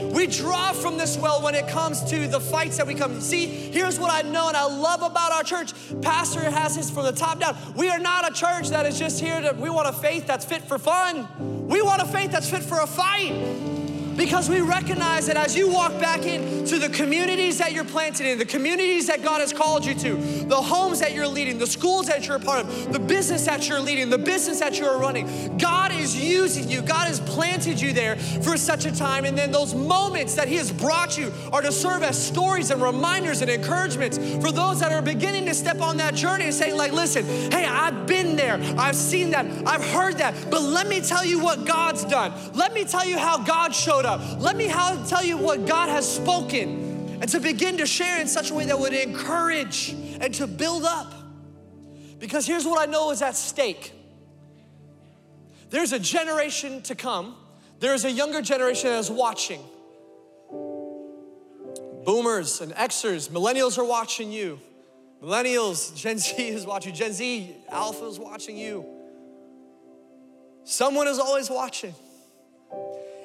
We 0.01 0.29
draw 0.29 0.73
from 0.73 0.97
this 0.97 1.17
well 1.17 1.43
when 1.43 1.57
it 1.57 1.67
comes 1.67 2.05
to 2.11 2.29
the 2.29 2.39
fights 2.39 2.77
that 2.77 2.87
we 2.87 2.95
come. 2.95 3.21
See, 3.21 3.47
here's 3.47 3.99
what 3.99 4.13
I 4.13 4.23
know 4.23 4.47
and 4.47 4.57
I 4.57 4.65
love 4.65 5.03
about 5.03 5.33
our 5.33 5.43
church. 5.43 5.73
Pastor 6.03 6.49
has 6.49 6.77
this 6.77 6.89
from 6.89 7.03
the 7.03 7.13
top 7.13 7.41
down. 7.41 7.57
We 7.75 7.89
are 7.89 7.99
not 7.99 8.31
a 8.31 8.33
church 8.33 8.69
that 8.69 8.87
is 8.87 8.97
just 8.97 9.21
here 9.21 9.41
to, 9.41 9.55
we 9.59 9.71
want 9.71 9.89
a 9.89 9.93
faith 9.93 10.29
that's 10.29 10.45
fit 10.45 10.63
for 10.63 10.79
fun. 10.79 11.67
We 11.67 11.83
want 11.83 12.01
a 12.01 12.07
faith 12.07 12.31
that's 12.31 12.49
fit 12.49 12.63
for 12.63 12.79
a 12.79 12.87
fight 12.87 13.74
because 14.17 14.49
we 14.49 14.61
recognize 14.61 15.27
that 15.27 15.37
as 15.37 15.57
you 15.57 15.69
walk 15.69 15.99
back 16.01 16.25
into 16.25 16.79
the 16.79 16.89
communities 16.89 17.59
that 17.59 17.73
you're 17.73 17.85
planted 17.85 18.27
in, 18.27 18.39
the 18.39 18.45
communities 18.45 19.07
that 19.09 19.23
God 19.23 19.41
has 19.41 19.53
called 19.53 19.85
you 19.85 19.95
to, 19.95 20.15
the 20.45 20.61
homes 20.61 21.01
that 21.01 21.13
you're 21.13 21.27
leading, 21.27 21.59
the 21.59 21.67
schools 21.67 22.07
that 22.07 22.27
you're 22.27 22.37
a 22.37 22.41
part 22.41 22.61
of, 22.61 22.93
the 22.93 22.99
business 22.99 23.45
that 23.47 23.69
you're 23.69 23.81
leading, 23.81 24.11
the 24.11 24.19
business 24.19 24.61
that 24.61 24.79
you're 24.79 24.99
running, 24.99 25.59
God 25.59 25.93
is 25.93 26.17
using 26.17 26.71
you. 26.71 26.83
God 26.83 27.09
has 27.09 27.21
planted 27.21 27.81
you 27.81 27.93
there 27.93 28.17
for 28.17 28.57
such 28.57 28.85
a 28.85 28.95
time. 28.95 29.25
And 29.25 29.37
then 29.37 29.51
those 29.51 29.75
moments 29.75 30.35
that 30.35 30.49
He 30.49 30.57
has 30.57 30.71
brought 30.71 31.19
you 31.19 31.33
are 31.53 31.63
to 31.63 31.73
serve 31.73 32.03
as 32.03 32.23
stories 32.23 32.71
and 32.71 32.83
reminders 32.83 33.43
and 33.43 33.51
encouragements 33.51 34.19
for 34.19 34.53
those 34.53 34.81
that 34.81 34.93
are 34.93 35.03
beginning 35.03 35.47
to 35.47 35.55
step 35.55 35.81
on 35.81 35.97
that 35.97 36.15
journey 36.15 36.45
and 36.45 36.55
saying, 36.55 36.77
like, 36.77 36.93
listen, 36.93 37.25
hey, 37.51 37.65
I've 37.65 38.07
been 38.07 38.37
there, 38.37 38.61
I've 38.79 38.97
seen 38.97 39.31
that, 39.31 39.47
I've 39.67 39.85
heard 39.85 40.19
that, 40.19 40.35
but 40.51 40.63
let 40.63 40.87
me 40.87 41.01
tell 41.01 41.25
you 41.25 41.41
what 41.41 41.65
God's 41.65 42.05
done. 42.05 42.33
Let 42.55 42.73
me 42.73 42.85
tell 42.85 43.07
you 43.07 43.19
how 43.19 43.39
God 43.39 43.75
showed 43.75 44.04
showed 44.05 44.21
up. 44.21 44.41
Let 44.41 44.57
me 44.57 44.67
how, 44.67 45.03
tell 45.05 45.25
you 45.25 45.37
what 45.37 45.67
God 45.67 45.89
has 45.89 46.11
spoken 46.11 47.19
and 47.21 47.29
to 47.31 47.41
begin 47.41 47.79
to 47.79 47.87
share 47.87 48.21
in 48.21 48.29
such 48.29 48.51
a 48.51 48.55
way 48.55 48.67
that 48.67 48.79
would 48.79 48.93
encourage 48.93 49.91
and 50.21 50.33
to 50.35 50.47
build 50.47 50.85
up. 50.85 51.13
Because 52.19 52.47
here's 52.47 52.65
what 52.65 52.87
I 52.87 52.91
know 52.91 53.11
is 53.11 53.23
at 53.23 53.37
stake 53.37 53.93
there's 55.71 55.93
a 55.93 55.99
generation 55.99 56.83
to 56.83 56.95
come, 56.95 57.35
there's 57.81 58.05
a 58.05 58.11
younger 58.11 58.43
generation 58.43 58.91
that 58.91 58.99
is 58.99 59.11
watching. 59.11 59.61
Boomers 62.05 62.61
and 62.61 62.73
Xers, 62.73 63.31
millennials 63.31 63.79
are 63.79 63.85
watching 63.85 64.31
you. 64.31 64.61
Millennials, 65.23 65.97
Gen 65.97 66.19
Z 66.19 66.35
is 66.39 66.67
watching. 66.67 66.95
Gen 66.95 67.13
Z, 67.13 67.57
Alpha 67.71 68.05
is 68.07 68.19
watching 68.19 68.57
you. 68.59 68.85
Someone 70.65 71.09
is 71.09 71.19
always 71.19 71.49
watching. 71.49 71.95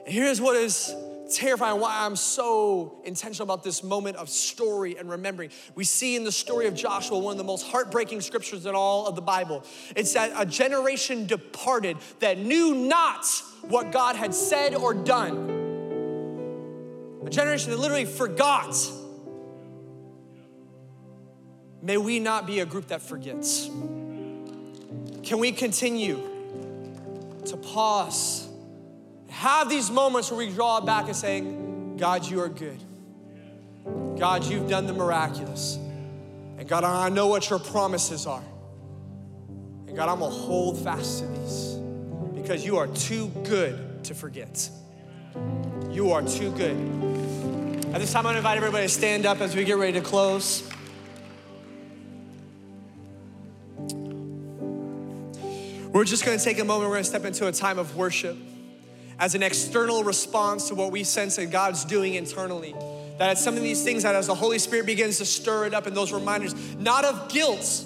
And 0.05 0.13
here's 0.13 0.41
what 0.41 0.55
is 0.55 0.95
terrifying 1.29 1.79
why 1.79 2.05
I'm 2.05 2.15
so 2.15 2.99
intentional 3.03 3.43
about 3.43 3.63
this 3.63 3.83
moment 3.83 4.17
of 4.17 4.29
story 4.29 4.97
and 4.97 5.09
remembering. 5.09 5.51
We 5.75 5.83
see 5.83 6.15
in 6.15 6.23
the 6.23 6.31
story 6.31 6.67
of 6.67 6.73
Joshua 6.73 7.19
one 7.19 7.33
of 7.33 7.37
the 7.37 7.43
most 7.43 7.67
heartbreaking 7.67 8.21
scriptures 8.21 8.65
in 8.65 8.75
all 8.75 9.07
of 9.07 9.15
the 9.15 9.21
Bible. 9.21 9.63
It's 9.95 10.13
that 10.13 10.31
a 10.35 10.45
generation 10.45 11.27
departed 11.27 11.97
that 12.19 12.37
knew 12.37 12.73
not 12.73 13.25
what 13.61 13.91
God 13.91 14.15
had 14.15 14.33
said 14.33 14.75
or 14.75 14.93
done. 14.93 15.57
A 17.25 17.29
generation 17.29 17.71
that 17.71 17.77
literally 17.77 18.05
forgot. 18.05 18.75
May 21.81 21.97
we 21.97 22.19
not 22.19 22.45
be 22.47 22.59
a 22.59 22.65
group 22.65 22.87
that 22.87 23.01
forgets. 23.01 23.67
Can 25.23 25.39
we 25.39 25.51
continue 25.51 26.19
to 27.45 27.57
pause? 27.57 28.48
Have 29.29 29.69
these 29.69 29.89
moments 29.89 30.31
where 30.31 30.37
we 30.37 30.51
draw 30.51 30.81
back 30.81 31.05
and 31.05 31.15
saying, 31.15 31.97
God, 31.97 32.25
you 32.25 32.41
are 32.41 32.49
good. 32.49 32.79
God, 34.17 34.43
you've 34.43 34.69
done 34.69 34.85
the 34.87 34.93
miraculous. 34.93 35.77
And 36.57 36.67
God, 36.67 36.83
I 36.83 37.09
know 37.09 37.27
what 37.27 37.49
your 37.49 37.59
promises 37.59 38.25
are. 38.25 38.43
And 39.87 39.95
God, 39.95 40.09
I'm 40.09 40.19
gonna 40.19 40.33
hold 40.33 40.77
fast 40.77 41.19
to 41.19 41.27
these 41.27 41.75
because 42.35 42.65
you 42.65 42.77
are 42.77 42.87
too 42.87 43.27
good 43.43 44.03
to 44.05 44.13
forget. 44.13 44.69
You 45.89 46.11
are 46.11 46.21
too 46.21 46.51
good. 46.51 46.75
At 47.93 48.01
this 48.01 48.11
time, 48.11 48.25
I'm 48.25 48.31
gonna 48.31 48.37
invite 48.37 48.57
everybody 48.57 48.85
to 48.85 48.93
stand 48.93 49.25
up 49.25 49.41
as 49.41 49.55
we 49.55 49.63
get 49.63 49.77
ready 49.77 49.93
to 49.93 50.01
close. 50.01 50.69
We're 55.91 56.05
just 56.05 56.23
gonna 56.23 56.37
take 56.37 56.59
a 56.59 56.63
moment, 56.63 56.89
we're 56.89 56.97
gonna 56.97 57.03
step 57.03 57.25
into 57.25 57.47
a 57.47 57.51
time 57.51 57.79
of 57.79 57.95
worship 57.95 58.37
as 59.19 59.35
an 59.35 59.43
external 59.43 60.03
response 60.03 60.69
to 60.69 60.75
what 60.75 60.91
we 60.91 61.03
sense 61.03 61.35
that 61.35 61.51
God's 61.51 61.85
doing 61.85 62.15
internally. 62.15 62.73
That 63.17 63.33
it's 63.33 63.43
some 63.43 63.57
of 63.57 63.61
these 63.61 63.83
things 63.83 64.03
that 64.03 64.15
as 64.15 64.27
the 64.27 64.35
Holy 64.35 64.59
Spirit 64.59 64.85
begins 64.85 65.17
to 65.17 65.25
stir 65.25 65.65
it 65.65 65.73
up 65.73 65.87
in 65.87 65.93
those 65.93 66.13
reminders, 66.13 66.55
not 66.77 67.03
of 67.03 67.29
guilt, 67.29 67.83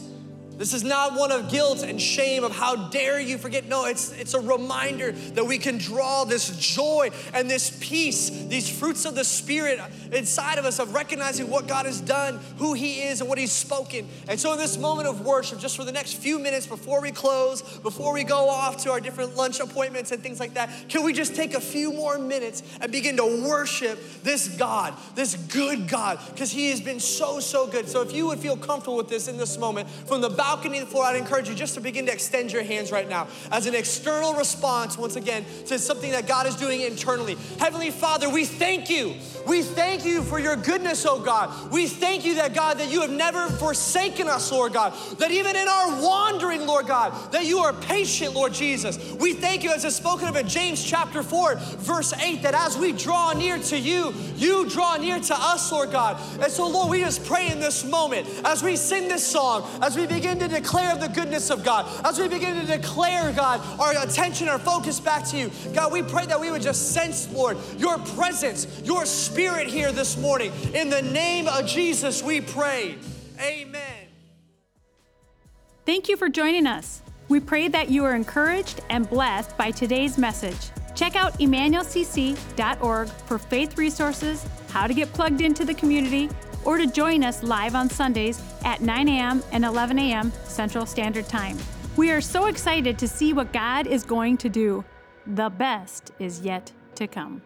this 0.57 0.73
is 0.73 0.83
not 0.83 1.17
one 1.17 1.31
of 1.31 1.49
guilt 1.49 1.83
and 1.83 1.99
shame 1.99 2.43
of 2.43 2.55
how 2.55 2.89
dare 2.89 3.19
you 3.19 3.37
forget. 3.37 3.65
No, 3.65 3.85
it's, 3.85 4.11
it's 4.11 4.33
a 4.33 4.39
reminder 4.39 5.11
that 5.11 5.45
we 5.45 5.57
can 5.57 5.77
draw 5.77 6.25
this 6.25 6.55
joy 6.57 7.09
and 7.33 7.49
this 7.49 7.75
peace, 7.81 8.29
these 8.29 8.69
fruits 8.69 9.05
of 9.05 9.15
the 9.15 9.23
Spirit 9.23 9.79
inside 10.11 10.59
of 10.59 10.65
us 10.65 10.79
of 10.79 10.93
recognizing 10.93 11.49
what 11.49 11.67
God 11.67 11.85
has 11.85 11.99
done, 11.99 12.39
who 12.57 12.73
He 12.73 13.01
is, 13.01 13.19
and 13.19 13.29
what 13.29 13.37
He's 13.37 13.51
spoken. 13.51 14.07
And 14.27 14.39
so, 14.39 14.53
in 14.53 14.59
this 14.59 14.77
moment 14.77 15.07
of 15.07 15.25
worship, 15.25 15.59
just 15.59 15.75
for 15.75 15.83
the 15.83 15.91
next 15.91 16.13
few 16.13 16.37
minutes 16.37 16.67
before 16.67 17.01
we 17.01 17.11
close, 17.11 17.61
before 17.79 18.13
we 18.13 18.23
go 18.23 18.49
off 18.49 18.83
to 18.83 18.91
our 18.91 18.99
different 18.99 19.35
lunch 19.35 19.59
appointments 19.59 20.11
and 20.11 20.21
things 20.21 20.39
like 20.39 20.53
that, 20.53 20.69
can 20.87 21.03
we 21.03 21.13
just 21.13 21.35
take 21.35 21.55
a 21.55 21.61
few 21.61 21.91
more 21.91 22.19
minutes 22.19 22.61
and 22.79 22.91
begin 22.91 23.17
to 23.17 23.47
worship 23.47 23.99
this 24.23 24.55
God, 24.55 24.93
this 25.15 25.35
good 25.35 25.87
God, 25.87 26.19
because 26.31 26.51
He 26.51 26.69
has 26.69 26.79
been 26.79 26.99
so, 26.99 27.39
so 27.39 27.65
good. 27.65 27.89
So, 27.89 28.01
if 28.01 28.13
you 28.13 28.27
would 28.27 28.39
feel 28.39 28.57
comfortable 28.57 28.97
with 28.97 29.09
this 29.09 29.27
in 29.27 29.37
this 29.37 29.57
moment, 29.57 29.89
from 29.89 30.21
the 30.21 30.29
balcony 30.43 30.77
the 30.77 30.85
floor, 30.85 31.05
I'd 31.05 31.15
encourage 31.15 31.47
you 31.47 31.55
just 31.55 31.73
to 31.75 31.79
begin 31.79 32.05
to 32.07 32.11
extend 32.11 32.51
your 32.51 32.63
hands 32.63 32.91
right 32.91 33.07
now 33.07 33.27
as 33.49 33.65
an 33.65 33.75
external 33.75 34.33
response, 34.33 34.97
once 34.97 35.15
again, 35.15 35.45
to 35.67 35.79
something 35.79 36.11
that 36.11 36.27
God 36.27 36.45
is 36.47 36.57
doing 36.57 36.81
internally. 36.81 37.37
Heavenly 37.59 37.91
Father, 37.91 38.29
we 38.29 38.43
thank 38.43 38.89
you. 38.89 39.15
We 39.47 39.61
thank 39.61 40.03
you 40.03 40.21
for 40.21 40.39
your 40.39 40.57
goodness, 40.57 41.05
oh 41.05 41.19
God. 41.19 41.71
We 41.71 41.87
thank 41.87 42.25
you 42.25 42.35
that, 42.35 42.53
God, 42.53 42.77
that 42.79 42.91
you 42.91 42.99
have 43.01 43.09
never 43.09 43.47
forsaken 43.47 44.27
us, 44.27 44.51
Lord 44.51 44.73
God. 44.73 44.93
That 45.19 45.31
even 45.31 45.55
in 45.55 45.67
our 45.69 46.01
wandering, 46.01 46.67
Lord 46.67 46.87
God, 46.87 47.31
that 47.31 47.45
you 47.45 47.59
are 47.59 47.71
patient, 47.71 48.33
Lord 48.33 48.53
Jesus. 48.53 49.13
We 49.13 49.33
thank 49.33 49.63
you, 49.63 49.71
as 49.71 49.85
is 49.85 49.95
spoken 49.95 50.27
of 50.27 50.35
in 50.35 50.49
James 50.49 50.83
chapter 50.83 51.23
4, 51.23 51.55
verse 51.55 52.11
8, 52.13 52.41
that 52.41 52.53
as 52.53 52.77
we 52.77 52.91
draw 52.91 53.31
near 53.31 53.59
to 53.59 53.77
you, 53.77 54.13
you 54.35 54.69
draw 54.69 54.97
near 54.97 55.21
to 55.21 55.35
us, 55.35 55.71
Lord 55.71 55.91
God. 55.91 56.19
And 56.41 56.51
so, 56.51 56.67
Lord, 56.67 56.89
we 56.89 56.99
just 56.99 57.25
pray 57.25 57.49
in 57.49 57.61
this 57.61 57.85
moment 57.85 58.27
as 58.43 58.61
we 58.61 58.75
sing 58.75 59.07
this 59.07 59.25
song, 59.25 59.69
as 59.81 59.95
we 59.95 60.05
begin 60.33 60.49
to 60.49 60.55
declare 60.55 60.95
the 60.95 61.09
goodness 61.09 61.49
of 61.49 61.63
God, 61.63 61.87
as 62.05 62.19
we 62.19 62.27
begin 62.27 62.59
to 62.59 62.65
declare, 62.65 63.31
God, 63.33 63.61
our 63.79 64.03
attention, 64.03 64.49
our 64.49 64.59
focus 64.59 64.99
back 64.99 65.25
to 65.25 65.37
you. 65.37 65.51
God, 65.73 65.91
we 65.91 66.01
pray 66.01 66.25
that 66.25 66.39
we 66.39 66.51
would 66.51 66.61
just 66.61 66.91
sense, 66.91 67.31
Lord, 67.31 67.57
your 67.77 67.97
presence, 67.99 68.81
your 68.83 69.05
spirit 69.05 69.67
here 69.67 69.91
this 69.91 70.17
morning. 70.17 70.51
In 70.73 70.89
the 70.89 71.01
name 71.01 71.47
of 71.47 71.65
Jesus, 71.65 72.23
we 72.23 72.41
pray. 72.41 72.95
Amen. 73.39 74.07
Thank 75.85 76.09
you 76.09 76.17
for 76.17 76.29
joining 76.29 76.65
us. 76.65 77.01
We 77.29 77.39
pray 77.39 77.67
that 77.67 77.89
you 77.89 78.05
are 78.05 78.15
encouraged 78.15 78.81
and 78.89 79.09
blessed 79.09 79.57
by 79.57 79.71
today's 79.71 80.17
message. 80.17 80.71
Check 80.95 81.15
out 81.15 81.39
emmanuelcc.org 81.39 83.07
for 83.09 83.37
faith 83.37 83.77
resources, 83.77 84.45
how 84.69 84.87
to 84.87 84.93
get 84.93 85.11
plugged 85.13 85.41
into 85.41 85.65
the 85.65 85.73
community, 85.73 86.29
or 86.65 86.77
to 86.77 86.87
join 86.87 87.23
us 87.23 87.43
live 87.43 87.75
on 87.75 87.89
Sundays 87.89 88.41
at 88.63 88.81
9 88.81 89.07
a.m. 89.09 89.43
and 89.51 89.65
11 89.65 89.99
a.m. 89.99 90.31
Central 90.45 90.85
Standard 90.85 91.27
Time. 91.27 91.57
We 91.95 92.11
are 92.11 92.21
so 92.21 92.47
excited 92.47 92.97
to 92.99 93.07
see 93.07 93.33
what 93.33 93.53
God 93.53 93.87
is 93.87 94.03
going 94.03 94.37
to 94.37 94.49
do. 94.49 94.83
The 95.27 95.49
best 95.49 96.11
is 96.19 96.41
yet 96.41 96.71
to 96.95 97.07
come. 97.07 97.41